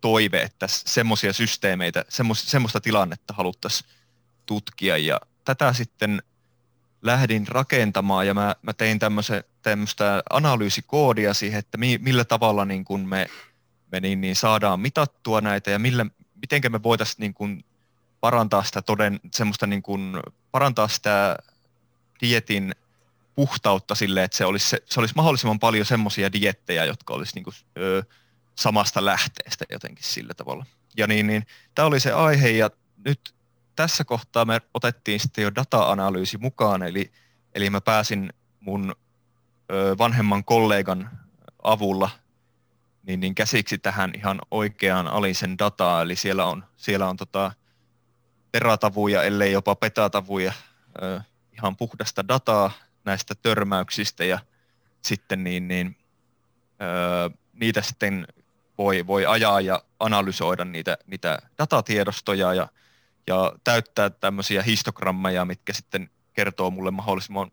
toive, 0.00 0.42
että 0.42 0.66
semmoisia 0.68 1.32
systeemeitä, 1.32 2.04
semmos, 2.08 2.50
semmoista 2.50 2.80
tilannetta 2.80 3.34
haluttaisiin 3.34 3.90
tutkia. 4.46 4.96
Ja 4.96 5.20
tätä 5.44 5.72
sitten 5.72 6.22
lähdin 7.02 7.48
rakentamaan 7.48 8.26
ja 8.26 8.34
mä, 8.34 8.56
mä 8.62 8.72
tein 8.72 8.98
tämmöistä 9.62 10.22
analyysikoodia 10.30 11.34
siihen, 11.34 11.58
että 11.58 11.78
mi, 11.78 11.98
millä 12.02 12.24
tavalla 12.24 12.64
niin 12.64 12.84
kun 12.84 13.08
me, 13.08 13.26
me 13.92 14.00
niin, 14.00 14.20
niin 14.20 14.36
saadaan 14.36 14.80
mitattua 14.80 15.40
näitä 15.40 15.70
ja 15.70 15.78
millä, 15.78 16.06
miten 16.40 16.72
me 16.72 16.82
voitaisiin 16.82 17.16
niin 17.18 17.34
kun 17.34 17.64
parantaa 18.20 18.62
sitä 18.62 18.82
toden, 18.82 19.20
semmoista 19.34 19.66
niin 19.66 19.82
kun, 19.82 20.22
parantaa 20.50 20.88
sitä 20.88 21.36
dietin 22.20 22.72
puhtautta 23.34 23.94
sille, 23.94 24.24
että 24.24 24.36
se 24.36 24.44
olisi, 24.44 24.68
se, 24.68 24.82
se 24.86 25.00
olisi 25.00 25.14
mahdollisimman 25.16 25.58
paljon 25.58 25.86
semmoisia 25.86 26.32
diettejä, 26.32 26.84
jotka 26.84 27.14
olisi 27.14 27.34
niin 27.34 27.44
kuin, 27.44 27.54
ö, 27.78 28.02
samasta 28.54 29.04
lähteestä 29.04 29.64
jotenkin 29.70 30.04
sillä 30.04 30.34
tavalla. 30.34 30.66
Ja 30.96 31.06
niin, 31.06 31.26
niin 31.26 31.46
tämä 31.74 31.86
oli 31.88 32.00
se 32.00 32.12
aihe 32.12 32.50
ja 32.50 32.70
nyt 33.04 33.34
tässä 33.76 34.04
kohtaa 34.04 34.44
me 34.44 34.60
otettiin 34.74 35.20
sitten 35.20 35.42
jo 35.42 35.54
data-analyysi 35.54 36.38
mukaan, 36.38 36.82
eli, 36.82 37.12
eli 37.54 37.70
mä 37.70 37.80
pääsin 37.80 38.32
mun 38.60 38.94
vanhemman 39.98 40.44
kollegan 40.44 41.10
avulla 41.62 42.10
niin, 43.06 43.20
niin 43.20 43.34
käsiksi 43.34 43.78
tähän 43.78 44.12
ihan 44.16 44.40
oikeaan 44.50 45.08
alisen 45.08 45.58
dataa, 45.58 46.02
eli 46.02 46.16
siellä 46.16 46.44
on, 46.44 46.64
siellä 46.76 47.08
on 47.08 47.16
tota 47.16 47.52
teratavuja, 48.52 49.22
ellei 49.22 49.52
jopa 49.52 49.74
petatavuja, 49.74 50.52
ö, 51.02 51.20
ihan 51.52 51.76
puhdasta 51.76 52.28
dataa 52.28 52.70
näistä 53.04 53.34
törmäyksistä. 53.34 54.24
Ja 54.24 54.38
sitten 55.02 55.44
niin, 55.44 55.68
niin 55.68 55.96
ö, 56.82 57.30
niitä 57.52 57.82
sitten 57.82 58.26
voi, 58.78 59.06
voi 59.06 59.26
ajaa 59.26 59.60
ja 59.60 59.82
analysoida 60.00 60.64
niitä, 60.64 60.98
niitä 61.06 61.38
datatiedostoja 61.58 62.54
ja 62.54 62.68
ja 63.26 63.52
täyttää 63.64 64.10
tämmöisiä 64.10 64.62
histogrammeja, 64.62 65.44
mitkä 65.44 65.72
sitten 65.72 66.10
kertoo 66.32 66.70
mulle 66.70 66.90
mahdollisimman 66.90 67.50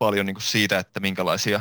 paljon 0.00 0.26
niin 0.26 0.34
kuin 0.34 0.42
siitä, 0.42 0.78
että 0.78 1.00
minkälaisia 1.00 1.60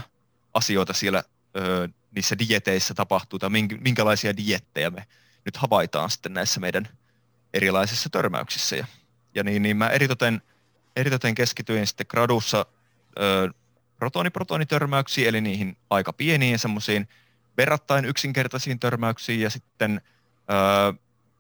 asioita 0.54 0.94
siellä 0.94 1.24
ö, 1.58 1.90
niissä 2.16 2.36
dieteissä 2.40 2.94
tapahtuu 2.94 3.40
tai 3.40 3.50
minkälaisia 3.82 4.38
diettejä 4.38 4.90
me 4.90 5.06
nyt 5.46 5.58
havaitaan 5.58 6.10
sitten 6.10 6.34
näissä 6.34 6.60
meidän 6.60 6.88
erilaisissa 7.54 8.10
törmäyksissä. 8.10 8.76
Ja, 8.76 8.86
ja 9.36 9.44
niin, 9.44 9.62
niin 9.62 9.78
mä 9.78 9.90
eritoten, 9.90 10.42
eritoten 10.96 11.36
keskityin 11.36 11.88
sitten 11.88 12.06
gradussa 12.10 12.66
ö, 13.20 13.50
protoni-protonitörmäyksiin, 13.98 15.28
eli 15.28 15.42
niihin 15.42 15.78
aika 15.90 16.14
pieniin 16.14 16.60
semmoisiin 16.60 17.08
verrattain 17.58 18.06
yksinkertaisiin 18.06 18.80
törmäyksiin, 18.80 19.42
ja 19.42 19.50
sitten 19.50 20.02
ö, 20.32 20.94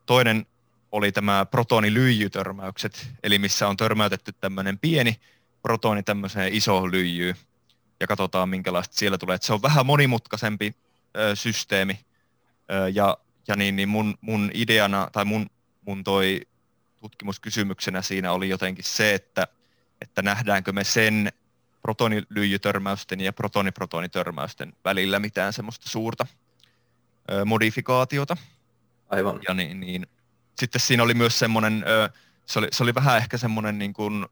toinen 0.05 0.45
oli 0.91 1.12
tämä 1.12 1.45
protonilyijytörmäykset, 1.45 3.12
eli 3.23 3.39
missä 3.39 3.67
on 3.67 3.77
törmäytetty 3.77 4.31
tämmöinen 4.31 4.79
pieni 4.79 5.19
protoni 5.69 6.03
tämmöiseen 6.03 6.53
isoon 6.53 6.91
lyijyyn, 6.91 7.36
ja 7.99 8.08
katsotaan 8.08 8.49
minkälaista 8.49 8.95
siellä 8.95 9.17
tulee. 9.17 9.36
Et 9.36 9.43
se 9.43 9.53
on 9.53 9.62
vähän 9.62 9.86
monimutkaisempi 9.86 10.75
ö, 11.17 11.36
systeemi, 11.36 11.99
ö, 12.71 12.89
ja, 12.89 13.17
ja 13.47 13.55
niin, 13.55 13.75
niin 13.75 13.89
mun, 13.89 14.17
mun 14.21 14.51
ideana, 14.53 15.10
tai 15.12 15.25
mun, 15.25 15.49
mun 15.82 16.03
toi 16.03 16.41
tutkimuskysymyksenä 16.97 18.01
siinä 18.01 18.32
oli 18.32 18.49
jotenkin 18.49 18.84
se, 18.84 19.13
että, 19.13 19.47
että 20.01 20.21
nähdäänkö 20.21 20.71
me 20.71 20.84
sen 20.84 21.32
protonilyijytörmäysten 21.82 23.21
ja 23.21 23.34
protoniprotonitörmäysten 23.34 24.73
välillä 24.86 25.19
mitään 25.19 25.53
semmoista 25.53 25.89
suurta 25.89 26.25
ö, 27.32 27.45
modifikaatiota. 27.45 28.38
Aivan. 29.10 29.39
Ja 29.47 29.53
niin, 29.53 29.79
niin. 29.79 30.08
Sitten 30.60 30.82
siinä 30.82 31.03
oli 31.03 31.13
myös 31.13 31.39
semmoinen, 31.39 31.84
ö, 31.88 32.10
se 32.45 32.60
oli, 32.60 32.67
se 32.71 32.84
oli 32.84 32.95
vähän 32.95 33.17
ehkä 33.17 33.38
semmoinen 33.38 33.79
niin 33.79 33.93
kuin, 33.93 34.25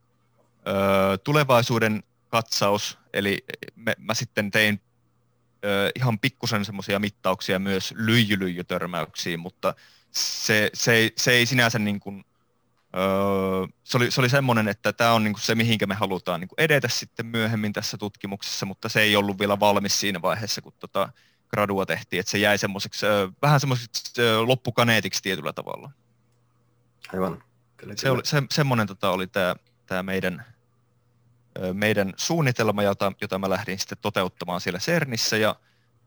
ö, 0.67 1.17
tulevaisuuden 1.17 2.03
katsaus, 2.27 2.97
eli 3.13 3.45
me, 3.75 3.95
mä 3.97 4.13
sitten 4.13 4.51
tein 4.51 4.81
ö, 5.65 5.91
ihan 5.95 6.19
pikkusen 6.19 6.65
semmoisia 6.65 6.99
mittauksia 6.99 7.59
myös 7.59 7.93
lyijylyijytörmäyksiin, 7.97 9.39
mutta 9.39 9.73
se, 10.11 10.69
se, 10.73 10.93
ei, 10.93 11.13
se 11.15 11.31
ei 11.31 11.45
sinänsä 11.45 11.79
niin 11.79 11.99
kuin, 11.99 12.25
Öö, 12.95 13.67
se, 13.83 13.97
oli, 13.97 14.11
se 14.11 14.21
oli 14.21 14.29
semmoinen, 14.29 14.67
että 14.67 14.93
tämä 14.93 15.13
on 15.13 15.23
niinku 15.23 15.39
se, 15.39 15.55
mihinkä 15.55 15.85
me 15.85 15.95
halutaan 15.95 16.39
niinku 16.39 16.55
edetä 16.57 16.87
sitten 16.87 17.25
myöhemmin 17.25 17.73
tässä 17.73 17.97
tutkimuksessa, 17.97 18.65
mutta 18.65 18.89
se 18.89 19.01
ei 19.01 19.15
ollut 19.15 19.39
vielä 19.39 19.59
valmis 19.59 19.99
siinä 19.99 20.21
vaiheessa, 20.21 20.61
kun 20.61 20.73
tota 20.79 21.09
gradua 21.49 21.85
tehtiin, 21.85 22.19
että 22.19 22.31
se 22.31 22.37
jäi 22.37 22.57
semmoiseksi, 22.57 23.05
öö, 23.05 23.27
vähän 23.41 23.59
semmoiseksi 23.59 24.21
öö, 24.21 24.41
loppukaneetiksi 24.41 25.23
tietyllä 25.23 25.53
tavalla. 25.53 25.91
Aivan. 27.13 27.43
Kyllä, 27.77 27.93
se 27.97 28.09
Oli, 28.09 28.21
se, 28.25 28.43
semmoinen 28.51 28.87
tota, 28.87 29.09
oli 29.09 29.27
tämä 29.27 29.55
tää 29.85 30.03
meidän, 30.03 30.45
meidän 31.73 32.13
suunnitelma, 32.17 32.83
jota, 32.83 33.11
jota 33.21 33.39
mä 33.39 33.49
lähdin 33.49 33.79
sitten 33.79 33.97
toteuttamaan 34.01 34.61
siellä 34.61 34.79
CERNissä, 34.79 35.37
ja, 35.37 35.55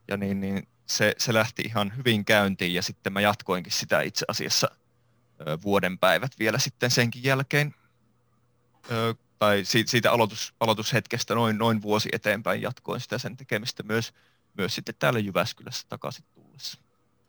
ja 0.08 0.16
niin, 0.16 0.40
niin 0.40 0.68
se, 0.86 1.14
se 1.18 1.34
lähti 1.34 1.62
ihan 1.62 1.92
hyvin 1.96 2.24
käyntiin, 2.24 2.74
ja 2.74 2.82
sitten 2.82 3.12
mä 3.12 3.20
jatkoinkin 3.20 3.72
sitä 3.72 4.00
itse 4.00 4.24
asiassa– 4.28 4.70
vuoden 5.62 5.98
päivät 5.98 6.32
vielä 6.38 6.58
sitten 6.58 6.90
senkin 6.90 7.24
jälkeen, 7.24 7.74
tai 9.38 9.62
siitä 9.64 10.12
aloitus, 10.12 10.54
aloitushetkestä 10.60 11.34
noin, 11.34 11.58
noin 11.58 11.82
vuosi 11.82 12.08
eteenpäin 12.12 12.62
jatkoin 12.62 13.00
sitä 13.00 13.18
sen 13.18 13.36
tekemistä 13.36 13.82
myös, 13.82 14.12
myös 14.58 14.74
sitten 14.74 14.94
täällä 14.98 15.18
Jyväskylässä 15.18 15.86
takaisin 15.88 16.24
tullessa. 16.34 16.78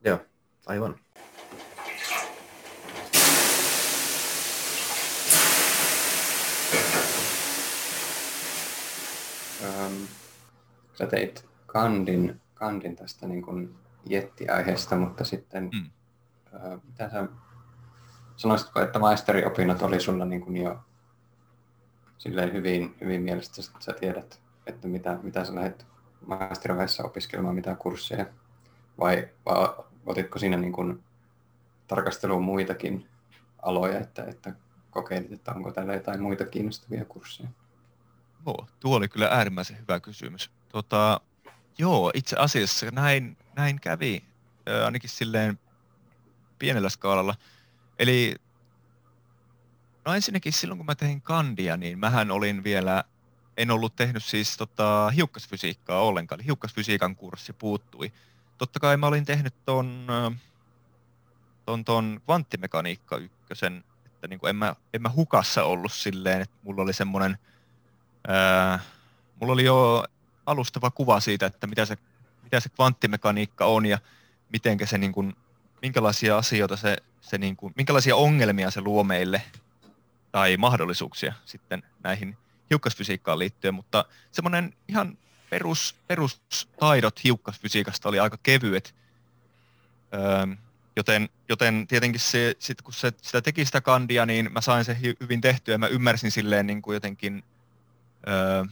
Joo, 0.06 0.26
aivan. 0.66 1.00
Ähm, 9.64 9.94
sä 10.94 11.08
teit 11.08 11.50
kandin, 11.66 12.42
kandin 12.54 12.96
tästä 12.96 13.28
niin 13.28 13.42
kuin 13.42 13.76
jettiaiheesta, 14.06 14.96
mutta 14.96 15.24
sitten 15.24 15.70
mm. 15.74 15.90
äh, 16.56 16.80
mitä 16.88 17.10
sä 17.10 17.28
sanoisitko, 18.36 18.82
että 18.82 19.00
maisteriopinnot 19.00 19.82
oli 19.82 20.00
sulla 20.00 20.26
niin 20.26 20.42
kuin 20.42 20.58
jo 20.58 20.80
silleen 22.18 22.54
hyvin, 22.54 22.96
hyvin 23.02 23.22
mielestä, 23.22 23.62
että 23.68 23.86
sä 23.86 23.94
tiedät, 23.94 24.42
että 24.68 24.88
mitä, 24.88 25.20
mitä 25.24 25.46
sä 25.46 25.56
lähdet 25.56 25.86
maisterivaiheessa 26.26 27.04
opiskelemaan, 27.04 27.56
mitä 27.56 27.76
kursseja, 27.76 28.26
vai, 29.00 29.30
vai 29.46 29.74
otitko 30.06 30.40
siinä 30.40 30.58
niin 30.58 30.74
kuin 30.74 31.04
tarkasteluun 31.88 32.44
muitakin 32.44 33.08
aloja, 33.62 34.00
että, 34.00 34.24
että 34.24 34.54
kokeilit, 34.92 35.32
että 35.32 35.52
onko 35.52 35.72
täällä 35.72 35.94
jotain 35.94 36.22
muita 36.22 36.46
kiinnostavia 36.46 37.06
kursseja? 37.06 37.50
Joo, 38.46 38.68
tuo 38.80 38.98
oli 38.98 39.08
kyllä 39.08 39.28
äärimmäisen 39.28 39.78
hyvä 39.80 40.00
kysymys. 40.00 40.52
Tota, 40.70 41.22
joo, 41.78 42.12
itse 42.14 42.36
asiassa 42.36 42.86
näin, 42.92 43.38
näin 43.56 43.80
kävi, 43.80 44.24
ainakin 44.86 45.10
silleen 45.10 45.60
pienellä 46.60 46.90
skaalalla. 46.90 47.36
Eli 48.00 48.36
no 50.06 50.14
ensinnäkin 50.14 50.54
silloin 50.54 50.78
kun 50.78 50.86
mä 50.86 50.96
tein 50.96 51.22
kandia, 51.22 51.78
niin 51.78 52.00
mähän 52.00 52.32
olin 52.32 52.64
vielä, 52.64 53.04
en 53.58 53.72
ollut 53.72 53.96
tehnyt 53.96 54.24
siis 54.24 54.58
tota, 54.58 55.10
hiukkasfysiikkaa 55.16 56.02
ollenkaan, 56.02 56.40
eli 56.40 56.46
hiukkasfysiikan 56.46 57.16
kurssi 57.16 57.54
puuttui. 57.54 58.12
Totta 58.58 58.80
kai 58.80 58.98
mä 58.98 59.08
olin 59.08 59.26
tehnyt 59.26 59.54
ton, 59.66 60.08
ton, 61.66 61.86
ton 61.86 62.22
kvanttimekaniikka 62.26 63.18
ykkösen, 63.18 63.84
että 64.06 64.28
niin 64.28 64.40
kuin 64.40 64.50
en, 64.50 64.56
mä, 64.56 64.76
en 64.94 65.02
mä 65.02 65.10
hukassa 65.10 65.64
ollut 65.64 65.94
silleen, 65.94 66.42
että 66.42 66.58
mulla 66.64 66.82
oli 66.82 66.94
semmoinen, 66.94 67.38
ää, 68.28 68.80
mulla 69.40 69.54
oli 69.54 69.64
jo 69.66 70.06
alustava 70.46 70.92
kuva 70.92 71.20
siitä, 71.20 71.46
että 71.46 71.68
mitä 71.68 71.86
se, 71.86 71.98
mitä 72.44 72.60
se 72.60 72.70
kvanttimekaniikka 72.70 73.66
on 73.66 73.86
ja 73.86 74.00
miten 74.52 74.78
se 74.86 74.98
niin 74.98 75.12
kuin, 75.12 75.36
minkälaisia 75.82 76.38
asioita 76.38 76.78
se 76.78 76.98
se 77.22 77.38
niin 77.38 77.56
kuin, 77.56 77.74
minkälaisia 77.78 78.16
ongelmia 78.16 78.72
se 78.72 78.82
luo 78.82 79.04
meille 79.04 79.42
tai 80.32 80.58
mahdollisuuksia 80.58 81.34
sitten 81.46 81.84
näihin 82.04 82.38
hiukkasfysiikkaan 82.70 83.40
liittyen, 83.40 83.74
mutta 83.74 84.06
semmoinen 84.32 84.74
ihan 84.88 85.18
perus, 85.50 85.96
perustaidot 86.08 87.24
hiukkasfysiikasta 87.24 88.10
oli 88.10 88.20
aika 88.20 88.38
kevyet, 88.44 88.96
öö, 90.14 90.56
joten, 90.96 91.30
joten 91.50 91.88
tietenkin 91.88 92.22
se, 92.22 92.56
sit 92.60 92.82
kun 92.82 92.94
se, 92.94 93.12
sitä 93.22 93.42
teki 93.42 93.66
sitä 93.66 93.82
kandia, 93.82 94.26
niin 94.26 94.54
mä 94.54 94.62
sain 94.62 94.86
sen 94.86 94.98
hyvin 95.20 95.42
tehtyä. 95.42 95.74
Ja 95.74 95.78
mä 95.78 95.88
ymmärsin 95.88 96.32
silleen 96.32 96.68
niin 96.68 96.82
kuin 96.82 96.94
jotenkin 96.94 97.44
öö, 98.28 98.64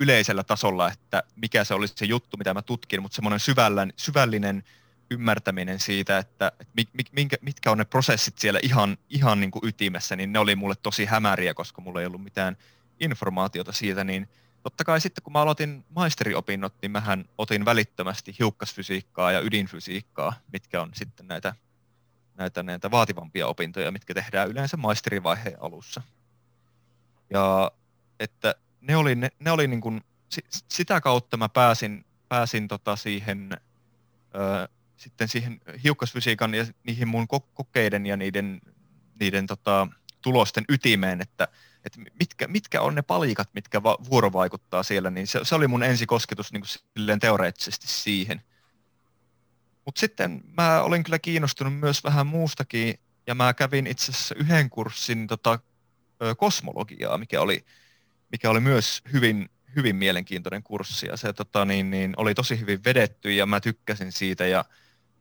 yleisellä 0.00 0.44
tasolla, 0.44 0.92
että 0.92 1.22
mikä 1.36 1.64
se 1.64 1.74
olisi 1.74 1.94
se 1.96 2.04
juttu, 2.04 2.36
mitä 2.36 2.54
mä 2.54 2.62
tutkin, 2.62 3.02
mutta 3.02 3.16
semmoinen 3.16 3.40
syvällinen, 3.40 3.92
syvällinen 3.96 4.64
ymmärtäminen 5.10 5.80
siitä, 5.80 6.18
että, 6.18 6.52
mitkä, 7.12 7.36
mitkä 7.40 7.70
on 7.70 7.78
ne 7.78 7.84
prosessit 7.84 8.38
siellä 8.38 8.60
ihan, 8.62 8.98
ihan 9.10 9.40
niin 9.40 9.50
kuin 9.50 9.68
ytimessä, 9.68 10.16
niin 10.16 10.32
ne 10.32 10.38
oli 10.38 10.56
mulle 10.56 10.74
tosi 10.82 11.04
hämäriä, 11.04 11.54
koska 11.54 11.82
mulla 11.82 12.00
ei 12.00 12.06
ollut 12.06 12.24
mitään 12.24 12.56
informaatiota 13.00 13.72
siitä, 13.72 14.04
niin 14.04 14.28
totta 14.62 14.84
kai 14.84 15.00
sitten 15.00 15.22
kun 15.22 15.32
mä 15.32 15.40
aloitin 15.40 15.84
maisteriopinnot, 15.88 16.74
niin 16.82 16.90
mähän 16.90 17.24
otin 17.38 17.64
välittömästi 17.64 18.36
hiukkasfysiikkaa 18.38 19.32
ja 19.32 19.40
ydinfysiikkaa, 19.40 20.32
mitkä 20.52 20.82
on 20.82 20.90
sitten 20.94 21.28
näitä, 21.28 21.54
näitä, 22.34 22.62
näitä 22.62 22.90
vaativampia 22.90 23.46
opintoja, 23.46 23.92
mitkä 23.92 24.14
tehdään 24.14 24.48
yleensä 24.48 24.76
maisterivaiheen 24.76 25.62
alussa. 25.62 26.02
Ja 27.30 27.70
että 28.20 28.54
ne 28.80 28.96
oli, 28.96 29.14
ne, 29.14 29.28
ne 29.38 29.50
oli 29.50 29.68
niin 29.68 29.80
kuin, 29.80 30.00
sitä 30.68 31.00
kautta 31.00 31.36
mä 31.36 31.48
pääsin, 31.48 32.04
pääsin 32.28 32.68
tota 32.68 32.96
siihen 32.96 33.50
ö, 34.34 34.68
sitten 34.96 35.28
siihen 35.28 35.60
hiukkasfysiikan 35.84 36.54
ja 36.54 36.66
niihin 36.84 37.08
mun 37.08 37.28
kokeiden 37.54 38.06
ja 38.06 38.16
niiden, 38.16 38.60
niiden 39.20 39.46
tota, 39.46 39.88
tulosten 40.22 40.64
ytimeen, 40.68 41.20
että, 41.20 41.48
että 41.84 42.00
mitkä, 42.20 42.48
mitkä 42.48 42.80
on 42.82 42.94
ne 42.94 43.02
palikat, 43.02 43.48
mitkä 43.52 43.82
va- 43.82 43.98
vuorovaikuttaa 44.10 44.82
siellä, 44.82 45.10
niin 45.10 45.26
se, 45.26 45.40
se 45.42 45.54
oli 45.54 45.68
mun 45.68 45.82
ensikosketus 45.82 46.52
niin 46.52 46.62
silleen 46.66 47.20
teoreettisesti 47.20 47.86
siihen. 47.86 48.42
Mutta 49.84 50.00
sitten 50.00 50.40
mä 50.56 50.82
olin 50.82 51.04
kyllä 51.04 51.18
kiinnostunut 51.18 51.78
myös 51.78 52.04
vähän 52.04 52.26
muustakin, 52.26 52.94
ja 53.26 53.34
mä 53.34 53.54
kävin 53.54 53.86
itse 53.86 54.12
asiassa 54.12 54.34
yhden 54.34 54.70
kurssin 54.70 55.26
tota, 55.26 55.58
kosmologiaa, 56.36 57.18
mikä 57.18 57.40
oli, 57.40 57.64
mikä 58.36 58.50
oli 58.50 58.60
myös 58.60 59.02
hyvin, 59.12 59.50
hyvin 59.76 59.96
mielenkiintoinen 59.96 60.62
kurssi, 60.62 61.06
ja 61.06 61.16
se 61.16 61.32
tota, 61.32 61.64
niin, 61.64 61.90
niin, 61.90 62.14
oli 62.16 62.34
tosi 62.34 62.60
hyvin 62.60 62.84
vedetty, 62.84 63.32
ja 63.32 63.46
mä 63.46 63.60
tykkäsin 63.60 64.12
siitä, 64.12 64.46
ja 64.46 64.64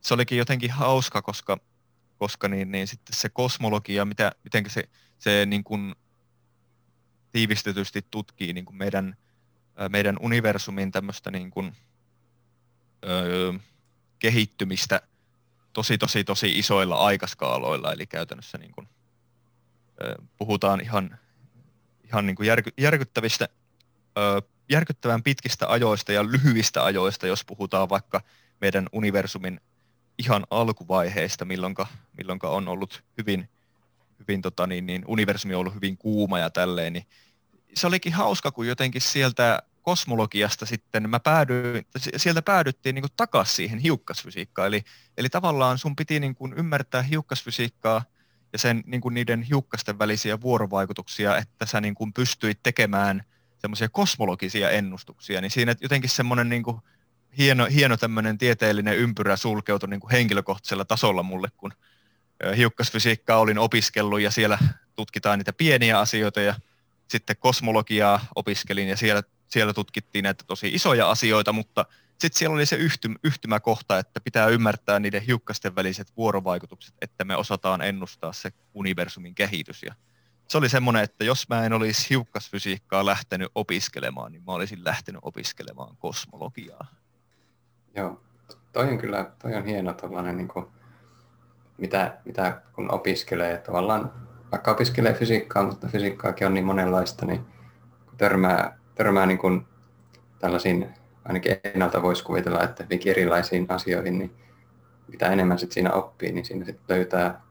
se 0.01 0.13
olikin 0.13 0.38
jotenkin 0.38 0.71
hauska, 0.71 1.21
koska, 1.21 1.58
koska 2.17 2.47
niin, 2.47 2.71
niin 2.71 2.88
sitten 2.88 3.15
se 3.15 3.30
kosmologia, 3.30 4.06
mitä, 4.06 4.32
miten 4.43 4.69
se, 4.69 4.84
se 5.19 5.45
niin 5.45 5.63
kuin 5.63 5.95
tiivistetysti 7.32 8.06
tutkii 8.12 8.54
niin 8.54 8.65
kuin 8.65 8.78
meidän, 8.78 9.15
meidän 9.89 10.17
universumin 10.19 10.91
tämmöistä 10.91 11.32
niin 11.32 11.51
kuin, 11.51 11.75
öö, 13.06 13.54
kehittymistä 14.19 15.01
tosi, 15.73 15.97
tosi, 15.97 16.23
tosi 16.23 16.60
isoilla 16.60 16.95
aikaskaaloilla, 16.95 17.93
eli 17.93 18.08
käytännössä 18.08 18.58
niin 18.58 18.71
kuin, 18.71 18.88
öö, 20.04 20.15
puhutaan 20.38 20.82
ihan, 20.82 21.19
ihan 22.07 22.25
niin 22.25 22.35
kuin 22.35 22.47
järky, 22.47 22.71
järkyttävistä, 22.77 23.49
öö, 24.17 24.41
järkyttävän 24.69 25.23
pitkistä 25.23 25.71
ajoista 25.71 26.11
ja 26.11 26.25
lyhyistä 26.25 26.83
ajoista, 26.83 27.27
jos 27.27 27.45
puhutaan 27.45 27.89
vaikka 27.89 28.21
meidän 28.61 28.89
universumin 28.91 29.61
ihan 30.17 30.45
alkuvaiheesta, 30.49 31.45
milloinka, 31.45 31.87
milloinka 32.17 32.49
on 32.49 32.67
ollut 32.67 33.03
hyvin, 33.17 33.49
hyvin 34.19 34.41
tota 34.41 34.67
niin, 34.67 34.85
niin 34.85 35.03
universumi 35.07 35.53
on 35.53 35.59
ollut 35.59 35.75
hyvin 35.75 35.97
kuuma 35.97 36.39
ja 36.39 36.49
tälleen, 36.49 36.93
niin 36.93 37.05
se 37.73 37.87
olikin 37.87 38.13
hauska, 38.13 38.51
kun 38.51 38.67
jotenkin 38.67 39.01
sieltä 39.01 39.61
kosmologiasta 39.81 40.65
sitten 40.65 41.09
mä 41.09 41.19
päädyin, 41.19 41.85
sieltä 42.17 42.41
päädyttiin 42.41 42.95
niin 42.95 43.05
takaisin 43.17 43.55
siihen 43.55 43.79
hiukkasfysiikkaan. 43.79 44.67
Eli, 44.67 44.83
eli 45.17 45.29
tavallaan 45.29 45.77
sun 45.77 45.95
piti 45.95 46.19
niin 46.19 46.35
kuin 46.35 46.53
ymmärtää 46.53 47.01
hiukkasfysiikkaa 47.01 48.03
sen 48.55 48.84
niin 48.86 49.01
kuin 49.01 49.13
niiden 49.13 49.41
hiukkasten 49.41 49.99
välisiä 49.99 50.41
vuorovaikutuksia, 50.41 51.38
että 51.38 51.65
sä 51.65 51.81
niin 51.81 51.95
kuin 51.95 52.13
pystyit 52.13 52.60
tekemään 52.63 53.23
semmoisia 53.58 53.89
kosmologisia 53.89 54.69
ennustuksia, 54.69 55.41
niin 55.41 55.51
siinä 55.51 55.75
jotenkin 55.81 56.10
semmoinen 56.10 56.49
niin 56.49 56.63
kuin 56.63 56.77
hieno, 57.38 57.65
hieno 57.65 57.97
tämmöinen 57.97 58.38
tieteellinen 58.38 58.97
ympyrä 58.97 59.36
sulkeutui 59.36 59.89
niin 59.89 59.99
kuin 59.99 60.12
henkilökohtaisella 60.12 60.86
tasolla 60.86 61.23
mulle, 61.23 61.47
kun 61.58 61.73
hiukkasfysiikkaa 62.58 63.39
olin 63.39 63.60
opiskellut 63.60 64.21
ja 64.21 64.31
siellä 64.31 64.58
tutkitaan 64.95 65.39
niitä 65.39 65.53
pieniä 65.53 65.99
asioita 65.99 66.41
ja 66.41 66.55
sitten 67.08 67.36
kosmologiaa 67.39 68.25
opiskelin 68.36 68.88
ja 68.88 68.97
siellä, 68.97 69.23
siellä 69.47 69.73
tutkittiin 69.73 70.23
näitä 70.23 70.43
tosi 70.47 70.67
isoja 70.67 71.10
asioita, 71.10 71.53
mutta 71.53 71.86
sitten 72.19 72.39
siellä 72.39 72.53
oli 72.53 72.65
se 72.65 72.75
yhtym, 72.75 73.15
yhtymäkohta, 73.23 73.99
että 73.99 74.21
pitää 74.21 74.47
ymmärtää 74.47 74.99
niiden 74.99 75.21
hiukkasten 75.21 75.75
väliset 75.75 76.12
vuorovaikutukset, 76.17 76.95
että 77.01 77.25
me 77.25 77.36
osataan 77.36 77.81
ennustaa 77.81 78.34
se 78.34 78.51
universumin 78.73 79.36
kehitys. 79.36 79.84
Ja 79.84 79.95
se 80.47 80.58
oli 80.58 80.69
semmoinen, 80.69 81.03
että 81.03 81.23
jos 81.23 81.49
mä 81.49 81.65
en 81.65 81.73
olisi 81.73 82.10
hiukkasfysiikkaa 82.10 83.05
lähtenyt 83.05 83.51
opiskelemaan, 83.55 84.31
niin 84.31 84.43
mä 84.43 84.51
olisin 84.51 84.84
lähtenyt 84.84 85.21
opiskelemaan 85.23 85.97
kosmologiaa. 85.97 86.88
Joo, 87.95 88.21
toi 88.71 88.89
on 88.89 88.97
kyllä 88.97 89.31
toi 89.41 89.55
on 89.55 89.65
hieno 89.65 89.93
tällainen, 89.93 90.38
niin 90.38 90.49
mitä, 91.77 92.17
mitä 92.25 92.62
kun 92.73 92.91
opiskelee, 92.91 93.58
tavallaan 93.58 94.12
vaikka 94.51 94.71
opiskelee 94.71 95.13
fysiikkaa, 95.13 95.63
mutta 95.63 95.88
fysiikkaakin 95.88 96.47
on 96.47 96.53
niin 96.53 96.65
monenlaista, 96.65 97.25
niin 97.25 97.45
törmää, 98.17 98.77
törmää 98.95 99.25
niin 99.25 99.38
kuin 99.38 99.65
tällaisiin, 100.39 100.89
ainakin 101.25 101.58
ennalta 101.63 102.01
voisi 102.01 102.23
kuvitella, 102.23 102.63
että 102.63 102.84
hyvinkin 102.84 103.12
erilaisiin 103.12 103.65
asioihin, 103.69 104.19
niin 104.19 104.31
mitä 105.08 105.31
enemmän 105.31 105.60
sit 105.60 105.71
siinä 105.71 105.91
oppii, 105.91 106.31
niin 106.31 106.45
siinä 106.45 106.65
sit 106.65 106.79
löytää, 106.89 107.41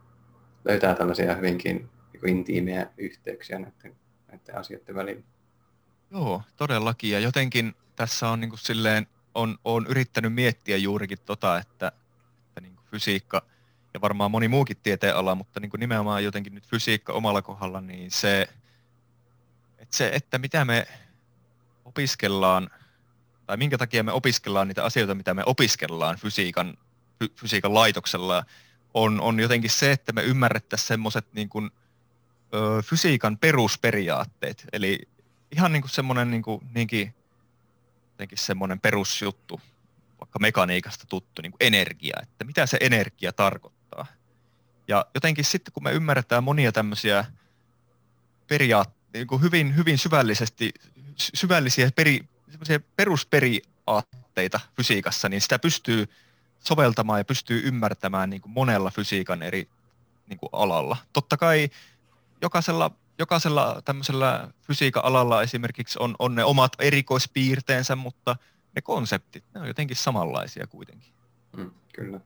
löytää 0.65 0.95
tällaisia 0.95 1.35
hyvinkin 1.35 1.91
niin 2.13 2.29
intiimejä 2.29 2.87
yhteyksiä 2.97 3.59
näiden, 3.59 3.97
näiden 4.29 4.59
asioiden 4.59 4.95
välillä. 4.95 5.23
Joo, 6.11 6.43
todellakin. 6.57 7.11
Ja 7.11 7.21
jotenkin 7.21 7.75
tässä 7.97 8.29
on 8.29 8.41
niin 8.41 8.51
kuin 8.51 8.61
silleen, 8.61 9.07
on, 9.35 9.59
on 9.65 9.87
yrittänyt 9.87 10.35
miettiä 10.35 10.77
juurikin 10.77 11.19
tota, 11.25 11.59
että, 11.59 11.93
että 12.49 12.61
niin 12.61 12.75
kuin 12.75 12.87
fysiikka– 12.91 13.43
ja 13.95 14.01
varmaan 14.01 14.31
moni 14.31 14.49
muukin 14.49 14.77
tieteenala, 14.83 15.35
mutta 15.35 15.61
niin 15.61 15.71
kuin 15.71 15.81
nimenomaan 15.81 16.25
jotenkin 16.25 16.55
nyt 16.55 16.67
fysiikka 16.67 17.13
omalla 17.13 17.43
kohdalla, 17.43 17.81
niin 17.81 18.11
se, 18.11 18.49
että 19.79 19.97
se, 19.97 20.11
että 20.15 20.39
mitä 20.39 20.65
me 20.65 20.87
opiskellaan, 21.95 22.71
tai 23.47 23.57
minkä 23.57 23.79
takia 23.79 24.03
me 24.03 24.13
opiskellaan 24.13 24.69
niitä 24.69 24.85
asioita, 24.85 25.15
mitä 25.15 25.35
me 25.35 25.43
opiskellaan 25.47 26.17
fysiikan, 26.17 26.79
fy, 27.19 27.29
fysiikan 27.37 27.75
laitoksella, 27.75 28.45
on, 28.95 29.21
on 29.21 29.41
jotenkin 29.41 29.71
se, 29.71 29.93
että 29.93 30.13
me 30.13 30.23
ymmärrettäisiin 30.23 30.89
semmoiset 30.89 31.27
niin 31.33 31.49
kuin, 31.49 31.71
fysiikan 32.85 33.39
perusperiaatteet. 33.39 34.65
Eli 34.73 35.09
ihan 35.53 35.73
niin 35.73 35.83
kuin 35.83 35.91
semmoinen 35.91 36.31
niin 36.31 36.43
kuin, 36.43 36.61
niinkin, 36.75 37.15
semmoinen 38.35 38.81
perusjuttu, 38.81 39.61
vaikka 40.21 40.39
mekaniikasta 40.39 41.07
tuttu 41.07 41.43
niin 41.43 41.53
kuin 41.53 41.67
energia, 41.67 42.17
että 42.23 42.45
mitä 42.45 42.67
se 42.67 42.79
energia 42.81 43.33
tarkoittaa 43.33 44.07
ja 44.89 45.07
jotenkin 45.15 45.45
sitten 45.45 45.73
kun 45.73 45.83
me 45.83 45.93
ymmärretään 45.93 46.45
monia 46.45 46.73
tämmöisiä 46.73 47.25
periaatteita, 48.47 49.35
niin 49.35 49.43
hyvin, 49.43 49.77
hyvin 49.77 49.99
syvällisesti, 49.99 50.73
syvällisiä 51.17 51.91
peri, 51.97 52.29
perusperiaatteita 52.97 54.61
fysiikassa, 54.77 55.29
niin 55.29 55.41
sitä 55.41 55.59
pystyy 55.59 56.07
soveltamaan 56.61 57.21
ja 57.21 57.25
pystyy 57.25 57.63
ymmärtämään 57.65 58.31
niin 58.31 58.43
kuin 58.43 58.53
monella 58.53 58.91
fysiikan 58.91 59.43
eri 59.43 59.69
niin 60.27 60.39
kuin 60.39 60.51
alalla. 60.53 60.97
Totta 61.13 61.37
kai 61.37 61.69
jokaisella, 62.43 62.91
jokaisella 63.19 63.83
tämmöisellä 63.85 64.49
fysiikan 64.63 65.05
alalla 65.05 65.43
esimerkiksi 65.43 65.99
on, 66.01 66.17
on 66.19 66.35
ne 66.35 66.45
omat 66.45 66.73
erikoispiirteensä, 66.79 67.97
mutta 67.97 68.37
ne 68.77 68.83
konseptit, 68.83 69.45
ne 69.55 69.61
on 69.61 69.67
jotenkin 69.67 69.97
samanlaisia 69.97 70.67
kuitenkin. 70.67 71.13
Mm, 71.57 71.71
kyllä. 71.95 72.21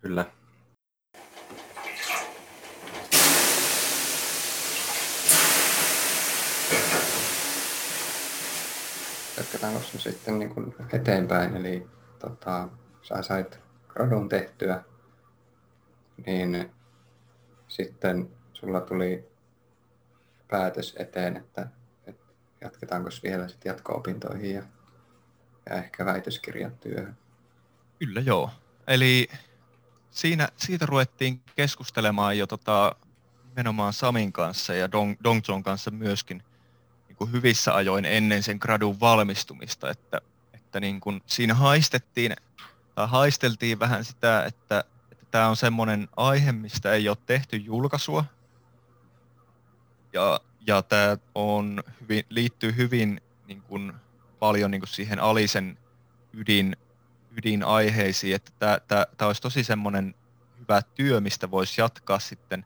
Kyllä. 0.00 0.26
Jatketaanko 9.36 9.80
se 9.80 9.98
sitten 9.98 10.38
niin 10.38 10.54
kuin 10.54 10.74
eteenpäin, 10.92 11.56
eli 11.56 11.86
tota, 12.18 12.68
sä 13.02 13.22
sait 13.22 13.58
gradun 13.88 14.28
tehtyä, 14.28 14.84
niin 16.26 16.70
sitten 17.68 18.30
sulla 18.52 18.80
tuli 18.80 19.28
päätös 20.48 20.94
eteen, 20.98 21.36
että, 21.36 21.68
että 22.06 22.32
jatketaanko 22.60 23.10
vielä 23.22 23.48
sitten 23.48 23.70
jatko-opintoihin 23.70 24.54
ja, 24.54 24.62
ja 25.70 25.76
ehkä 25.76 26.04
väitöskirjatyöhön. 26.04 27.16
Kyllä 27.98 28.20
joo. 28.20 28.50
Eli 28.86 29.28
siinä, 30.10 30.48
siitä 30.56 30.86
ruvettiin 30.86 31.40
keskustelemaan 31.56 32.38
jo 32.38 32.46
tota, 32.46 32.96
nimenomaan 33.48 33.92
Samin 33.92 34.32
kanssa 34.32 34.74
ja 34.74 34.92
Dong, 34.92 35.16
Dongzon 35.24 35.62
kanssa 35.62 35.90
myöskin– 35.90 36.42
niin 37.16 37.28
kuin 37.28 37.32
hyvissä 37.32 37.74
ajoin 37.74 38.04
ennen 38.04 38.42
sen 38.42 38.58
gradun 38.60 39.00
valmistumista, 39.00 39.90
että, 39.90 40.20
että 40.54 40.80
niin 40.80 41.00
kuin 41.00 41.22
siinä 41.26 41.54
haistettiin 41.54 42.36
tai 42.94 43.08
haisteltiin 43.08 43.78
vähän 43.78 44.04
sitä, 44.04 44.44
että, 44.44 44.84
että 45.12 45.26
tämä 45.30 45.48
on 45.48 45.56
semmoinen 45.56 46.08
aihe, 46.16 46.52
mistä 46.52 46.92
ei 46.92 47.08
ole 47.08 47.16
tehty 47.26 47.56
julkaisua. 47.56 48.24
Ja, 50.12 50.40
ja 50.66 50.82
tämä 50.82 51.16
on 51.34 51.82
hyvin, 52.00 52.24
liittyy 52.28 52.76
hyvin 52.76 53.20
niin 53.46 53.62
kuin, 53.62 53.92
paljon 54.38 54.70
niin 54.70 54.80
kuin 54.80 54.88
siihen 54.88 55.20
Alisen 55.20 55.78
ydin, 56.32 56.76
ydinaiheisiin, 57.36 58.34
että 58.34 58.52
tämä, 58.58 58.78
tämä, 58.88 59.06
tämä 59.16 59.26
olisi 59.26 59.42
tosi 59.42 59.64
semmoinen 59.64 60.14
hyvä 60.58 60.82
työ, 60.94 61.20
mistä 61.20 61.50
voisi 61.50 61.80
jatkaa 61.80 62.18
sitten 62.18 62.64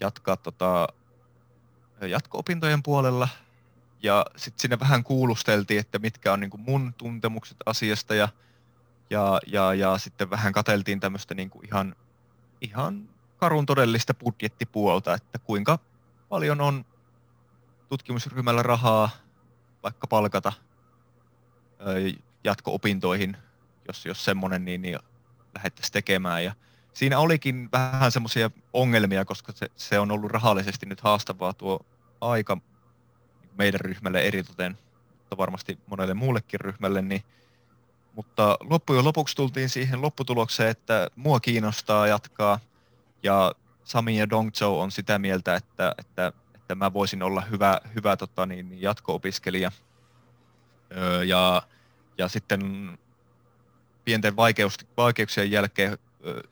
jatkaa 0.00 0.36
tota, 0.36 0.88
jatko-opintojen 2.00 2.82
puolella 2.82 3.28
ja 4.02 4.26
sitten 4.36 4.60
sinne 4.60 4.80
vähän 4.80 5.04
kuulusteltiin, 5.04 5.80
että 5.80 5.98
mitkä 5.98 6.32
on 6.32 6.40
niin 6.40 6.50
kuin 6.50 6.60
mun 6.60 6.94
tuntemukset 6.98 7.56
asiasta 7.66 8.14
ja, 8.14 8.28
ja, 9.10 9.40
ja, 9.46 9.74
ja 9.74 9.98
sitten 9.98 10.30
vähän 10.30 10.52
kateltiin 10.52 11.00
tämmöistä 11.00 11.34
niin 11.34 11.50
ihan, 11.64 11.96
ihan 12.60 13.08
karun 13.36 13.66
todellista 13.66 14.14
budjettipuolta, 14.14 15.14
että 15.14 15.38
kuinka 15.38 15.78
paljon 16.28 16.60
on 16.60 16.84
tutkimusryhmällä 17.88 18.62
rahaa 18.62 19.10
vaikka 19.82 20.06
palkata 20.06 20.52
jatko-opintoihin, 22.44 23.36
jos, 23.88 24.06
jos 24.06 24.24
semmoinen, 24.24 24.64
niin, 24.64 24.82
niin 24.82 24.98
lähdettäisiin 25.54 25.92
tekemään. 25.92 26.44
Ja 26.44 26.54
siinä 26.92 27.18
olikin 27.18 27.68
vähän 27.72 28.12
semmoisia 28.12 28.50
ongelmia, 28.72 29.24
koska 29.24 29.52
se, 29.52 29.70
se 29.76 29.98
on 29.98 30.10
ollut 30.10 30.30
rahallisesti 30.30 30.86
nyt 30.86 31.00
haastavaa 31.00 31.52
tuo 31.52 31.80
aika 32.20 32.58
meidän 33.58 33.80
ryhmälle 33.80 34.20
eritoten, 34.20 34.78
mutta 35.18 35.36
varmasti 35.36 35.78
monelle 35.86 36.14
muullekin 36.14 36.60
ryhmälle, 36.60 37.02
niin 37.02 37.22
mutta 38.14 38.56
loppujen 38.60 39.04
lopuksi 39.04 39.36
tultiin 39.36 39.68
siihen 39.68 40.02
lopputulokseen, 40.02 40.70
että 40.70 41.08
mua 41.16 41.40
kiinnostaa 41.40 42.06
jatkaa 42.06 42.58
ja 43.22 43.52
Sami 43.84 44.18
ja 44.18 44.30
Dongzhou 44.30 44.80
on 44.80 44.90
sitä 44.90 45.18
mieltä, 45.18 45.56
että, 45.56 45.94
että, 45.98 46.32
että 46.54 46.74
mä 46.74 46.92
voisin 46.92 47.22
olla 47.22 47.40
hyvä, 47.40 47.80
hyvä 47.94 48.16
tota, 48.16 48.46
niin, 48.46 48.68
niin 48.68 48.82
jatko-opiskelija. 48.82 49.72
Öö, 50.96 51.24
ja, 51.24 51.62
ja 52.18 52.28
sitten 52.28 52.98
pienten 54.04 54.36
vaikeuksien 54.96 55.50
jälkeen 55.50 55.98
öö, 56.26 56.42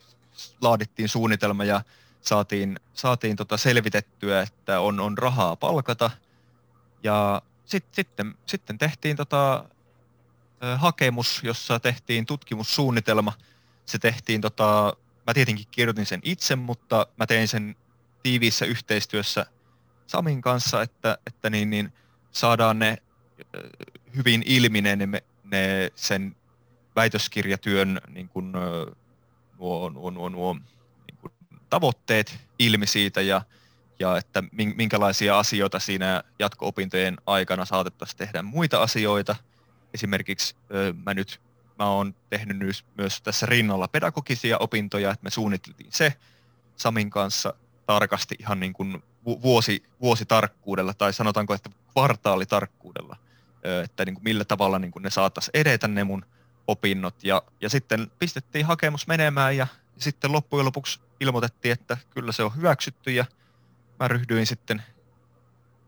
laadittiin 0.60 1.08
suunnitelma 1.08 1.64
ja 1.64 1.82
saatiin, 2.20 2.80
saatiin 2.94 3.36
tota 3.36 3.56
selvitettyä, 3.56 4.42
että 4.42 4.80
on, 4.80 5.00
on 5.00 5.18
rahaa 5.18 5.56
palkata– 5.56 6.10
ja 7.02 7.42
sit, 7.64 7.84
sitten, 7.92 8.34
sitten 8.46 8.78
tehtiin 8.78 9.16
tota, 9.16 9.64
hakemus, 10.76 11.40
jossa 11.44 11.80
tehtiin 11.80 12.26
tutkimussuunnitelma. 12.26 13.32
Se 13.86 13.98
tehtiin, 13.98 14.40
tota, 14.40 14.96
mä 15.26 15.34
tietenkin 15.34 15.66
kirjoitin 15.70 16.06
sen 16.06 16.20
itse, 16.22 16.56
mutta 16.56 17.06
mä 17.16 17.26
tein 17.26 17.48
sen 17.48 17.76
tiiviissä 18.22 18.66
yhteistyössä 18.66 19.46
Samin 20.06 20.40
kanssa, 20.40 20.82
että, 20.82 21.18
että 21.26 21.50
niin, 21.50 21.70
niin 21.70 21.92
saadaan 22.32 22.78
ne 22.78 22.98
hyvin 24.16 24.42
ilmi 24.46 24.80
ne, 24.80 24.96
ne 25.44 25.90
sen 25.94 26.36
väitöskirjatyön 26.96 28.00
niin 28.08 28.28
kuin, 28.28 28.52
nuo, 29.58 29.88
nuo, 29.88 30.10
nuo, 30.10 30.28
nuo 30.28 30.54
niin 30.54 31.18
kuin 31.20 31.32
tavoitteet 31.70 32.40
ilmi 32.58 32.86
siitä 32.86 33.20
ja 33.20 33.42
ja 34.00 34.16
että 34.16 34.42
minkälaisia 34.76 35.38
asioita 35.38 35.78
siinä 35.78 36.22
jatko-opintojen 36.38 37.16
aikana 37.26 37.64
saatettaisiin 37.64 38.18
tehdä 38.18 38.42
muita 38.42 38.82
asioita. 38.82 39.36
Esimerkiksi 39.94 40.56
mä 41.04 41.14
nyt 41.14 41.40
mä 41.78 41.90
oon 41.90 42.14
tehnyt 42.30 42.84
myös 42.96 43.22
tässä 43.22 43.46
rinnalla 43.46 43.88
pedagogisia 43.88 44.58
opintoja, 44.58 45.10
että 45.10 45.24
me 45.24 45.30
suunniteltiin 45.30 45.92
se 45.92 46.14
Samin 46.76 47.10
kanssa 47.10 47.54
tarkasti 47.86 48.34
ihan 48.38 48.60
niin 48.60 48.72
kuin 48.72 49.02
vuosi, 49.24 49.82
vuositarkkuudella 50.00 50.94
tai 50.94 51.12
sanotaanko, 51.12 51.54
että 51.54 51.70
kvartaalitarkkuudella, 51.92 53.16
että 53.84 54.04
niin 54.04 54.14
kuin 54.14 54.24
millä 54.24 54.44
tavalla 54.44 54.78
niin 54.78 54.90
kuin 54.90 55.02
ne 55.02 55.10
saattaisi 55.10 55.50
edetä 55.54 55.88
ne 55.88 56.04
mun 56.04 56.26
opinnot. 56.66 57.24
Ja, 57.24 57.42
ja 57.60 57.68
sitten 57.68 58.10
pistettiin 58.18 58.66
hakemus 58.66 59.06
menemään 59.06 59.56
ja 59.56 59.66
sitten 59.98 60.32
loppujen 60.32 60.66
lopuksi 60.66 61.00
ilmoitettiin, 61.20 61.72
että 61.72 61.96
kyllä 62.10 62.32
se 62.32 62.42
on 62.42 62.56
hyväksytty 62.56 63.10
ja 63.10 63.24
mä 64.00 64.08
ryhdyin 64.08 64.46
sitten 64.46 64.82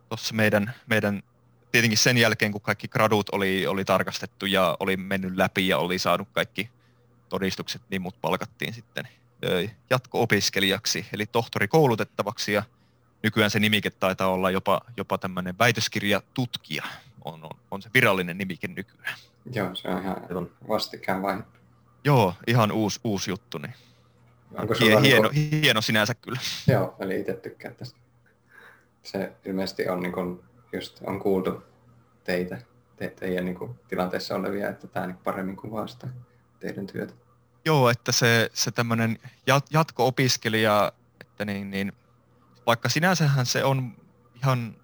tuossa 0.08 0.34
meidän, 0.34 0.74
meidän 0.86 1.22
tietenkin 1.72 1.98
sen 1.98 2.18
jälkeen, 2.18 2.52
kun 2.52 2.60
kaikki 2.60 2.88
gradut 2.88 3.26
oli, 3.32 3.66
oli 3.66 3.84
tarkastettu 3.84 4.46
ja 4.46 4.76
oli 4.80 4.96
mennyt 4.96 5.36
läpi 5.36 5.68
ja 5.68 5.78
oli 5.78 5.98
saanut 5.98 6.28
kaikki 6.32 6.70
todistukset, 7.28 7.82
niin 7.90 8.02
mut 8.02 8.20
palkattiin 8.20 8.74
sitten 8.74 9.08
jatko-opiskelijaksi, 9.90 11.06
eli 11.12 11.26
tohtori 11.26 11.68
koulutettavaksi 11.68 12.52
ja 12.52 12.62
nykyään 13.22 13.50
se 13.50 13.58
nimike 13.58 13.90
taitaa 13.90 14.28
olla 14.28 14.50
jopa, 14.50 14.80
jopa 14.96 15.18
tämmöinen 15.18 15.58
väitöskirjatutkija, 15.58 16.84
on, 17.24 17.44
on, 17.44 17.50
on 17.70 17.82
se 17.82 17.90
virallinen 17.94 18.38
nimike 18.38 18.68
nykyään. 18.68 19.18
Joo, 19.52 19.74
se 19.74 19.88
on 19.88 20.02
ihan 20.02 20.50
vastikään 20.68 21.22
vain. 21.22 21.44
Joo, 22.04 22.34
ihan 22.46 22.72
uusi, 22.72 23.00
uusi 23.04 23.30
juttu. 23.30 23.58
Niin. 23.58 23.74
Onko 24.54 24.74
Hie, 24.80 25.00
hieno, 25.00 25.30
niin 25.30 25.50
kuin... 25.50 25.62
hieno 25.62 25.80
sinänsä 25.80 26.14
kyllä. 26.14 26.40
Joo, 26.66 26.96
eli 27.00 27.20
itse 27.20 27.34
tykkään 27.34 27.74
tästä. 27.74 28.01
Se 29.02 29.32
ilmeisesti 29.44 29.88
on, 29.88 30.00
niin 30.00 30.12
kuin, 30.12 30.40
just 30.72 31.00
on 31.06 31.20
kuultu 31.20 31.62
teitä, 32.24 32.58
te, 32.96 33.08
teidän 33.08 33.44
niin 33.44 33.58
kuin, 33.58 33.80
tilanteessa 33.88 34.34
olevia, 34.34 34.68
että 34.68 34.86
tämä 34.86 35.06
niin 35.06 35.16
paremmin 35.16 35.56
kuvaa 35.56 35.86
sitä 35.86 36.08
teidän 36.60 36.86
työtä. 36.86 37.14
Joo, 37.64 37.90
että 37.90 38.12
se, 38.12 38.50
se 38.54 38.70
tämmöinen 38.70 39.18
jatko-opiskelija, 39.70 40.92
että 41.20 41.44
niin, 41.44 41.70
niin, 41.70 41.92
vaikka 42.66 42.88
sinänsähän 42.88 43.46
se 43.46 43.64
on 43.64 43.96
ihan 44.34 44.76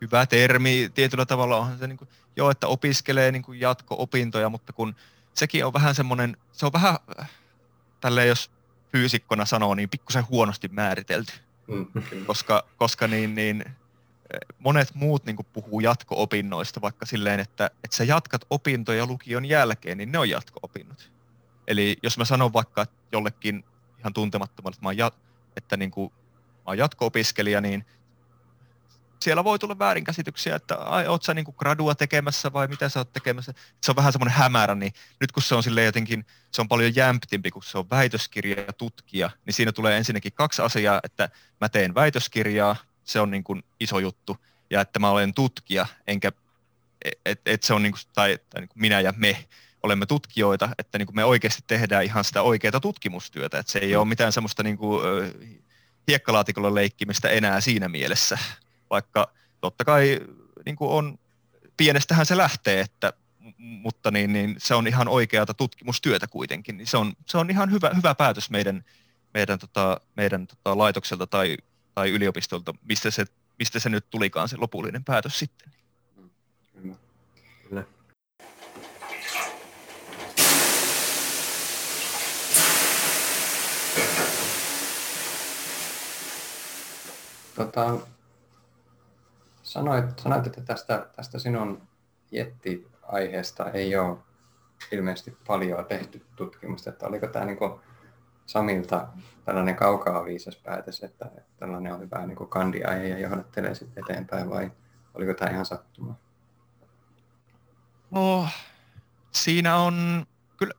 hyvä 0.00 0.26
termi 0.26 0.90
tietyllä 0.94 1.26
tavalla, 1.26 1.56
onhan 1.56 1.78
se 1.78 1.86
niin 1.86 1.98
kuin, 1.98 2.08
joo, 2.36 2.50
että 2.50 2.66
opiskelee 2.66 3.32
niin 3.32 3.42
kuin 3.42 3.60
jatko-opintoja, 3.60 4.48
mutta 4.48 4.72
kun 4.72 4.94
sekin 5.34 5.66
on 5.66 5.72
vähän 5.72 5.94
semmoinen, 5.94 6.36
se 6.52 6.66
on 6.66 6.72
vähän, 6.72 6.96
tälleen 8.00 8.28
jos 8.28 8.50
fyysikkona 8.92 9.44
sanoo, 9.44 9.74
niin 9.74 9.88
pikkusen 9.88 10.28
huonosti 10.28 10.68
määritelty. 10.68 11.32
Mm. 11.66 11.86
Koska, 12.26 12.64
koska 12.76 13.06
niin, 13.06 13.34
niin, 13.34 13.64
monet 14.58 14.94
muut 14.94 15.24
niin 15.24 15.36
puhuu 15.52 15.80
jatko-opinnoista 15.80 16.80
vaikka 16.80 17.06
silleen, 17.06 17.40
että, 17.40 17.70
että 17.84 17.96
sä 17.96 18.04
jatkat 18.04 18.42
opintoja 18.50 19.06
lukion 19.06 19.44
jälkeen, 19.44 19.98
niin 19.98 20.12
ne 20.12 20.18
on 20.18 20.28
jatko-opinnot. 20.28 21.10
Eli 21.66 21.96
jos 22.02 22.18
mä 22.18 22.24
sanon 22.24 22.52
vaikka 22.52 22.86
jollekin 23.12 23.64
ihan 23.98 24.12
tuntemattomalle, 24.12 24.74
että 24.74 24.84
mä 24.84 24.88
oon, 24.88 24.96
jat, 24.96 25.14
että 25.56 25.76
niin 25.76 25.90
kuin, 25.90 26.12
mä 26.56 26.64
oon 26.66 26.78
jatko-opiskelija, 26.78 27.60
niin 27.60 27.84
siellä 29.24 29.44
voi 29.44 29.58
tulla 29.58 29.78
väärinkäsityksiä, 29.78 30.56
että 30.56 30.74
ai, 30.74 31.06
oot 31.06 31.22
sä 31.22 31.34
niinku 31.34 31.52
gradua 31.52 31.94
tekemässä 31.94 32.52
vai 32.52 32.68
mitä 32.68 32.88
sä 32.88 33.00
oot 33.00 33.12
tekemässä. 33.12 33.54
Se 33.84 33.90
on 33.90 33.96
vähän 33.96 34.12
semmoinen 34.12 34.38
hämärä, 34.38 34.74
niin 34.74 34.92
nyt 35.20 35.32
kun 35.32 35.42
se 35.42 35.54
on 35.54 35.62
sille 35.62 35.84
jotenkin, 35.84 36.26
se 36.52 36.60
on 36.60 36.68
paljon 36.68 36.94
jämptimpi, 36.94 37.50
kun 37.50 37.62
se 37.62 37.78
on 37.78 37.90
väitöskirja 37.90 38.60
ja 38.60 38.72
tutkija, 38.72 39.30
niin 39.46 39.54
siinä 39.54 39.72
tulee 39.72 39.96
ensinnäkin 39.96 40.32
kaksi 40.32 40.62
asiaa, 40.62 41.00
että 41.04 41.28
mä 41.60 41.68
teen 41.68 41.94
väitöskirjaa, 41.94 42.76
se 43.04 43.20
on 43.20 43.30
niin 43.30 43.44
kuin 43.44 43.62
iso 43.80 43.98
juttu, 43.98 44.36
ja 44.70 44.80
että 44.80 44.98
mä 44.98 45.10
olen 45.10 45.34
tutkija, 45.34 45.86
enkä, 46.06 46.32
että 47.24 47.50
et 47.50 47.62
se 47.62 47.74
on 47.74 47.82
niin 47.82 47.92
kuin, 47.92 48.02
tai, 48.14 48.38
tai 48.50 48.60
niin 48.60 48.68
kuin 48.68 48.80
minä 48.80 49.00
ja 49.00 49.14
me 49.16 49.44
olemme 49.82 50.06
tutkijoita, 50.06 50.68
että 50.78 50.98
niin 50.98 51.06
kuin 51.06 51.16
me 51.16 51.24
oikeasti 51.24 51.62
tehdään 51.66 52.04
ihan 52.04 52.24
sitä 52.24 52.42
oikeaa 52.42 52.80
tutkimustyötä, 52.80 53.58
että 53.58 53.72
se 53.72 53.78
ei 53.78 53.92
mm. 53.92 53.98
ole 53.98 54.08
mitään 54.08 54.32
semmoista 54.32 54.62
niin 54.62 54.78
kuin, 54.78 55.02
hiekkalaatikolla 56.08 56.74
leikkimistä 56.74 57.28
enää 57.28 57.60
siinä 57.60 57.88
mielessä, 57.88 58.38
vaikka 58.90 59.32
totta 59.60 59.84
kai 59.84 60.20
niin 60.66 60.76
kuin 60.76 60.90
on, 60.90 61.18
pienestähän 61.76 62.26
se 62.26 62.36
lähtee, 62.36 62.80
että, 62.80 63.12
mutta 63.58 64.10
niin, 64.10 64.32
niin 64.32 64.54
se 64.58 64.74
on 64.74 64.86
ihan 64.86 65.08
oikeata 65.08 65.54
tutkimustyötä 65.54 66.26
kuitenkin, 66.26 66.76
niin 66.76 66.86
se 66.86 66.96
on, 66.96 67.12
se 67.26 67.38
on 67.38 67.50
ihan 67.50 67.70
hyvä, 67.70 67.90
hyvä 67.96 68.14
päätös 68.14 68.50
meidän, 68.50 68.84
meidän, 69.34 69.58
tota, 69.58 70.00
meidän 70.16 70.46
tota, 70.46 70.78
laitokselta 70.78 71.26
tai, 71.26 71.56
tai 71.94 72.10
yliopistolta, 72.10 72.74
mistä 72.88 73.10
se, 73.10 73.24
mistä 73.58 73.78
se 73.78 73.88
nyt 73.88 74.10
tulikaan 74.10 74.48
se 74.48 74.56
lopullinen 74.56 75.04
päätös 75.04 75.38
sitten. 75.38 75.72
Kyllä. 77.68 77.84
Tota, 87.56 87.98
Sanoit, 89.70 90.18
sanoit 90.18 90.46
että 90.46 90.60
tästä, 90.60 91.06
tästä 91.16 91.38
sinun 91.38 91.82
Jetti-aiheesta 92.30 93.70
ei 93.70 93.96
ole 93.96 94.18
ilmeisesti 94.92 95.36
paljon 95.46 95.84
tehty 95.84 96.26
tutkimusta, 96.36 96.90
että 96.90 97.06
oliko 97.06 97.26
tämä 97.26 97.44
niin 97.44 97.58
Samilta 98.46 99.08
tällainen 99.44 99.76
kaukaa 99.76 100.24
viisas 100.24 100.56
päätös, 100.56 101.02
että 101.02 101.30
tällainen 101.56 101.92
on 101.94 102.00
hyvä 102.00 102.26
niin 102.26 102.48
kandiaihe 102.48 103.08
ja 103.08 103.18
johdattelee 103.18 103.74
sitten 103.74 104.04
eteenpäin 104.04 104.50
vai 104.50 104.70
oliko 105.14 105.34
tämä 105.34 105.50
ihan 105.50 105.66
sattumaa? 105.66 106.18
No, 108.10 108.48
siinä 109.30 109.76
on, 109.76 110.26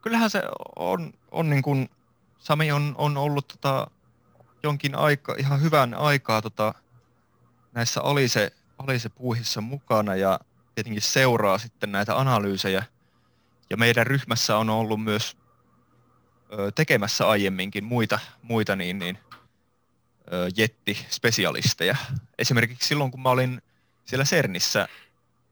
kyllähän 0.02 0.30
se 0.30 0.44
on, 0.76 1.14
on 1.32 1.50
niin 1.50 1.64
kuin, 1.64 1.90
Sami 2.38 2.72
on, 2.72 2.96
on 2.98 3.18
ollut 3.18 3.48
tota, 3.48 3.88
jonkin 4.64 4.96
aika, 4.96 5.36
ihan 5.38 5.62
hyvän 5.62 5.94
aikaa 5.94 6.42
tota, 6.42 6.74
näissä 7.74 8.02
oli 8.02 8.28
se 8.28 8.52
oli 8.88 9.00
se 9.00 9.10
puuhissa 9.10 9.62
mukana 9.62 10.16
ja 10.16 10.40
tietenkin 10.76 11.02
seuraa 11.02 11.58
sitten 11.58 11.92
näitä 11.92 12.20
analyysejä. 12.20 12.84
Ja 13.70 13.78
meidän 13.78 14.08
ryhmässä 14.08 14.58
on 14.58 14.70
ollut 14.70 15.04
myös 15.04 15.38
ö, 16.54 16.72
tekemässä 16.72 17.30
aiemminkin 17.30 17.84
muita, 17.84 18.20
muita 18.42 18.76
niin, 18.76 19.00
niin, 19.00 19.18
ö, 20.34 20.50
jetti-spesialisteja. 20.58 21.96
Esimerkiksi 22.38 22.88
silloin, 22.88 23.12
kun 23.12 23.22
mä 23.22 23.30
olin 23.30 23.62
siellä 24.06 24.26
CERNissä 24.26 24.88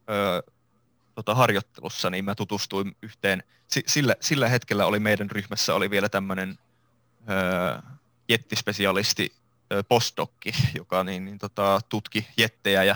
ö, 0.10 0.52
tota, 1.16 1.36
harjoittelussa, 1.36 2.10
niin 2.10 2.26
mä 2.26 2.36
tutustuin 2.36 2.96
yhteen, 3.02 3.44
sillä, 3.88 4.16
sillä 4.20 4.50
hetkellä 4.50 4.86
oli 4.86 5.00
meidän 5.00 5.32
ryhmässä 5.32 5.76
oli 5.76 5.90
vielä 5.90 6.10
tämmöinen 6.10 6.58
jettispesialisti 8.30 9.34
postdokki, 9.88 10.52
joka 10.78 11.04
niin, 11.04 11.26
niin, 11.26 11.38
tota, 11.38 11.80
tutki 11.90 12.28
jettejä 12.38 12.84
ja 12.84 12.96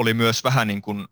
oli 0.00 0.14
myös 0.14 0.44
vähän 0.44 0.68
niin 0.68 0.82
kuin 0.82 1.06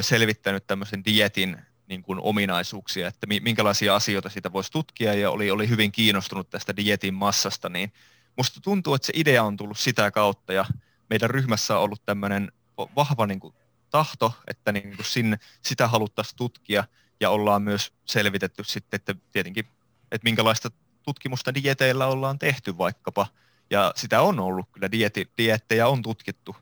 selvittänyt 0.00 0.66
tämmöisen 0.66 1.04
dietin 1.04 1.56
niin 1.88 2.02
kuin 2.02 2.18
ominaisuuksia, 2.22 3.08
että 3.08 3.26
minkälaisia 3.26 3.94
asioita 3.94 4.28
siitä 4.28 4.52
voisi 4.52 4.72
tutkia 4.72 5.14
ja 5.14 5.30
oli, 5.30 5.50
oli 5.50 5.68
hyvin 5.68 5.92
kiinnostunut 5.92 6.50
tästä 6.50 6.76
dietin 6.76 7.14
massasta, 7.14 7.68
niin 7.68 7.92
musta 8.36 8.60
tuntuu, 8.60 8.94
että 8.94 9.06
se 9.06 9.12
idea 9.16 9.42
on 9.42 9.56
tullut 9.56 9.78
sitä 9.78 10.10
kautta 10.10 10.52
ja 10.52 10.64
meidän 11.10 11.30
ryhmässä 11.30 11.76
on 11.76 11.82
ollut 11.82 12.02
tämmöinen 12.06 12.52
vahva 12.96 13.26
niin 13.26 13.40
kuin 13.40 13.54
tahto, 13.90 14.32
että 14.46 14.72
niin 14.72 14.96
kuin 14.96 15.06
sinne, 15.06 15.38
sitä 15.62 15.88
haluttaisiin 15.88 16.36
tutkia 16.36 16.84
ja 17.20 17.30
ollaan 17.30 17.62
myös 17.62 17.92
selvitetty 18.04 18.64
sitten, 18.64 18.96
että 18.96 19.14
tietenkin, 19.32 19.64
että 20.12 20.24
minkälaista 20.24 20.70
tutkimusta 21.02 21.54
dieteillä 21.54 22.06
ollaan 22.06 22.38
tehty 22.38 22.78
vaikkapa, 22.78 23.26
ja 23.70 23.92
sitä 23.96 24.20
on 24.20 24.40
ollut 24.40 24.66
kyllä, 24.72 24.90
dieti, 24.92 25.30
diettejä 25.38 25.88
on 25.88 26.02
tutkittu 26.02 26.56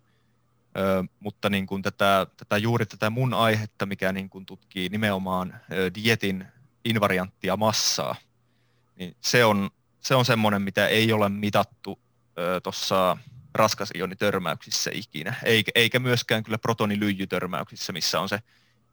Ö, 0.76 1.04
mutta 1.20 1.50
niin 1.50 1.66
kuin 1.66 1.82
tätä, 1.82 2.26
tätä, 2.36 2.56
juuri 2.56 2.86
tätä 2.86 3.10
mun 3.10 3.34
aihetta, 3.34 3.86
mikä 3.86 4.12
niin 4.12 4.30
kuin 4.30 4.46
tutkii 4.46 4.88
nimenomaan 4.88 5.60
dietin 5.94 6.46
invarianttia 6.84 7.56
massaa, 7.56 8.14
niin 8.96 9.16
se 9.20 9.44
on, 9.44 9.70
se 10.00 10.14
on 10.14 10.24
semmoinen, 10.24 10.62
mitä 10.62 10.88
ei 10.88 11.12
ole 11.12 11.28
mitattu 11.28 11.98
tuossa 12.62 13.16
raskasioni-törmäyksissä 13.54 14.90
ikinä, 14.94 15.34
eikä, 15.44 15.72
eikä 15.74 15.98
myöskään 15.98 16.42
kyllä 16.42 16.58
protonilyijytörmäyksissä, 16.58 17.92
missä 17.92 18.20
on 18.20 18.28
se 18.28 18.38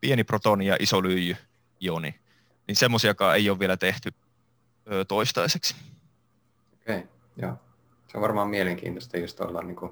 pieni 0.02 0.24
protoni 0.24 0.66
ja 0.66 0.78
iso 0.80 1.04
lyijy-ioni, 1.04 2.20
niin 2.68 2.76
semmoisiakaan 2.76 3.36
ei 3.36 3.50
ole 3.50 3.60
vielä 3.60 3.78
tehty 3.78 4.14
ö, 4.92 5.06
toistaiseksi. 5.06 5.76
Okei, 6.82 6.98
okay, 6.98 7.08
joo. 7.38 7.54
Se 8.12 8.18
on 8.18 8.22
varmaan 8.22 8.50
mielenkiintoista 8.50 9.18
just 9.18 9.40
olla 9.40 9.62
niin 9.62 9.76
kuin 9.76 9.92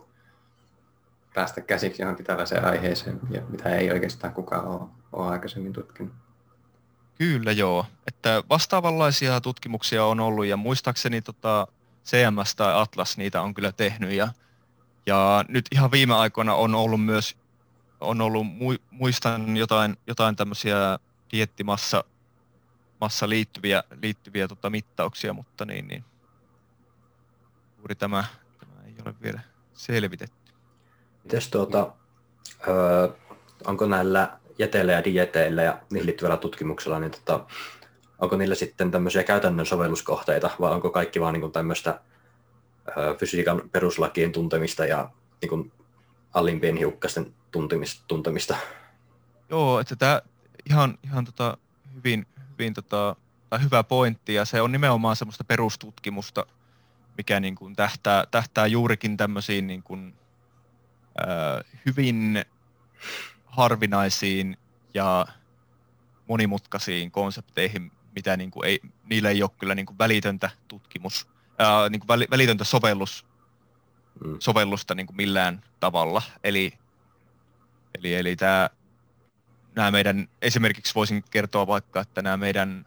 päästä 1.38 1.62
käsiksi 1.62 2.02
johonkin 2.02 2.26
tällaiseen 2.26 2.66
aiheeseen, 2.66 3.20
mitä 3.50 3.76
ei 3.76 3.92
oikeastaan 3.92 4.34
kukaan 4.34 4.68
ole, 4.68 4.90
ole 5.14 5.28
aikaisemmin 5.28 5.74
tutkinut. 5.74 6.14
Kyllä 7.18 7.52
joo, 7.52 7.86
että 8.08 8.44
vastaavanlaisia 8.50 9.42
tutkimuksia 9.42 10.06
on 10.06 10.20
ollut 10.20 10.46
ja 10.46 10.58
muistaakseni 10.58 11.22
tota 11.22 11.68
CMS 12.06 12.56
tai 12.56 12.82
Atlas 12.82 13.18
niitä 13.18 13.42
on 13.42 13.54
kyllä 13.54 13.72
tehnyt 13.72 14.12
ja, 14.12 14.28
ja 15.06 15.46
nyt 15.48 15.66
ihan 15.72 15.92
viime 15.92 16.14
aikoina 16.14 16.56
on 16.56 16.76
ollut 16.76 17.06
myös, 17.06 17.38
on 18.02 18.22
ollut, 18.22 18.48
muistan 18.92 19.58
jotain, 19.58 19.98
jotain 20.08 20.36
tämmöisiä 20.36 21.00
diettimassa 21.32 22.04
massa 23.02 23.30
liittyviä, 23.30 23.84
liittyviä 24.02 24.48
tota 24.48 24.70
mittauksia, 24.70 25.34
mutta 25.34 25.66
niin, 25.66 25.88
niin 25.88 26.04
juuri 27.78 27.96
tämä, 27.96 28.24
tämä 28.60 28.84
ei 28.86 28.96
ole 29.06 29.16
vielä 29.22 29.40
selvitetty. 29.74 30.37
Mites 31.28 31.50
tuota, 31.50 31.94
öö, 32.68 33.08
onko 33.66 33.86
näillä 33.86 34.40
jäteillä 34.60 34.92
ja 34.92 35.04
dieteillä 35.04 35.64
ja 35.64 35.82
niihin 35.90 36.06
liittyvällä 36.06 36.38
tutkimuksella, 36.38 37.00
niin 37.00 37.12
tota, 37.12 37.46
onko 38.20 38.38
niillä 38.38 38.56
sitten 38.56 38.92
tämmöisiä 38.92 39.24
käytännön 39.24 39.66
sovelluskohteita, 39.66 40.50
vai 40.60 40.72
onko 40.72 40.90
kaikki 40.90 41.22
vaan 41.22 41.34
niin 41.34 41.52
tämmöistä 41.52 42.00
fysiikan 43.20 43.62
peruslakien 43.72 44.32
tuntemista 44.32 44.86
ja 44.86 45.10
niin 45.42 45.50
kuin 45.50 45.72
alimpien 46.34 46.78
hiukkasten 46.78 47.34
tuntemista? 47.52 48.04
tuntemista? 48.08 48.56
Joo, 49.50 49.80
että 49.80 49.96
tämä 49.96 50.22
ihan, 50.70 50.98
ihan 51.04 51.26
tota, 51.26 51.58
hyvin, 51.96 52.26
hyvin 52.52 52.74
tota, 52.74 53.16
tai 53.50 53.64
hyvä 53.64 53.84
pointti, 53.84 54.34
ja 54.34 54.46
se 54.46 54.62
on 54.62 54.72
nimenomaan 54.72 55.16
semmoista 55.16 55.44
perustutkimusta, 55.44 56.46
mikä 57.18 57.40
niin 57.40 57.56
kuin 57.56 57.76
tähtää, 57.76 58.24
tähtää 58.32 58.68
juurikin 58.68 59.18
tämmöisiin 59.18 59.68
niin 59.68 59.84
kuin, 59.84 60.14
hyvin 61.86 62.46
harvinaisiin 63.46 64.58
ja 64.94 65.28
monimutkaisiin 66.28 67.12
konsepteihin, 67.12 67.92
mitä 68.16 68.38
niin 68.38 68.52
kuin 68.52 68.68
ei, 68.68 68.80
niillä 69.10 69.30
ei 69.30 69.44
ole 69.44 69.52
kyllä 69.60 69.76
niin 69.76 69.86
kuin 69.86 69.98
välitöntä 69.98 70.50
tutkimus, 70.68 71.28
ää, 71.60 71.90
niin 71.90 72.00
kuin 72.00 72.20
välitöntä 72.30 72.64
sovellus, 72.64 73.26
mm. 74.26 74.36
sovellusta 74.40 74.96
niin 74.96 75.08
kuin 75.08 75.18
millään 75.18 75.64
tavalla. 75.80 76.22
Eli, 76.44 76.74
eli, 77.98 78.16
eli 78.16 78.36
tämä, 78.36 78.70
nämä 79.76 79.92
meidän, 79.92 80.28
esimerkiksi 80.42 80.96
voisin 80.96 81.24
kertoa 81.32 81.68
vaikka, 81.68 82.02
että 82.02 82.22
nämä 82.22 82.38
meidän 82.38 82.86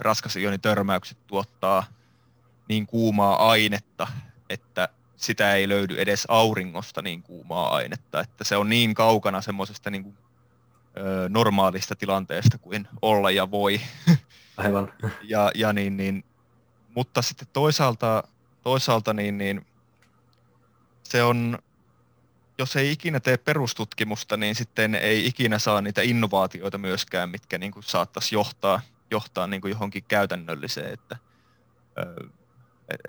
raskasionitörmäykset 0.00 1.18
tuottaa 1.26 1.84
niin 2.68 2.86
kuumaa 2.86 3.50
ainetta, 3.50 4.06
että 4.48 4.88
sitä 5.24 5.54
ei 5.54 5.68
löydy 5.68 6.00
edes 6.00 6.24
auringosta 6.28 7.02
niin 7.02 7.22
kuumaa 7.22 7.74
ainetta, 7.74 8.20
että 8.20 8.44
se 8.44 8.56
on 8.56 8.68
niin 8.68 8.94
kaukana 8.94 9.40
semmoisesta 9.40 9.90
niin 9.90 10.02
kuin, 10.02 10.16
ö, 10.96 11.28
normaalista 11.28 11.96
tilanteesta 11.96 12.58
kuin 12.58 12.88
olla 13.02 13.30
ja 13.30 13.50
voi. 13.50 13.80
Aivan. 14.56 14.92
ja, 15.22 15.50
ja 15.54 15.72
niin, 15.72 15.96
niin, 15.96 16.24
mutta 16.94 17.22
sitten 17.22 17.48
toisaalta, 17.52 18.22
toisaalta 18.62 19.12
niin, 19.12 19.38
niin, 19.38 19.66
se 21.02 21.22
on, 21.22 21.58
jos 22.58 22.76
ei 22.76 22.92
ikinä 22.92 23.20
tee 23.20 23.36
perustutkimusta, 23.36 24.36
niin 24.36 24.54
sitten 24.54 24.94
ei 24.94 25.26
ikinä 25.26 25.58
saa 25.58 25.80
niitä 25.80 26.02
innovaatioita 26.02 26.78
myöskään, 26.78 27.30
mitkä 27.30 27.58
niin 27.58 27.72
kuin 27.72 27.82
saattaisi 27.82 28.34
johtaa, 28.34 28.80
johtaa 29.10 29.46
niin 29.46 29.60
kuin 29.60 29.70
johonkin 29.70 30.04
käytännölliseen. 30.08 30.92
Että, 30.92 31.16
ö, 31.98 32.28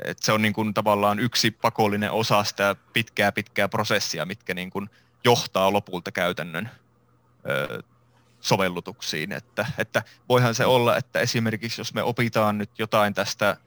et 0.06 0.20
se 0.20 0.32
on 0.32 0.42
niin 0.42 0.54
kuin 0.54 0.74
tavallaan 0.74 1.20
yksi 1.20 1.52
pakollinen 1.52 2.12
osa 2.12 2.44
sitä 2.44 2.76
pitkää 2.94 3.32
pitkää 3.32 3.68
prosessia, 3.68 4.26
mitkä 4.26 4.54
niin 4.54 4.70
kuin 4.70 4.90
johtaa 5.24 5.74
lopulta 5.74 6.12
käytännön 6.12 6.70
ö, 7.50 7.84
sovellutuksiin. 8.40 9.32
Että, 9.32 9.66
että 9.78 10.04
voihan 10.30 10.56
se 10.56 10.66
olla, 10.66 10.98
että 10.98 11.20
esimerkiksi 11.20 11.82
jos 11.82 11.94
me 11.94 12.04
opitaan 12.04 12.58
nyt 12.58 12.80
jotain 12.80 13.14
tästä, 13.14 13.58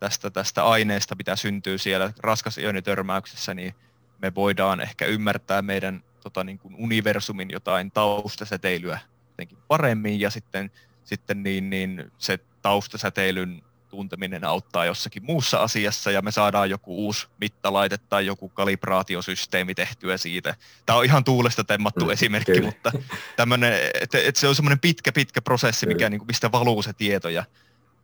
tästä, 0.00 0.30
tästä 0.30 0.64
aineesta, 0.64 1.14
mitä 1.14 1.36
syntyy 1.36 1.78
siellä 1.78 2.12
raskasyönitörmäyksessä, 2.18 3.54
niin 3.54 3.74
me 4.22 4.34
voidaan 4.34 4.80
ehkä 4.80 5.06
ymmärtää 5.06 5.62
meidän 5.62 6.04
tota, 6.20 6.44
niin 6.44 6.58
kuin 6.58 6.74
universumin 6.74 7.50
jotain 7.50 7.90
taustasäteilyä 7.90 8.98
jotenkin 9.28 9.58
paremmin 9.68 10.20
ja 10.20 10.30
sitten, 10.30 10.70
sitten 11.04 11.42
niin, 11.42 11.70
niin 11.70 12.12
se 12.18 12.38
taustasäteilyn 12.62 13.62
tunteminen 13.88 14.44
auttaa 14.44 14.84
jossakin 14.84 15.24
muussa 15.24 15.58
asiassa 15.58 16.10
ja 16.10 16.22
me 16.22 16.30
saadaan 16.30 16.70
joku 16.70 17.06
uusi 17.06 17.28
mittalaite 17.40 17.98
tai 17.98 18.26
joku 18.26 18.48
kalibraatiosysteemi 18.48 19.74
tehtyä 19.74 20.16
siitä. 20.16 20.54
Tämä 20.86 20.98
on 20.98 21.04
ihan 21.04 21.24
tuulesta 21.24 21.64
temmattu 21.64 22.04
mm, 22.04 22.10
esimerkki, 22.10 22.52
kyllä. 22.52 22.66
mutta 22.66 22.92
tämmönen, 23.36 23.72
että, 24.02 24.18
että 24.18 24.40
se 24.40 24.48
on 24.48 24.54
semmoinen 24.54 24.80
pitkä, 24.80 25.12
pitkä 25.12 25.42
prosessi, 25.42 25.86
mikä, 25.86 26.10
niin 26.10 26.18
kuin, 26.18 26.26
mistä 26.26 26.52
valuu 26.52 26.82
se 26.82 26.92
tieto. 26.92 27.28
Ja, 27.28 27.44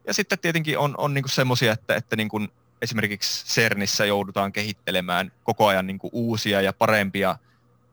ja 0.07 0.15
sitten 0.15 0.39
tietenkin 0.39 0.79
on, 0.79 0.95
on 0.99 1.15
niin 1.15 1.25
semmoisia, 1.29 1.73
että, 1.73 1.97
että 1.97 2.17
niin 2.17 2.29
kuin 2.29 2.49
esimerkiksi 2.83 3.47
CERNissä 3.47 4.05
joudutaan 4.05 4.53
kehittelemään 4.53 5.33
koko 5.45 5.67
ajan 5.67 5.87
niin 5.87 5.99
kuin 5.99 6.11
uusia 6.15 6.61
ja 6.61 6.73
parempia 6.73 7.37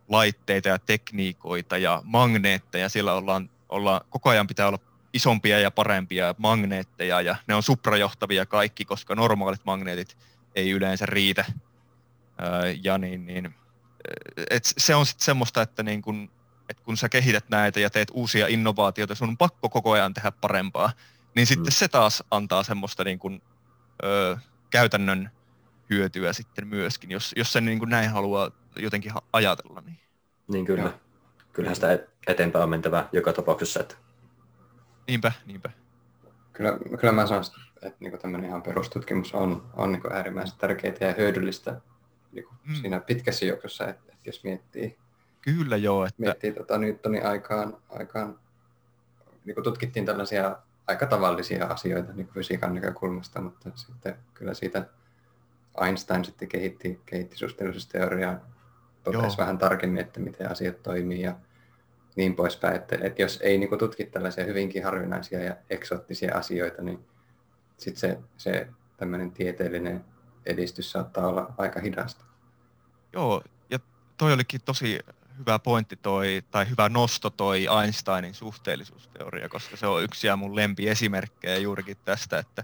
laitteita 0.09 0.69
ja 0.69 0.79
tekniikoita 0.79 1.77
ja 1.77 2.01
magneetteja. 2.05 2.89
Siellä 2.89 3.13
ollaan, 3.13 3.49
ollaan, 3.69 4.01
koko 4.09 4.29
ajan 4.29 4.47
pitää 4.47 4.67
olla 4.67 4.79
isompia 5.13 5.59
ja 5.59 5.71
parempia 5.71 6.35
magneetteja 6.37 7.21
ja 7.21 7.35
ne 7.47 7.55
on 7.55 7.63
suprajohtavia 7.63 8.45
kaikki, 8.45 8.85
koska 8.85 9.15
normaalit 9.15 9.65
magneetit 9.65 10.17
ei 10.55 10.71
yleensä 10.71 11.05
riitä. 11.05 11.45
Ja 12.83 12.97
niin, 12.97 13.25
niin, 13.25 13.55
et 14.49 14.63
se 14.77 14.95
on 14.95 15.05
sitten 15.05 15.25
semmoista, 15.25 15.61
että 15.61 15.83
niin 15.83 16.01
kun, 16.01 16.31
et 16.69 16.79
kun 16.79 16.97
sä 16.97 17.09
kehität 17.09 17.49
näitä 17.49 17.79
ja 17.79 17.89
teet 17.89 18.11
uusia 18.13 18.47
innovaatioita, 18.47 19.15
sun 19.15 19.29
on 19.29 19.37
pakko 19.37 19.69
koko 19.69 19.91
ajan 19.91 20.13
tehdä 20.13 20.31
parempaa, 20.31 20.91
niin 21.35 21.47
sitten 21.47 21.65
mm. 21.65 21.71
se 21.71 21.87
taas 21.87 22.23
antaa 22.31 22.63
semmoista 22.63 23.03
niin 23.03 23.19
kun, 23.19 23.41
ö, 24.03 24.37
käytännön 24.69 25.31
hyötyä 25.89 26.33
sitten 26.33 26.67
myöskin, 26.67 27.11
jos, 27.11 27.33
jos 27.35 27.53
sen 27.53 27.65
niin 27.65 27.79
kun 27.79 27.89
näin 27.89 28.09
haluaa 28.09 28.51
jotenkin 28.75 29.11
ajatella. 29.33 29.81
Niin, 29.81 29.99
niin 30.47 30.65
kyllä. 30.65 30.93
Kyllähän 31.53 31.75
sitä 31.75 31.99
eteenpäin 32.27 32.63
on 32.63 32.69
mentävä 32.69 33.09
joka 33.11 33.33
tapauksessa, 33.33 33.79
että 33.79 33.95
Niinpä, 35.07 35.31
niinpä. 35.45 35.69
Kyllä, 36.53 36.77
kyllä 36.99 37.13
mä 37.13 37.27
sanon, 37.27 37.43
että 37.81 37.97
niin 37.99 38.19
tämmöinen 38.19 38.49
ihan 38.49 38.61
perustutkimus 38.61 39.33
on, 39.33 39.69
on 39.73 39.91
niin 39.91 40.13
äärimmäisen 40.13 40.57
tärkeää 40.57 40.95
ja 40.99 41.13
hyödyllistä 41.17 41.81
niin 42.31 42.45
mm. 42.63 42.75
siinä 42.75 42.99
pitkässä 42.99 43.45
juoksussa, 43.45 43.87
että, 43.87 44.11
että 44.11 44.29
jos 44.29 44.43
miettii, 44.43 44.97
Kyllä 45.41 45.77
joo. 45.77 46.05
Että... 46.05 46.21
miettii 46.21 46.51
tota 46.53 46.77
Newtonin 46.77 47.25
aikaan, 47.25 47.77
aikaan 47.89 48.39
niin 49.45 49.63
tutkittiin 49.63 50.05
tällaisia 50.05 50.57
aika 50.87 51.05
tavallisia 51.05 51.65
asioita 51.65 52.13
niin 52.13 52.27
fysiikan 52.27 52.75
näkökulmasta, 52.75 53.41
mutta 53.41 53.71
sitten 53.75 54.15
kyllä 54.33 54.53
siitä 54.53 54.85
Einstein 55.85 56.25
sitten 56.25 56.47
kehitti, 56.47 57.01
kehitti 57.05 57.37
suhteellisuusteoriaa, 57.37 58.35
totesi 59.03 59.37
vähän 59.37 59.57
tarkemmin, 59.57 60.01
että 60.01 60.19
miten 60.19 60.51
asiat 60.51 60.83
toimii 60.83 61.21
ja 61.21 61.35
niin 62.15 62.35
poispäin, 62.35 62.75
että, 62.75 62.97
että 63.01 63.21
jos 63.21 63.39
ei 63.41 63.57
niin 63.57 63.77
tutki 63.79 64.05
tällaisia 64.05 64.45
hyvinkin 64.45 64.83
harvinaisia 64.83 65.43
ja 65.43 65.55
eksoottisia 65.69 66.37
asioita, 66.37 66.81
niin 66.81 67.05
sitten 67.77 67.99
se, 67.99 68.17
se 68.37 68.67
tämmöinen 68.97 69.31
tieteellinen 69.31 70.05
edistys 70.45 70.91
saattaa 70.91 71.27
olla 71.27 71.53
aika 71.57 71.79
hidasta. 71.79 72.25
Joo, 73.13 73.43
ja 73.69 73.79
toi 74.17 74.33
olikin 74.33 74.61
tosi 74.65 74.99
hyvä 75.39 75.59
pointti 75.59 75.95
toi, 75.95 76.43
tai 76.51 76.69
hyvä 76.69 76.89
nosto 76.89 77.29
toi 77.29 77.67
Einsteinin 77.81 78.33
suhteellisuusteoria, 78.33 79.49
koska 79.49 79.77
se 79.77 79.87
on 79.87 80.03
yksi 80.03 80.27
ja 80.27 80.35
mun 80.35 80.55
lempiesimerkkejä 80.55 81.57
juurikin 81.57 81.97
tästä, 82.05 82.39
että 82.39 82.63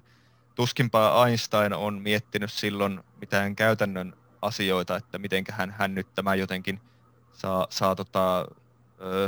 tuskinpa 0.56 1.26
Einstein 1.28 1.74
on 1.74 2.02
miettinyt 2.02 2.52
silloin 2.52 3.04
mitään 3.22 3.56
käytännön 3.56 4.14
asioita, 4.42 4.96
että 4.96 5.18
miten 5.20 5.44
hän, 5.52 5.76
hän 5.78 5.96
nyt 5.96 6.08
tämä 6.16 6.36
jotenkin 6.36 6.80
saa, 7.34 7.68
saa 7.70 7.96
tota, 7.96 8.48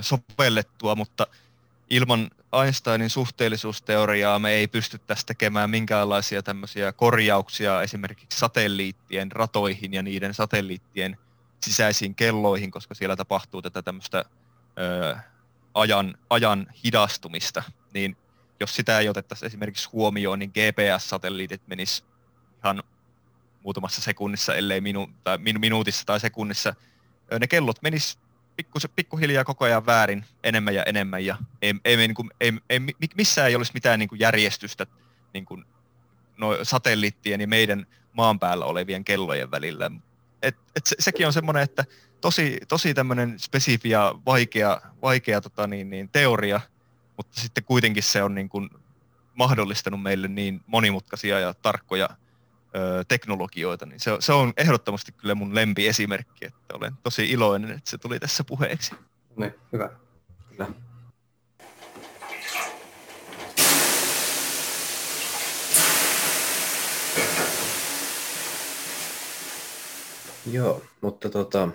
sovellettua, 0.01 0.95
mutta 0.95 1.28
ilman 1.89 2.32
Einsteinin 2.63 3.09
suhteellisuusteoriaa 3.09 4.39
me 4.39 4.51
ei 4.51 4.67
pystyttäisi 4.67 5.26
tekemään 5.26 5.70
minkäänlaisia 5.70 6.43
tämmöisiä 6.43 6.91
korjauksia 6.91 7.82
esimerkiksi 7.82 8.39
satelliittien 8.39 9.32
ratoihin 9.32 9.93
ja 9.93 10.03
niiden 10.03 10.34
satelliittien 10.34 11.17
sisäisiin 11.63 12.15
kelloihin, 12.15 12.72
koska 12.72 12.95
siellä 12.95 13.15
tapahtuu 13.15 13.61
tätä 13.61 13.82
tämmöistä 13.82 14.26
ö, 14.80 15.15
ajan, 15.74 16.17
ajan 16.30 16.67
hidastumista, 16.84 17.63
niin 17.93 18.17
jos 18.59 18.76
sitä 18.76 18.99
ei 18.99 19.09
otettaisi 19.09 19.45
esimerkiksi 19.45 19.89
huomioon, 19.89 20.39
niin 20.39 20.51
GPS-satelliitit 20.51 21.61
menis 21.67 22.03
ihan 22.57 22.84
muutamassa 23.63 24.01
sekunnissa, 24.01 24.55
ellei 24.55 24.82
minu, 24.82 25.09
tai 25.24 25.38
minuutissa 25.38 26.05
tai 26.05 26.20
sekunnissa, 26.20 26.76
ne 27.39 27.47
kellot 27.47 27.82
menis 27.82 28.17
pikku, 28.60 28.80
pikkuhiljaa 28.95 29.43
koko 29.43 29.66
ajan 29.66 29.86
väärin 29.86 30.26
enemmän 30.43 30.76
ja 30.76 30.84
enemmän 30.84 31.26
ja 31.26 31.38
ei, 31.62 31.74
ei, 31.86 31.97
niin 31.97 32.16
ei, 32.41 32.53
ei, 32.70 32.80
missään 33.16 33.47
ei 33.47 33.55
olisi 33.55 33.72
mitään 33.74 33.99
niin 33.99 34.10
kuin 34.10 34.20
järjestystä 34.20 34.88
niin 35.34 35.45
kuin, 35.45 35.66
no, 36.38 36.57
satelliittien 36.64 37.41
ja 37.41 37.47
meidän 37.47 37.86
maan 38.14 38.39
päällä 38.39 38.66
olevien 38.66 39.03
kellojen 39.03 39.51
välillä. 39.51 39.91
Et, 40.41 40.57
et 40.76 40.86
se, 40.86 40.95
sekin 40.99 41.28
on 41.28 41.34
semmoinen, 41.34 41.64
että 41.64 41.86
tosi, 42.22 42.60
tosi 42.68 42.93
tämmöinen 42.93 43.39
spesifi 43.39 43.89
ja 43.89 44.16
vaikea, 44.26 44.82
vaikea 45.01 45.41
tota 45.41 45.68
niin, 45.68 45.89
niin, 45.89 46.10
teoria, 46.10 46.62
mutta 47.18 47.41
sitten 47.41 47.64
kuitenkin 47.64 48.03
se 48.03 48.24
on 48.24 48.36
niin 48.36 48.49
kuin 48.49 48.70
mahdollistanut 49.34 50.01
meille 50.01 50.28
niin 50.28 50.62
monimutkaisia 50.68 51.39
ja 51.39 51.53
tarkkoja 51.53 52.10
ö, 52.76 53.03
teknologioita, 53.07 53.86
niin 53.86 53.99
se, 53.99 54.11
se 54.20 54.34
on 54.34 54.53
ehdottomasti 54.57 55.11
kyllä 55.11 55.36
mun 55.36 55.55
lempiesimerkki, 55.55 56.45
että 56.45 56.74
olen 56.74 56.93
tosi 57.03 57.32
iloinen, 57.32 57.72
että 57.72 57.89
se 57.89 57.97
tuli 57.97 58.20
tässä 58.20 58.43
puheeksi. 58.43 58.95
Ne, 59.38 59.55
hyvä. 59.74 59.89
Kyllä. 60.49 60.67
Joo, 70.51 70.82
mutta 71.01 71.30
tota, 71.30 71.70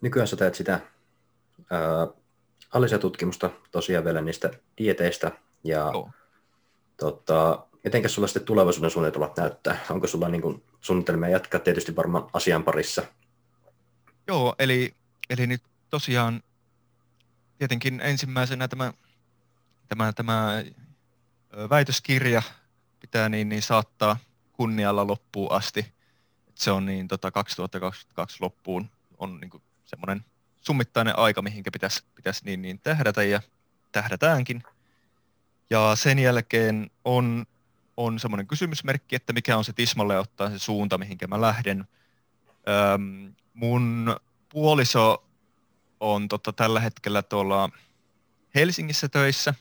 nykyään 0.00 0.28
sä 0.28 0.36
teet 0.36 0.54
sitä 0.54 0.80
ää, 1.70 2.98
tutkimusta 3.00 3.50
tosiaan 3.70 4.04
vielä 4.04 4.20
niistä 4.20 4.50
dieteistä 4.78 5.32
ja 5.64 5.90
Joo. 5.92 6.10
tota, 6.96 7.66
mitenkä 7.84 8.08
sulla 8.08 8.28
sitten 8.28 8.44
tulevaisuuden 8.44 8.90
suunnitelmat 8.90 9.36
näyttää? 9.36 9.78
Onko 9.90 10.06
sulla 10.06 10.28
niin 10.28 10.42
kuin, 10.42 10.62
suunnitelmia 10.80 11.28
jatkaa 11.28 11.60
tietysti 11.60 11.96
varmaan 11.96 12.26
asian 12.32 12.64
parissa? 12.64 13.02
Joo, 14.26 14.54
eli, 14.58 14.94
eli 15.30 15.46
nyt 15.46 15.62
tosiaan 15.90 16.42
tietenkin 17.58 18.00
ensimmäisenä 18.00 18.68
tämä, 18.68 18.92
tämä, 19.88 20.12
tämä 20.12 20.64
väitöskirja 21.70 22.42
pitää 23.00 23.28
niin, 23.28 23.48
niin 23.48 23.62
saattaa 23.62 24.16
kunnialla 24.52 25.06
loppuun 25.06 25.52
asti. 25.52 25.86
se 26.54 26.70
on 26.70 26.86
niin 26.86 27.08
tota 27.08 27.30
2022 27.30 28.36
loppuun 28.40 28.90
on 29.18 29.40
niin 29.40 29.50
kuin 29.50 29.62
semmoinen 29.84 30.24
summittainen 30.60 31.18
aika, 31.18 31.42
mihinkä 31.42 31.70
pitäisi, 31.70 32.02
pitäisi 32.14 32.44
niin, 32.44 32.62
niin 32.62 32.80
tähdätä 32.80 33.22
ja 33.22 33.42
tähdätäänkin. 33.92 34.62
Ja 35.70 35.96
sen 35.96 36.18
jälkeen 36.18 36.90
on, 37.04 37.46
on 38.06 38.18
semmoinen 38.18 38.46
kysymysmerkki, 38.46 39.16
että 39.16 39.32
mikä 39.32 39.56
on 39.56 39.64
se 39.64 39.72
tismalle 39.72 40.18
ottaa 40.18 40.50
se 40.50 40.58
suunta, 40.58 40.98
mihinkä 40.98 41.26
mä 41.26 41.40
lähden. 41.40 41.84
Öm, 42.94 43.34
mun 43.54 44.16
puoliso 44.48 45.24
on 46.00 46.28
tota, 46.28 46.52
tällä 46.52 46.80
hetkellä 46.80 47.22
tuolla 47.22 47.70
Helsingissä 48.54 49.08
töissä, 49.08 49.54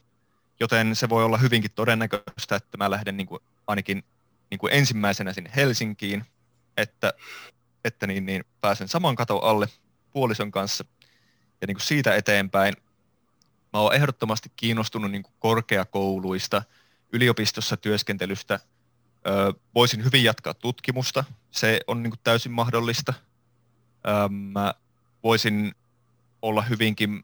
joten 0.60 0.96
se 0.96 1.10
voi 1.10 1.24
olla 1.24 1.38
hyvinkin 1.38 1.72
todennäköistä, 1.72 2.56
että 2.56 2.78
mä 2.78 2.92
lähden 2.92 3.18
niin 3.18 3.28
kuin, 3.28 3.40
ainakin 3.68 4.04
niin 4.50 4.60
kuin 4.60 4.74
ensimmäisenä 4.74 5.34
sinne 5.34 5.52
Helsinkiin, 5.56 6.26
että, 6.78 7.14
että 7.84 8.08
niin, 8.08 8.26
niin 8.26 8.44
pääsen 8.62 8.88
saman 8.88 9.16
katon 9.16 9.44
alle 9.44 9.68
puolison 10.12 10.52
kanssa. 10.52 10.86
Ja 11.62 11.68
niin 11.68 11.76
kuin 11.76 11.86
siitä 11.86 12.16
eteenpäin 12.16 12.74
mä 13.74 13.80
oon 13.80 13.96
ehdottomasti 13.96 14.52
kiinnostunut 14.56 15.12
niin 15.12 15.24
kuin 15.24 15.34
korkeakouluista, 15.40 16.64
yliopistossa 17.14 17.78
työskentelystä. 17.78 18.60
Ö, 19.28 19.54
voisin 19.76 20.04
hyvin 20.04 20.24
jatkaa 20.24 20.54
tutkimusta, 20.54 21.24
se 21.52 21.80
on 21.88 22.04
niin 22.04 22.12
kuin 22.12 22.20
täysin 22.24 22.52
mahdollista. 22.52 23.14
Ö, 24.08 24.30
mä 24.30 24.74
voisin 25.24 25.76
olla 26.42 26.62
hyvinkin 26.62 27.24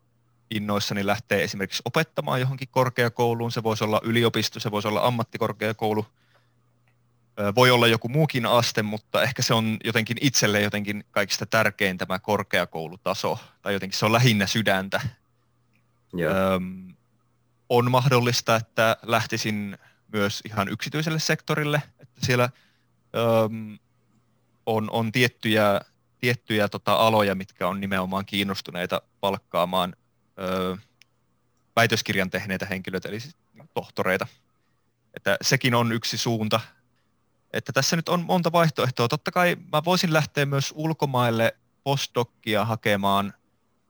innoissani 0.52 1.06
lähteä 1.06 1.38
esimerkiksi 1.38 1.82
opettamaan 1.86 2.40
johonkin 2.40 2.68
korkeakouluun. 2.72 3.52
Se 3.52 3.64
voisi 3.64 3.84
olla 3.84 4.02
yliopisto, 4.04 4.60
se 4.60 4.72
voisi 4.72 4.88
olla 4.88 5.06
ammattikorkeakoulu, 5.06 6.06
voi 7.56 7.72
olla 7.72 7.88
joku 7.88 8.10
muukin 8.10 8.46
aste, 8.46 8.84
mutta 8.84 9.24
ehkä 9.24 9.42
se 9.42 9.54
on 9.54 9.78
jotenkin 9.84 10.18
itselle 10.22 10.62
jotenkin 10.62 11.04
kaikista 11.12 11.46
tärkein 11.46 11.98
tämä 11.98 12.20
korkeakoulutaso, 12.20 13.40
tai 13.62 13.74
jotenkin 13.74 14.00
se 14.00 14.06
on 14.06 14.14
lähinnä 14.14 14.48
sydäntä. 14.48 15.02
Öm, 16.56 16.96
on 17.70 17.92
mahdollista, 17.92 18.56
että 18.56 18.98
lähtisin 19.04 19.78
myös 20.14 20.42
ihan 20.46 20.70
yksityiselle 20.70 21.20
sektorille, 21.20 21.82
että 22.00 22.26
siellä 22.26 22.50
öm, 23.44 23.78
on, 24.66 24.92
on 24.92 25.12
tiettyjä, 25.12 25.82
tiettyjä 26.20 26.70
tota, 26.70 26.94
aloja, 26.94 27.36
mitkä 27.36 27.68
on 27.68 27.82
nimenomaan 27.82 28.26
kiinnostuneita 28.26 29.02
palkkaamaan 29.20 29.96
ö, 30.40 30.78
väitöskirjan 31.76 32.30
tehneitä 32.30 32.66
henkilöitä, 32.66 33.10
eli 33.10 33.20
siis 33.20 33.36
tohtoreita. 33.74 34.28
Että 35.14 35.38
sekin 35.42 35.76
on 35.76 35.92
yksi 35.92 36.18
suunta, 36.18 36.60
että 37.54 37.74
tässä 37.74 37.96
nyt 37.96 38.10
on 38.10 38.26
monta 38.26 38.52
vaihtoehtoa. 38.52 39.08
Totta 39.08 39.32
kai 39.32 39.58
mä 39.72 39.84
voisin 39.86 40.14
lähteä 40.14 40.46
myös 40.46 40.74
ulkomaille 40.76 41.56
postdokkia 41.84 42.66
hakemaan, 42.66 43.34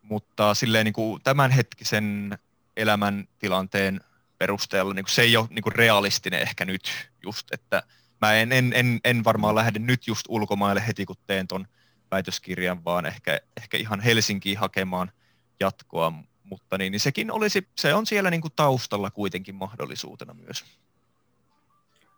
mutta 0.02 0.54
silleen 0.54 0.86
niin 0.86 0.94
kuin 0.94 1.22
tämänhetkisen 1.24 2.38
elämäntilanteen 2.78 4.02
perusteella 4.38 4.94
niin 4.94 5.06
kuin 5.06 5.14
se 5.14 5.22
ei 5.22 5.38
ole 5.38 5.48
niin 5.50 5.64
kuin 5.64 5.76
realistinen 5.76 6.42
ehkä 6.42 6.66
nyt 6.66 7.10
just, 7.24 7.54
että 7.54 7.84
mä 8.22 8.34
en, 8.34 8.52
en, 8.52 8.74
en, 8.76 9.00
en 9.04 9.24
varmaan 9.24 9.56
lähde 9.56 9.80
nyt 9.80 10.08
just 10.08 10.26
ulkomaille 10.30 10.88
heti 10.88 11.06
kun 11.06 11.16
teen 11.28 11.48
ton 11.48 11.68
väitöskirjan, 12.12 12.86
vaan 12.86 13.06
ehkä, 13.06 13.40
ehkä 13.58 13.78
ihan 13.78 14.00
Helsinkiin 14.00 14.58
hakemaan 14.58 15.12
jatkoa, 15.60 16.14
mutta 16.44 16.78
niin, 16.78 16.92
niin 16.92 17.00
sekin 17.00 17.32
olisi, 17.32 17.68
se 17.78 17.94
on 17.94 18.06
siellä 18.06 18.30
niin 18.30 18.42
kuin 18.42 18.54
taustalla 18.56 19.12
kuitenkin 19.12 19.56
mahdollisuutena 19.56 20.34
myös. 20.34 20.66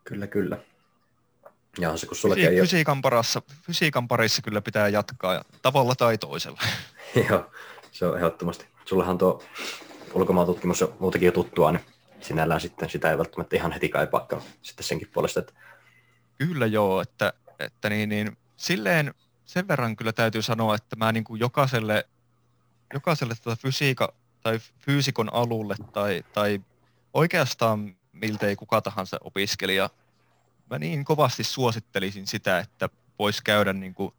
Kyllä, 0.03 0.27
kyllä. 0.27 0.57
Ja 1.79 1.97
se 1.97 2.07
kun 2.07 2.17
Fysi- 2.17 2.61
fysiikan, 2.61 3.01
parassa, 3.01 3.41
fysiikan 3.61 4.07
parissa 4.07 4.41
kyllä 4.41 4.61
pitää 4.61 4.87
jatkaa 4.87 5.43
tavalla 5.61 5.95
tai 5.95 6.17
toisella. 6.17 6.61
Joo, 7.29 7.51
se 7.91 8.05
on 8.05 8.17
ehdottomasti. 8.17 8.65
Sullahan 8.85 9.17
tuo 9.17 9.43
ulkomaantutkimus 10.17 10.81
on 10.81 10.93
muutenkin 10.99 11.25
jo 11.25 11.31
tuttua, 11.31 11.71
niin 11.71 11.81
sinällään 12.21 12.61
sitten 12.61 12.89
sitä 12.89 13.11
ei 13.11 13.17
välttämättä 13.17 13.55
ihan 13.55 13.71
heti 13.71 13.89
kaipaakaan 13.89 14.41
sitten 14.61 14.83
senkin 14.83 15.09
puolesta. 15.13 15.39
Että... 15.39 15.53
Kyllä 16.37 16.65
joo, 16.65 17.01
että, 17.01 17.33
että 17.59 17.89
niin, 17.89 18.09
niin, 18.09 18.37
silleen 18.57 19.13
sen 19.45 19.67
verran 19.67 19.95
kyllä 19.95 20.13
täytyy 20.13 20.41
sanoa, 20.41 20.75
että 20.75 20.95
mä 20.95 21.11
niin 21.11 21.23
kuin 21.23 21.39
jokaiselle, 21.39 22.07
jokaiselle 22.93 23.33
tuota 23.43 23.61
fysiika 23.61 24.13
tai 24.41 24.59
fyysikon 24.79 25.33
alulle 25.33 25.75
tai, 25.93 26.23
tai 26.33 26.61
oikeastaan 27.13 27.95
miltei 28.13 28.55
kuka 28.55 28.81
tahansa 28.81 29.17
opiskelija 29.21 29.89
mä 30.69 30.79
niin 30.79 31.05
kovasti 31.05 31.43
suosittelisin 31.43 32.27
sitä, 32.27 32.59
että 32.59 32.89
voisi 33.19 33.43
käydä 33.43 33.73
niin 33.73 33.93
kuin 33.93 34.13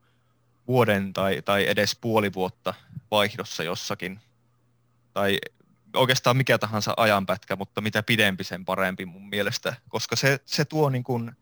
vuoden 0.68 1.12
tai, 1.12 1.42
tai 1.44 1.68
edes 1.68 1.98
puoli 2.00 2.34
vuotta 2.34 2.74
vaihdossa 3.10 3.62
jossakin. 3.62 4.20
Tai 5.12 5.38
oikeastaan 5.96 6.36
mikä 6.36 6.58
tahansa 6.58 6.94
ajanpätkä, 6.96 7.56
mutta 7.56 7.80
mitä 7.80 8.02
pidempi 8.02 8.44
sen 8.44 8.64
parempi 8.64 9.06
mun 9.06 9.28
mielestä, 9.28 9.76
koska 9.88 10.16
se, 10.16 10.40
se 10.44 10.64
tuo 10.64 10.90
niin, 10.90 11.04
kuin 11.04 11.32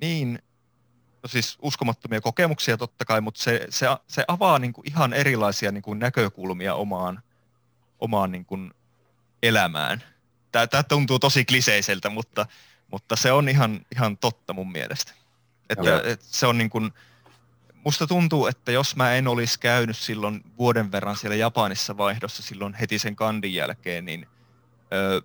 niin 0.00 0.42
no 1.22 1.28
siis 1.28 1.58
uskomattomia 1.62 2.20
kokemuksia 2.20 2.76
totta 2.76 3.04
kai, 3.04 3.20
mutta 3.20 3.42
se, 3.42 3.66
se, 3.70 3.86
se 4.06 4.24
avaa 4.28 4.58
niin 4.58 4.72
kuin 4.72 4.88
ihan 4.88 5.12
erilaisia 5.12 5.72
niin 5.72 5.82
kuin 5.82 5.98
näkökulmia 5.98 6.74
omaan, 6.74 7.22
omaan 7.98 8.32
niin 8.32 8.44
kuin 8.44 8.74
elämään. 9.42 10.02
Tämä, 10.52 10.66
tämä 10.66 10.82
tuntuu 10.82 11.18
tosi 11.18 11.44
kliseiseltä, 11.44 12.10
mutta 12.10 12.46
mutta 12.90 13.16
se 13.16 13.32
on 13.32 13.48
ihan, 13.48 13.80
ihan 13.92 14.18
totta 14.18 14.52
mun 14.52 14.72
mielestä. 14.72 15.12
Että, 15.70 16.02
että 16.04 16.26
se 16.28 16.46
on 16.46 16.58
niin 16.58 16.70
kuin, 16.70 16.92
musta 17.84 18.06
tuntuu, 18.06 18.46
että 18.46 18.72
jos 18.72 18.96
mä 18.96 19.14
en 19.14 19.28
olisi 19.28 19.60
käynyt 19.60 19.96
silloin 19.96 20.40
vuoden 20.58 20.92
verran 20.92 21.16
siellä 21.16 21.36
Japanissa 21.36 21.96
vaihdossa 21.96 22.42
silloin 22.42 22.74
heti 22.74 22.98
sen 22.98 23.16
kandin 23.16 23.54
jälkeen, 23.54 24.04
niin 24.04 24.26
ö, 24.92 25.22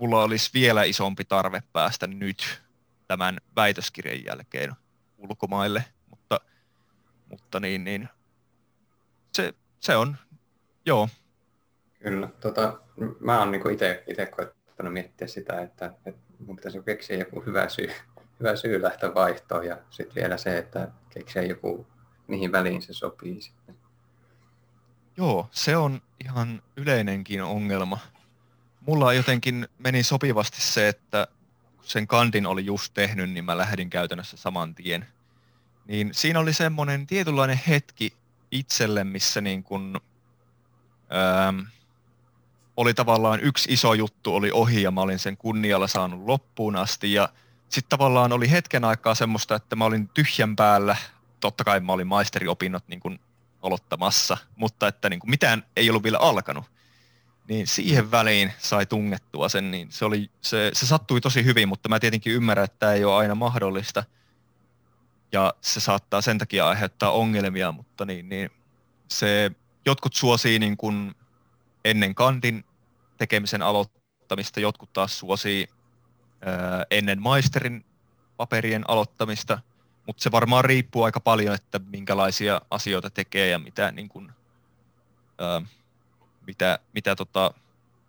mulla 0.00 0.22
olisi 0.22 0.50
vielä 0.54 0.84
isompi 0.84 1.24
tarve 1.24 1.62
päästä 1.72 2.06
nyt 2.06 2.62
tämän 3.08 3.38
väitöskirjan 3.56 4.24
jälkeen 4.24 4.72
ulkomaille, 5.18 5.84
mutta, 6.10 6.40
mutta 7.30 7.60
niin, 7.60 7.84
niin 7.84 8.08
se, 9.34 9.54
se 9.80 9.96
on, 9.96 10.16
joo. 10.86 11.08
Kyllä, 12.02 12.28
tota, 12.40 12.80
mä 13.20 13.38
oon 13.38 13.50
niinku 13.50 13.68
itse 13.68 14.26
koettanut 14.36 14.92
miettiä 14.92 15.26
sitä, 15.26 15.60
että, 15.62 15.94
että 16.06 16.20
mun 16.46 16.56
pitäisi 16.56 16.82
keksiä 16.82 17.16
joku 17.16 17.40
hyvä 17.40 17.68
syy, 17.68 17.90
hyvä 18.44 18.56
syy 18.56 18.82
lähteä 18.82 19.14
vaihtoon 19.14 19.66
ja 19.66 19.78
sitten 19.90 20.14
vielä 20.14 20.38
se, 20.38 20.58
että 20.58 20.88
keksiä 21.10 21.42
joku, 21.42 21.86
mihin 22.26 22.52
väliin 22.52 22.82
se 22.82 22.92
sopii 22.92 23.40
sitten. 23.40 23.76
Joo, 25.16 25.48
se 25.50 25.76
on 25.76 26.02
ihan 26.24 26.62
yleinenkin 26.76 27.42
ongelma. 27.42 27.98
Mulla 28.80 29.12
jotenkin 29.12 29.68
meni 29.78 30.02
sopivasti 30.02 30.60
se, 30.60 30.88
että 30.88 31.28
sen 31.82 32.06
kandin 32.06 32.46
oli 32.46 32.66
just 32.66 32.94
tehnyt, 32.94 33.30
niin 33.30 33.44
mä 33.44 33.58
lähdin 33.58 33.90
käytännössä 33.90 34.36
saman 34.36 34.74
tien. 34.74 35.06
Niin 35.86 36.10
siinä 36.14 36.40
oli 36.40 36.52
semmoinen 36.52 37.06
tietynlainen 37.06 37.60
hetki 37.68 38.12
itselle, 38.50 39.04
missä 39.04 39.40
niin 39.40 39.62
kun, 39.62 40.00
ähm, 41.14 41.60
oli 42.76 42.94
tavallaan 42.94 43.40
yksi 43.40 43.72
iso 43.72 43.94
juttu 43.94 44.34
oli 44.34 44.50
ohi 44.50 44.82
ja 44.82 44.90
mä 44.90 45.00
olin 45.00 45.18
sen 45.18 45.36
kunnialla 45.36 45.86
saanut 45.86 46.24
loppuun 46.24 46.76
asti 46.76 47.12
ja 47.12 47.28
sitten 47.74 47.98
tavallaan 47.98 48.32
oli 48.32 48.50
hetken 48.50 48.84
aikaa 48.84 49.14
semmoista, 49.14 49.54
että 49.54 49.76
mä 49.76 49.84
olin 49.84 50.08
tyhjän 50.08 50.56
päällä. 50.56 50.96
Totta 51.40 51.64
kai 51.64 51.80
mä 51.80 51.92
olin 51.92 52.06
maisteriopinnot 52.06 52.88
niin 52.88 53.00
kuin 53.00 53.20
aloittamassa, 53.62 54.36
mutta 54.56 54.88
että 54.88 55.10
niin 55.10 55.20
kuin 55.20 55.30
mitään 55.30 55.64
ei 55.76 55.90
ollut 55.90 56.02
vielä 56.02 56.18
alkanut. 56.18 56.64
Niin 57.48 57.66
siihen 57.66 58.10
väliin 58.10 58.52
sai 58.58 58.86
tungettua 58.86 59.48
sen, 59.48 59.70
niin 59.70 59.92
se, 59.92 60.04
oli, 60.04 60.30
se, 60.40 60.70
se 60.72 60.86
sattui 60.86 61.20
tosi 61.20 61.44
hyvin, 61.44 61.68
mutta 61.68 61.88
mä 61.88 62.00
tietenkin 62.00 62.32
ymmärrän, 62.32 62.64
että 62.64 62.78
tämä 62.78 62.92
ei 62.92 63.04
ole 63.04 63.14
aina 63.14 63.34
mahdollista. 63.34 64.04
Ja 65.32 65.54
se 65.60 65.80
saattaa 65.80 66.20
sen 66.20 66.38
takia 66.38 66.68
aiheuttaa 66.68 67.10
ongelmia, 67.10 67.72
mutta 67.72 68.04
niin, 68.04 68.28
niin 68.28 68.50
se, 69.08 69.50
jotkut 69.86 70.14
suosii 70.14 70.58
niin 70.58 70.76
kuin 70.76 71.14
ennen 71.84 72.14
kandin 72.14 72.64
tekemisen 73.18 73.62
aloittamista, 73.62 74.60
jotkut 74.60 74.92
taas 74.92 75.18
suosii 75.18 75.68
ennen 76.90 77.22
maisterin 77.22 77.84
paperien 78.36 78.90
aloittamista, 78.90 79.58
mutta 80.06 80.22
se 80.22 80.32
varmaan 80.32 80.64
riippuu 80.64 81.02
aika 81.02 81.20
paljon, 81.20 81.54
että 81.54 81.78
minkälaisia 81.78 82.60
asioita 82.70 83.10
tekee 83.10 83.48
ja 83.48 83.58
mitä, 83.58 83.92
niin 83.92 84.08
kuin, 84.08 84.32
ää, 85.38 85.62
mitä, 86.46 86.78
mitä 86.94 87.16
tota, 87.16 87.54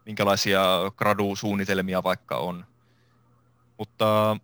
minkälaisia 0.05 0.61
gradu-suunnitelmia 0.95 2.03
vaikka 2.03 2.37
on. 2.37 2.65
Mutta 3.77 4.37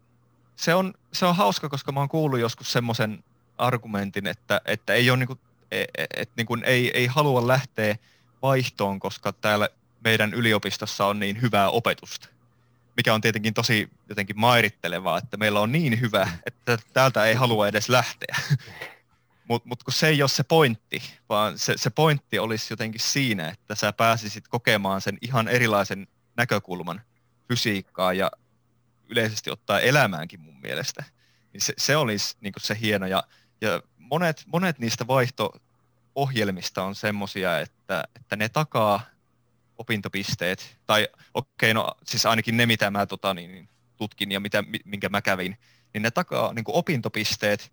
se 0.55 0.75
on, 0.75 0.93
se 1.13 1.25
on 1.25 1.35
hauska, 1.35 1.69
koska 1.69 1.91
mä 1.91 1.99
oon 1.99 2.09
kuullut 2.09 2.39
joskus 2.39 2.71
semmoisen 2.71 3.23
argumentin, 3.57 4.27
että, 4.27 4.61
että 4.65 4.93
ei 4.93 5.09
ole 5.09 5.17
niin 5.19 5.27
kuin, 5.27 5.39
et, 5.71 5.89
e, 5.97 6.05
et, 6.15 6.29
niin 6.37 6.47
kuin 6.47 6.63
ei, 6.63 6.91
ei 6.93 7.05
halua 7.05 7.47
lähteä 7.47 7.95
vaihtoon, 8.41 8.99
koska 8.99 9.33
täällä 9.33 9.69
meidän 10.03 10.33
yliopistossa 10.33 11.05
on 11.05 11.19
niin 11.19 11.41
hyvää 11.41 11.69
opetusta. 11.69 12.27
Mikä 13.01 13.13
on 13.13 13.21
tietenkin 13.21 13.53
tosi 13.53 13.89
jotenkin 14.09 14.39
mairittelevaa, 14.39 15.17
että 15.17 15.37
meillä 15.37 15.59
on 15.59 15.71
niin 15.71 16.01
hyvä, 16.01 16.31
että 16.45 16.77
täältä 16.93 17.25
ei 17.25 17.33
halua 17.33 17.67
edes 17.67 17.89
lähteä. 17.89 18.35
Mutta 19.49 19.69
mut 19.69 19.83
kun 19.83 19.93
se 19.93 20.07
ei 20.07 20.21
ole 20.21 20.29
se 20.29 20.43
pointti, 20.43 21.01
vaan 21.29 21.57
se, 21.57 21.73
se 21.77 21.89
pointti 21.89 22.39
olisi 22.39 22.73
jotenkin 22.73 23.01
siinä, 23.01 23.49
että 23.49 23.75
sä 23.75 23.93
pääsisit 23.93 24.47
kokemaan 24.47 25.01
sen 25.01 25.17
ihan 25.21 25.47
erilaisen 25.47 26.07
näkökulman 26.37 27.01
fysiikkaa 27.47 28.13
ja 28.13 28.31
yleisesti 29.09 29.51
ottaa 29.51 29.79
elämäänkin 29.79 30.39
mun 30.39 30.61
mielestä. 30.61 31.03
Niin 31.53 31.61
se, 31.61 31.73
se 31.77 31.97
olisi 31.97 32.37
niin 32.41 32.53
se 32.57 32.77
hieno. 32.81 33.07
Ja, 33.07 33.23
ja 33.61 33.81
monet, 33.97 34.43
monet 34.45 34.79
niistä 34.79 35.07
vaihto-ohjelmista 35.07 36.83
on 36.83 36.95
semmoisia, 36.95 37.59
että, 37.59 38.03
että 38.15 38.35
ne 38.35 38.49
takaa 38.49 39.01
opintopisteet, 39.82 40.77
tai 40.86 41.07
okei, 41.34 41.71
okay, 41.71 41.73
no 41.73 41.95
siis 42.05 42.25
ainakin 42.25 42.57
ne, 42.57 42.65
mitä 42.65 42.91
mä 42.91 43.05
tota, 43.05 43.34
niin, 43.34 43.51
niin 43.51 43.69
tutkin 43.97 44.32
ja 44.32 44.39
mitä, 44.39 44.63
minkä 44.86 45.09
mä 45.09 45.21
kävin, 45.21 45.57
niin 45.93 46.01
ne 46.01 46.11
takaa 46.11 46.53
niin 46.53 46.65
opintopisteet, 46.67 47.71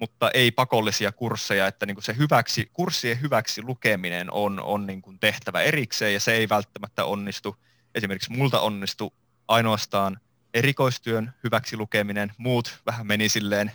mutta 0.00 0.30
ei 0.34 0.50
pakollisia 0.50 1.12
kursseja, 1.12 1.66
että 1.66 1.86
niin 1.86 1.94
kuin 1.94 2.04
se 2.04 2.16
hyväksi, 2.16 2.70
kurssien 2.72 3.20
hyväksi 3.20 3.62
lukeminen 3.62 4.32
on, 4.32 4.60
on 4.60 4.86
niin 4.86 5.02
kuin 5.02 5.18
tehtävä 5.18 5.60
erikseen 5.62 6.14
ja 6.14 6.20
se 6.20 6.32
ei 6.32 6.48
välttämättä 6.48 7.04
onnistu. 7.04 7.56
Esimerkiksi 7.94 8.32
multa 8.32 8.60
onnistu 8.60 9.14
ainoastaan 9.48 10.20
erikoistyön 10.54 11.34
hyväksi 11.44 11.76
lukeminen, 11.76 12.32
muut 12.38 12.80
vähän 12.86 13.06
meni 13.06 13.28
silleen, 13.28 13.72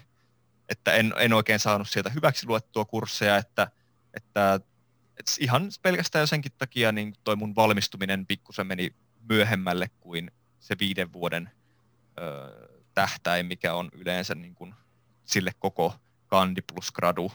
että 0.69 0.93
en, 0.93 1.13
en 1.17 1.33
oikein 1.33 1.59
saanut 1.59 1.89
sieltä 1.89 2.09
hyväksi 2.09 2.47
luettua 2.47 2.85
kursseja, 2.85 3.37
että, 3.37 3.67
että, 4.13 4.59
että 5.19 5.31
ihan 5.39 5.69
pelkästään 5.81 6.23
jo 6.23 6.27
senkin 6.27 6.51
takia 6.57 6.91
niin 6.91 7.13
toi 7.23 7.35
mun 7.35 7.55
valmistuminen 7.55 8.25
pikkusen 8.25 8.67
meni 8.67 8.95
myöhemmälle 9.29 9.89
kuin 9.99 10.31
se 10.59 10.75
viiden 10.79 11.13
vuoden 11.13 11.49
ö, 12.19 12.79
tähtäin, 12.93 13.45
mikä 13.45 13.73
on 13.73 13.89
yleensä 13.93 14.35
niin 14.35 14.55
kuin 14.55 14.73
sille 15.25 15.51
koko 15.59 15.95
kandi 16.27 16.61
plus 16.61 16.91
gradu 16.91 17.31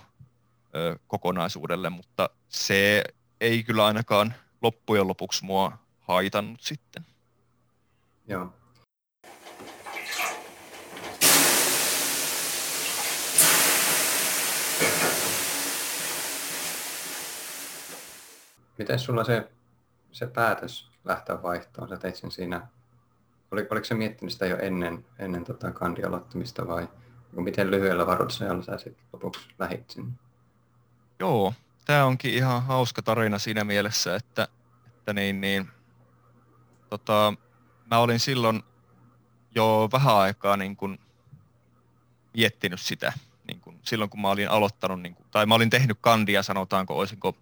ö, 0.75 0.99
kokonaisuudelle, 1.07 1.91
mutta 1.91 2.31
se 2.49 3.05
ei 3.41 3.63
kyllä 3.63 3.87
ainakaan 3.87 4.35
loppujen 4.63 5.09
lopuksi 5.09 5.45
mua 5.45 5.79
haitannut 6.01 6.61
sitten. 6.61 7.07
Joo. 8.29 8.55
Miten 18.79 18.99
sulla 18.99 19.25
se, 19.25 19.51
se 20.13 20.27
päätös 20.27 20.91
lähteä 21.05 21.43
vaihtoon, 21.43 21.89
sä 21.89 21.97
teit 21.97 22.17
sen 22.17 22.31
siinä, 22.31 22.67
oli, 23.51 23.67
oliko 23.71 23.85
se 23.85 23.95
miettinyt 23.95 24.33
sitä 24.33 24.47
jo 24.47 24.59
ennen, 24.59 25.05
ennen 25.19 25.45
tota 25.45 25.73
kandi 25.73 26.05
aloittamista 26.05 26.67
vai 26.67 26.89
miten 27.33 27.71
lyhyellä 27.71 28.07
varoitusajalla 28.07 28.63
sä 28.63 28.79
sitten 28.79 29.07
lopuksi 29.13 29.49
lähit 29.59 29.91
sinne? 29.91 30.13
Joo, 31.19 31.55
tämä 31.85 32.05
onkin 32.05 32.35
ihan 32.35 32.63
hauska 32.63 33.03
tarina 33.03 33.39
siinä 33.39 33.65
mielessä, 33.65 34.17
että, 34.17 34.49
että 34.87 35.13
niin, 35.13 35.41
niin, 35.41 35.69
tota, 36.91 37.35
mä 37.91 37.99
olin 37.99 38.21
silloin 38.21 38.63
jo 39.55 39.89
vähän 39.93 40.17
aikaa 40.17 40.57
niin 40.57 40.77
kun 40.77 40.99
miettinyt 42.35 42.81
sitä, 42.81 43.13
niin 43.47 43.61
kun, 43.61 43.79
silloin 43.83 44.11
kun 44.11 44.21
mä 44.21 44.31
olin 44.31 44.51
aloittanut, 44.51 45.01
niin 45.01 45.15
kun, 45.15 45.27
tai 45.31 45.47
mä 45.47 45.55
olin 45.55 45.71
tehnyt 45.71 45.99
kandia, 46.01 46.43
sanotaanko, 46.43 46.99
olisinko 46.99 47.37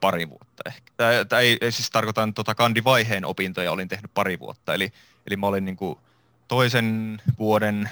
pari 0.00 0.28
vuotta 0.28 0.62
ehkä. 0.66 0.92
Tämä 1.28 1.40
ei, 1.40 1.58
ei 1.60 1.72
siis 1.72 1.90
tarkoita 1.90 2.28
tota 2.34 2.54
kandivaiheen 2.54 3.24
opintoja, 3.24 3.72
olin 3.72 3.88
tehnyt 3.88 4.14
pari 4.14 4.38
vuotta, 4.38 4.74
eli, 4.74 4.92
eli 5.26 5.36
mä 5.36 5.46
olin 5.46 5.64
niin 5.64 5.76
kuin 5.76 5.98
toisen 6.48 7.20
vuoden 7.38 7.90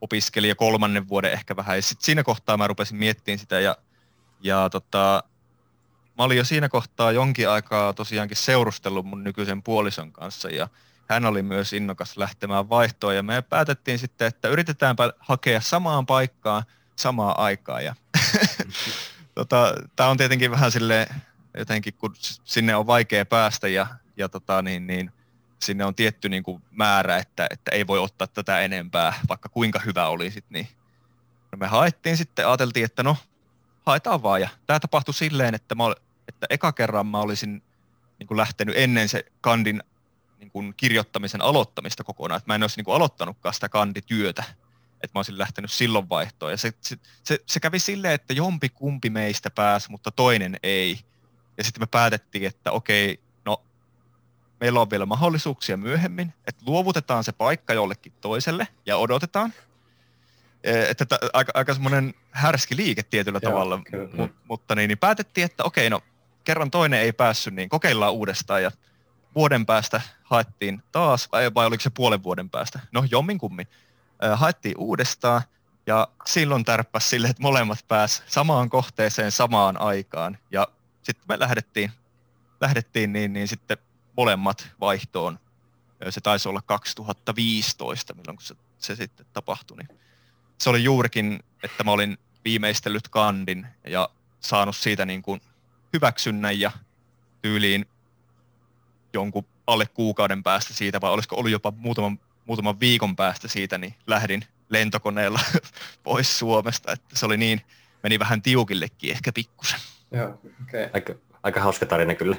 opiskelija 0.00 0.54
kolmannen 0.54 1.08
vuoden 1.08 1.32
ehkä 1.32 1.56
vähän. 1.56 1.76
Ja 1.76 1.82
sitten 1.82 2.04
siinä 2.04 2.22
kohtaa 2.22 2.56
mä 2.56 2.66
rupesin 2.66 2.96
miettimään 2.96 3.38
sitä 3.38 3.60
ja, 3.60 3.76
ja 4.40 4.70
tota, 4.70 5.22
mä 6.18 6.24
olin 6.24 6.38
jo 6.38 6.44
siinä 6.44 6.68
kohtaa 6.68 7.12
jonkin 7.12 7.48
aikaa 7.48 7.92
tosiaankin 7.92 8.36
seurustellut 8.36 9.06
mun 9.06 9.24
nykyisen 9.24 9.62
puolison 9.62 10.12
kanssa 10.12 10.48
ja 10.48 10.68
hän 11.08 11.24
oli 11.24 11.42
myös 11.42 11.72
innokas 11.72 12.16
lähtemään 12.16 12.68
vaihtoon 12.68 13.16
ja 13.16 13.22
me 13.22 13.42
päätettiin 13.42 13.98
sitten, 13.98 14.26
että 14.26 14.48
yritetäänpä 14.48 15.12
hakea 15.18 15.60
samaan 15.60 16.06
paikkaan 16.06 16.62
samaan 16.96 17.38
aikaan 17.38 17.84
ja 17.84 17.94
tota, 19.36 19.74
tämä 19.96 20.08
on 20.08 20.16
tietenkin 20.16 20.50
vähän 20.50 20.72
sille 20.72 21.06
jotenkin, 21.56 21.94
kun 21.94 22.14
sinne 22.44 22.76
on 22.76 22.86
vaikea 22.86 23.26
päästä 23.26 23.68
ja, 23.68 23.86
ja 24.16 24.28
tota, 24.28 24.62
niin, 24.62 24.86
niin, 24.86 25.12
sinne 25.62 25.84
on 25.84 25.94
tietty 25.94 26.28
niin 26.28 26.42
kuin 26.42 26.62
määrä, 26.70 27.16
että, 27.16 27.46
että 27.50 27.70
ei 27.70 27.86
voi 27.86 27.98
ottaa 27.98 28.26
tätä 28.26 28.60
enempää, 28.60 29.14
vaikka 29.28 29.48
kuinka 29.48 29.78
hyvä 29.78 30.08
oli 30.08 30.30
sit, 30.30 30.44
niin 30.50 30.68
no 31.52 31.58
me 31.58 31.66
haettiin 31.66 32.16
sitten, 32.16 32.48
ajateltiin, 32.48 32.84
että 32.84 33.02
no, 33.02 33.16
haetaan 33.86 34.22
vaan. 34.22 34.40
Ja 34.40 34.48
tämä 34.66 34.80
tapahtui 34.80 35.14
silleen, 35.14 35.54
että, 35.54 35.74
mä, 35.74 35.84
että 36.28 36.46
eka 36.50 36.72
kerran 36.72 37.06
mä 37.06 37.18
olisin 37.18 37.62
niin 38.18 38.26
kuin 38.26 38.38
lähtenyt 38.38 38.74
ennen 38.78 39.08
se 39.08 39.24
kandin 39.40 39.82
niin 40.38 40.50
kuin 40.50 40.74
kirjoittamisen 40.76 41.42
aloittamista 41.42 42.04
kokonaan, 42.04 42.38
että 42.38 42.50
mä 42.50 42.54
en 42.54 42.62
olisi 42.62 42.76
niin 42.76 42.84
kuin 42.84 42.94
aloittanutkaan 42.94 43.54
sitä 43.54 43.68
kandityötä 43.68 44.44
että 45.02 45.10
mä 45.14 45.18
olisin 45.18 45.38
lähtenyt 45.38 45.72
silloin 45.72 46.08
vaihtoon. 46.08 46.52
Ja 46.52 46.56
se, 46.56 46.72
se, 46.80 46.96
se, 47.22 47.38
se 47.46 47.60
kävi 47.60 47.78
silleen, 47.78 48.14
että 48.14 48.32
jompi 48.32 48.68
kumpi 48.68 49.10
meistä 49.10 49.50
pääsi, 49.50 49.90
mutta 49.90 50.10
toinen 50.10 50.56
ei. 50.62 50.98
Ja 51.58 51.64
sitten 51.64 51.82
me 51.82 51.86
päätettiin, 51.86 52.46
että 52.46 52.72
okei, 52.72 53.20
no 53.44 53.62
meillä 54.60 54.80
on 54.80 54.90
vielä 54.90 55.06
mahdollisuuksia 55.06 55.76
myöhemmin, 55.76 56.34
että 56.46 56.64
luovutetaan 56.66 57.24
se 57.24 57.32
paikka 57.32 57.74
jollekin 57.74 58.12
toiselle 58.20 58.68
ja 58.86 58.96
odotetaan. 58.96 59.52
E, 60.64 60.90
että 60.90 61.06
t- 61.06 61.30
aika, 61.32 61.52
aika 61.54 61.74
semmoinen 61.74 62.14
härski 62.30 62.76
liike 62.76 63.02
tietyllä 63.02 63.40
Joo, 63.42 63.50
tavalla, 63.50 63.76
M- 63.76 64.34
mutta 64.48 64.74
niin, 64.74 64.88
niin 64.88 64.98
päätettiin, 64.98 65.44
että 65.44 65.64
okei, 65.64 65.90
no 65.90 66.00
kerran 66.44 66.70
toinen 66.70 67.00
ei 67.00 67.12
päässyt, 67.12 67.54
niin 67.54 67.68
kokeillaan 67.68 68.12
uudestaan 68.12 68.62
ja 68.62 68.70
vuoden 69.34 69.66
päästä 69.66 70.00
haettiin 70.22 70.82
taas, 70.92 71.28
vai, 71.32 71.54
vai 71.54 71.66
oliko 71.66 71.82
se 71.82 71.90
puolen 71.90 72.22
vuoden 72.22 72.50
päästä? 72.50 72.80
No 72.92 73.04
jommin 73.10 73.38
kummin 73.38 73.66
haettiin 74.34 74.78
uudestaan 74.78 75.42
ja 75.86 76.08
silloin 76.26 76.64
tärppäs 76.64 77.10
sille, 77.10 77.28
että 77.28 77.42
molemmat 77.42 77.84
pääs 77.88 78.22
samaan 78.26 78.70
kohteeseen 78.70 79.32
samaan 79.32 79.80
aikaan 79.80 80.38
ja 80.50 80.68
sitten 81.02 81.24
me 81.28 81.38
lähdettiin, 81.38 81.92
lähdettiin 82.60 83.12
niin, 83.12 83.32
niin 83.32 83.48
sitten 83.48 83.78
molemmat 84.16 84.68
vaihtoon. 84.80 85.38
Se 86.10 86.20
taisi 86.20 86.48
olla 86.48 86.62
2015, 86.62 88.14
milloin 88.14 88.38
se, 88.40 88.54
se 88.78 88.96
sitten 88.96 89.26
tapahtui. 89.32 89.76
Niin 89.76 89.98
se 90.58 90.70
oli 90.70 90.84
juurikin, 90.84 91.40
että 91.62 91.84
mä 91.84 91.90
olin 91.90 92.18
viimeistellyt 92.44 93.08
kandin 93.08 93.66
ja 93.86 94.08
saanut 94.40 94.76
siitä 94.76 95.06
niin 95.06 95.22
kuin 95.22 95.40
hyväksynnän 95.92 96.60
ja 96.60 96.72
tyyliin 97.42 97.86
jonkun 99.12 99.46
alle 99.66 99.86
kuukauden 99.86 100.42
päästä 100.42 100.74
siitä, 100.74 101.00
vai 101.00 101.10
olisiko 101.10 101.36
ollut 101.36 101.52
jopa 101.52 101.72
muutaman 101.76 102.18
muutaman 102.46 102.80
viikon 102.80 103.16
päästä 103.16 103.48
siitä, 103.48 103.78
niin 103.78 103.94
lähdin 104.06 104.44
lentokoneella 104.68 105.40
pois 106.02 106.38
Suomesta, 106.38 106.92
että 106.92 107.16
se 107.16 107.26
oli 107.26 107.36
niin, 107.36 107.60
meni 108.02 108.18
vähän 108.18 108.42
tiukillekin 108.42 109.10
ehkä 109.10 109.32
pikkusen. 109.32 109.80
Joo, 110.10 110.40
okay. 110.62 110.88
aika, 110.92 111.14
aika 111.42 111.60
hauska 111.60 111.86
tarina 111.86 112.14
kyllä. 112.14 112.36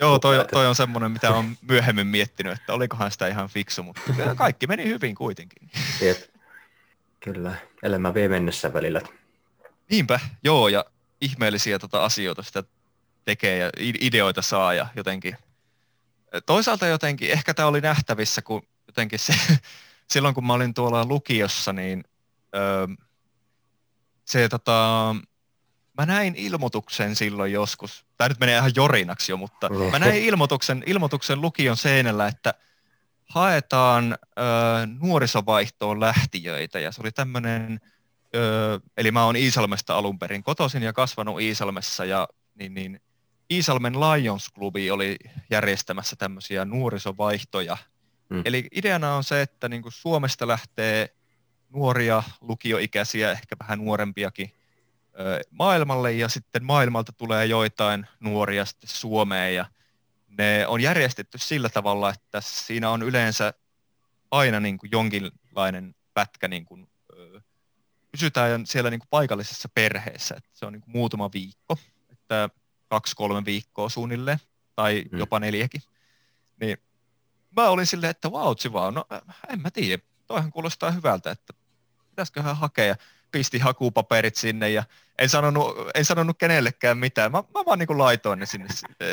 Joo, 0.00 0.18
toi, 0.18 0.44
toi 0.52 0.66
on 0.66 0.74
semmoinen, 0.74 1.10
mitä 1.10 1.30
on 1.30 1.56
myöhemmin 1.68 2.06
miettinyt, 2.06 2.52
että 2.52 2.72
olikohan 2.74 3.10
sitä 3.10 3.26
ihan 3.26 3.48
fiksu, 3.48 3.82
mutta 3.82 4.00
kaikki 4.36 4.66
meni 4.66 4.84
hyvin 4.84 5.14
kuitenkin. 5.14 5.70
Jep. 6.00 6.18
Kyllä, 7.20 7.54
elämä 7.82 8.14
vie 8.14 8.28
mennessä 8.28 8.72
välillä. 8.72 9.00
Niinpä, 9.90 10.20
joo, 10.44 10.68
ja 10.68 10.84
ihmeellisiä 11.20 11.78
tota 11.78 12.04
asioita 12.04 12.42
sitä 12.42 12.64
tekee 13.24 13.58
ja 13.58 13.70
ideoita 13.78 14.42
saa 14.42 14.74
ja 14.74 14.86
jotenkin. 14.96 15.36
Toisaalta 16.46 16.86
jotenkin, 16.86 17.30
ehkä 17.30 17.54
tämä 17.54 17.68
oli 17.68 17.80
nähtävissä, 17.80 18.42
kun 18.42 18.62
jotenkin 18.90 19.18
se, 19.18 19.34
silloin 20.12 20.34
kun 20.34 20.46
mä 20.46 20.52
olin 20.52 20.74
tuolla 20.74 21.04
lukiossa, 21.04 21.72
niin 21.72 22.04
öö, 22.56 22.86
se 24.24 24.48
tota, 24.48 25.16
mä 25.98 26.06
näin 26.06 26.34
ilmoituksen 26.36 27.16
silloin 27.16 27.52
joskus, 27.52 28.04
tämä 28.16 28.28
nyt 28.28 28.40
menee 28.40 28.58
ihan 28.58 28.72
jorinaksi 28.76 29.32
jo, 29.32 29.36
mutta 29.36 29.68
mä 29.90 29.98
näin 29.98 30.22
ilmoituksen, 30.22 30.82
ilmoituksen 30.86 31.40
lukion 31.40 31.76
seinällä, 31.76 32.26
että 32.26 32.54
haetaan 33.24 34.12
ö, 34.12 34.42
nuorisovaihtoon 35.00 36.00
lähtiöitä 36.00 36.80
ja 36.80 36.92
se 36.92 37.00
oli 37.00 37.12
tämmöinen, 37.12 37.80
eli 38.96 39.10
mä 39.10 39.24
oon 39.24 39.36
Iisalmesta 39.36 39.96
alun 39.96 40.18
perin 40.18 40.42
kotoisin 40.42 40.82
ja 40.82 40.92
kasvanut 40.92 41.40
Iisalmessa. 41.40 42.04
Ja 42.04 42.28
niin, 42.54 42.74
niin 42.74 43.00
Iisalmen 43.50 44.00
Lions 44.00 44.48
Clubi 44.54 44.90
oli 44.90 45.16
järjestämässä 45.50 46.16
tämmöisiä 46.16 46.64
nuorisovaihtoja. 46.64 47.76
Mm. 48.30 48.42
Eli 48.44 48.68
ideana 48.72 49.14
on 49.14 49.24
se, 49.24 49.42
että 49.42 49.68
niin 49.68 49.82
kuin 49.82 49.92
Suomesta 49.92 50.48
lähtee 50.48 51.14
nuoria 51.68 52.22
lukioikäisiä, 52.40 53.30
ehkä 53.32 53.56
vähän 53.60 53.78
nuorempiakin, 53.78 54.52
maailmalle 55.50 56.12
ja 56.12 56.28
sitten 56.28 56.64
maailmalta 56.64 57.12
tulee 57.12 57.46
joitain 57.46 58.06
nuoria 58.20 58.64
sitten 58.64 58.90
Suomeen 58.90 59.54
ja 59.54 59.66
ne 60.28 60.66
on 60.66 60.80
järjestetty 60.80 61.38
sillä 61.38 61.68
tavalla, 61.68 62.10
että 62.10 62.40
siinä 62.40 62.90
on 62.90 63.02
yleensä 63.02 63.54
aina 64.30 64.60
niin 64.60 64.78
kuin 64.78 64.90
jonkinlainen 64.92 65.94
pätkä 66.14 66.48
niin 66.48 66.64
kuin, 66.64 66.88
pysytään 68.12 68.66
siellä 68.66 68.90
niin 68.90 69.00
kuin 69.00 69.08
paikallisessa 69.10 69.68
perheessä, 69.74 70.34
että 70.38 70.50
se 70.52 70.66
on 70.66 70.72
niin 70.72 70.82
kuin 70.82 70.92
muutama 70.92 71.30
viikko, 71.34 71.78
että 72.12 72.50
kaksi-kolme 72.88 73.44
viikkoa 73.44 73.88
suunnilleen, 73.88 74.38
tai 74.76 75.04
mm. 75.12 75.18
jopa 75.18 75.40
neljäkin. 75.40 75.82
Niin 76.60 76.78
mä 77.56 77.68
olin 77.68 77.86
silleen, 77.86 78.10
että 78.10 78.32
vautsi 78.32 78.72
vaan, 78.72 78.94
no 78.94 79.06
en 79.48 79.60
mä 79.60 79.70
tiedä, 79.70 80.02
toihan 80.26 80.52
kuulostaa 80.52 80.90
hyvältä, 80.90 81.30
että 81.30 81.52
pitäisiköhän 82.10 82.56
hakea 82.56 82.96
pisti 83.30 83.58
hakupaperit 83.58 84.36
sinne 84.36 84.70
ja 84.70 84.84
en 85.18 85.28
sanonut, 85.28 85.76
en 85.94 86.04
sanonut 86.04 86.38
kenellekään 86.38 86.98
mitään. 86.98 87.32
Mä, 87.32 87.38
mä 87.38 87.64
vaan 87.66 87.78
niin 87.78 87.98
laitoin 87.98 88.38
ne 88.38 88.46
sinne. 88.46 88.68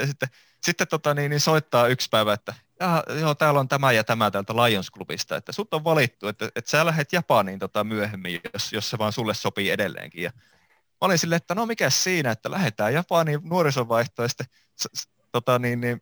Sitten, 0.05 0.29
sitten 0.61 0.87
tota, 0.87 1.13
niin, 1.13 1.29
niin 1.29 1.39
soittaa 1.39 1.87
yksi 1.87 2.09
päivä, 2.11 2.33
että 2.33 2.53
ja, 2.79 3.03
joo, 3.19 3.35
täällä 3.35 3.59
on 3.59 3.67
tämä 3.67 3.91
ja 3.91 4.03
tämä 4.03 4.31
täältä 4.31 4.53
Lions 4.55 4.91
Clubista, 4.91 5.35
että 5.35 5.51
sut 5.51 5.73
on 5.73 5.83
valittu, 5.83 6.27
että, 6.27 6.49
että 6.55 6.71
sä 6.71 6.85
lähdet 6.85 7.13
Japaniin 7.13 7.59
tota, 7.59 7.83
myöhemmin, 7.83 8.41
jos, 8.53 8.73
jos 8.73 8.89
se 8.89 8.97
vaan 8.97 9.13
sulle 9.13 9.33
sopii 9.33 9.69
edelleenkin. 9.69 10.23
Ja 10.23 10.31
mä 10.75 10.97
olin 11.01 11.19
silleen, 11.19 11.37
että 11.37 11.55
no 11.55 11.65
mikä 11.65 11.89
siinä, 11.89 12.31
että 12.31 12.51
lähdetään 12.51 12.93
Japaniin 12.93 13.39
nuorisovaihtoon, 13.43 14.25
ja 14.25 14.29
sitten, 14.29 14.47
tota, 15.31 15.59
niin, 15.59 15.81
niin, 15.81 16.01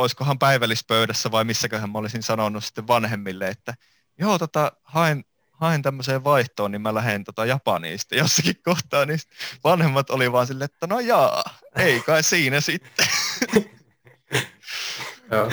olisikohan 0.00 0.38
päivällispöydässä 0.38 1.30
vai 1.30 1.44
missäköhän 1.44 1.90
mä 1.90 1.98
olisin 1.98 2.22
sanonut 2.22 2.64
sitten 2.64 2.86
vanhemmille, 2.86 3.48
että 3.48 3.74
joo, 4.18 4.38
tota, 4.38 4.72
haen 4.84 5.24
haen 5.60 5.82
tämmöiseen 5.82 6.24
vaihtoon, 6.24 6.70
niin 6.70 6.82
mä 6.82 6.94
lähden 6.94 7.24
tota 7.24 7.46
Japaniin 7.46 7.98
sitten 7.98 8.18
jossakin 8.18 8.62
kohtaa, 8.68 9.06
niin 9.06 9.18
vanhemmat 9.64 10.10
oli 10.10 10.32
vaan 10.32 10.46
silleen, 10.46 10.70
että 10.72 10.86
no 10.86 11.00
jaa, 11.00 11.44
ei 11.76 12.00
kai 12.00 12.22
siinä 12.22 12.60
sitten. 12.60 13.06
Joo. 15.32 15.50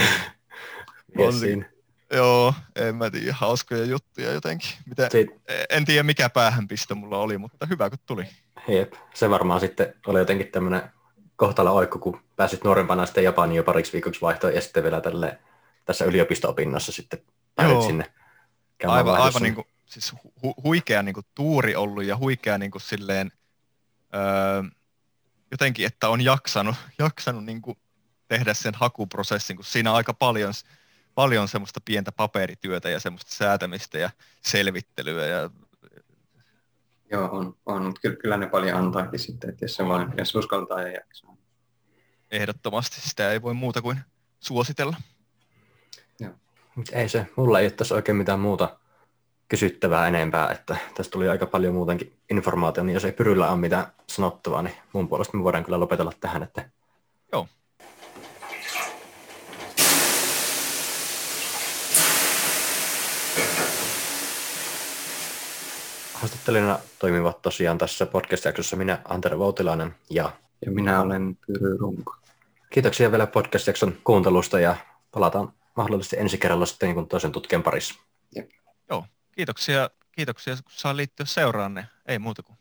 Yes, 1.20 1.39
siinä. 1.39 1.70
Joo, 2.14 2.54
en 2.76 2.96
mä 2.96 3.10
tiedä, 3.10 3.34
hauskoja 3.34 3.86
juttuja 3.86 4.32
jotenkin. 4.32 4.70
Mitä, 4.86 5.10
Siit... 5.12 5.30
En 5.70 5.86
tiedä 5.86 6.04
mikä 6.04 6.30
päähänpistö 6.30 6.96
mulla 6.96 7.18
oli, 7.18 7.38
mutta 7.38 7.66
hyvä 7.66 7.89
kun 7.89 8.00
tuli. 8.06 8.26
Jep, 8.68 8.93
se 9.14 9.30
varmaan 9.30 9.60
sitten 9.60 9.93
oli 10.08 10.20
jotenkin 10.20 10.48
tämmöinen 10.48 10.82
kohtala 11.36 11.71
oikku, 11.71 11.99
kun 11.99 12.21
pääsit 12.36 12.63
nuorempana 12.63 13.05
sitten 13.05 13.23
Japaniin 13.23 13.57
jo 13.57 13.63
pariksi 13.63 13.93
viikoksi 13.93 14.21
vaihtoon 14.21 14.55
ja 14.55 14.61
sitten 14.61 14.83
vielä 14.83 15.01
tälle, 15.01 15.39
tässä 15.86 16.05
yliopisto-opinnossa 16.05 16.91
sitten 16.91 17.21
pääsit 17.55 17.81
sinne 17.81 18.13
Aivan, 18.88 19.21
aivan 19.21 19.41
niin 19.41 19.55
kuin, 19.55 19.67
siis 19.86 20.13
hu, 20.43 20.53
huikea 20.63 21.03
niin 21.03 21.13
kuin, 21.13 21.25
tuuri 21.36 21.75
ollut 21.75 22.03
ja 22.03 22.17
huikea 22.17 22.57
niin 22.57 22.71
kuin, 22.71 22.81
silleen, 22.81 23.31
öö, 24.15 24.63
jotenkin, 25.51 25.86
että 25.86 26.09
on 26.09 26.21
jaksanut, 26.21 26.75
jaksanut 26.99 27.45
niin 27.45 27.61
kuin, 27.61 27.77
tehdä 28.27 28.53
sen 28.53 28.73
hakuprosessin, 28.75 29.55
kun 29.55 29.65
siinä 29.65 29.91
on 29.91 29.97
aika 29.97 30.13
paljon, 30.13 30.53
paljon 31.15 31.47
semmoista 31.47 31.81
pientä 31.86 32.11
paperityötä 32.11 32.89
ja 32.89 32.99
semmoista 32.99 33.36
säätämistä 33.36 33.97
ja 33.97 34.09
selvittelyä. 34.41 35.25
Ja... 35.25 35.49
Joo, 37.12 37.30
on, 37.32 37.58
on 37.66 37.84
mutta 37.84 38.01
kyllä, 38.01 38.16
kyllä 38.16 38.38
ne 38.38 38.47
paljon 38.47 38.78
antaakin 38.78 39.20
sitten, 39.20 39.49
että 39.49 39.66
jos, 39.66 39.76
se 39.76 39.88
vaan, 39.88 40.14
jos 40.18 40.36
uskaltaa 40.36 40.82
ja 40.82 40.91
jaksaa. 40.91 41.36
Ehdottomasti 42.32 43.01
sitä 43.01 43.32
ei 43.32 43.41
voi 43.41 43.53
muuta 43.53 43.82
kuin 43.82 43.99
suositella. 44.39 44.95
Joo. 46.20 46.32
Ei 46.91 47.10
se, 47.10 47.28
mulla 47.36 47.60
ei 47.60 47.66
ole 47.66 47.72
tässä 47.72 47.95
oikein 47.95 48.16
mitään 48.16 48.39
muuta 48.39 48.80
kysyttävää 49.47 50.08
enempää, 50.08 50.51
että 50.51 50.78
tästä 50.95 51.12
tuli 51.12 51.30
aika 51.30 51.45
paljon 51.45 51.74
muutenkin 51.74 52.18
informaatiota, 52.30 52.86
niin 52.86 52.93
jos 52.93 53.06
ei 53.06 53.12
Pyryllä 53.12 53.49
ole 53.51 53.60
mitään 53.60 53.88
sanottavaa, 54.08 54.62
niin 54.62 54.76
mun 54.93 55.08
puolesta 55.08 55.38
me 55.38 55.43
voidaan 55.43 55.66
kyllä 55.66 55.80
lopetella 55.80 56.12
tähän. 56.20 56.43
Että... 56.43 56.70
Joo. 57.32 57.47
Haastattelijana 66.26 66.80
toimivat 66.99 67.41
tosiaan 67.41 67.78
tässä 67.78 68.05
podcast-jaksossa 68.05 68.76
minä, 68.76 69.01
Antero 69.05 69.39
Voutilainen 69.39 69.95
ja... 70.09 70.32
Ja 70.65 70.71
minä 70.71 71.01
olen 71.01 71.38
Pyry 71.47 71.78
Runko. 71.78 72.15
Kiitoksia 72.69 73.11
vielä 73.11 73.28
podcast-jakson 73.28 73.97
kuuntelusta 74.03 74.59
ja 74.59 74.76
palataan 75.11 75.53
mahdollisesti 75.76 76.17
ensi 76.19 76.38
kerralla 76.38 76.65
sitten 76.65 76.95
niin 76.95 77.07
toisen 77.07 77.32
tutkijan 77.32 77.63
parissa. 77.63 77.95
Jep. 78.36 78.49
Joo, 78.89 79.05
kiitoksia, 79.32 79.89
kiitoksia 80.11 80.55
kun 80.55 80.63
saa 80.67 80.95
liittyä 80.95 81.26
seuraanne. 81.26 81.88
Ei 82.05 82.19
muuta 82.19 82.43
kuin 82.43 82.57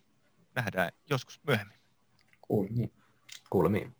nähdään 0.54 0.92
joskus 1.10 1.40
myöhemmin. 1.46 1.78
Kuulemiin. 2.40 2.92
Kuulemiin. 3.50 3.96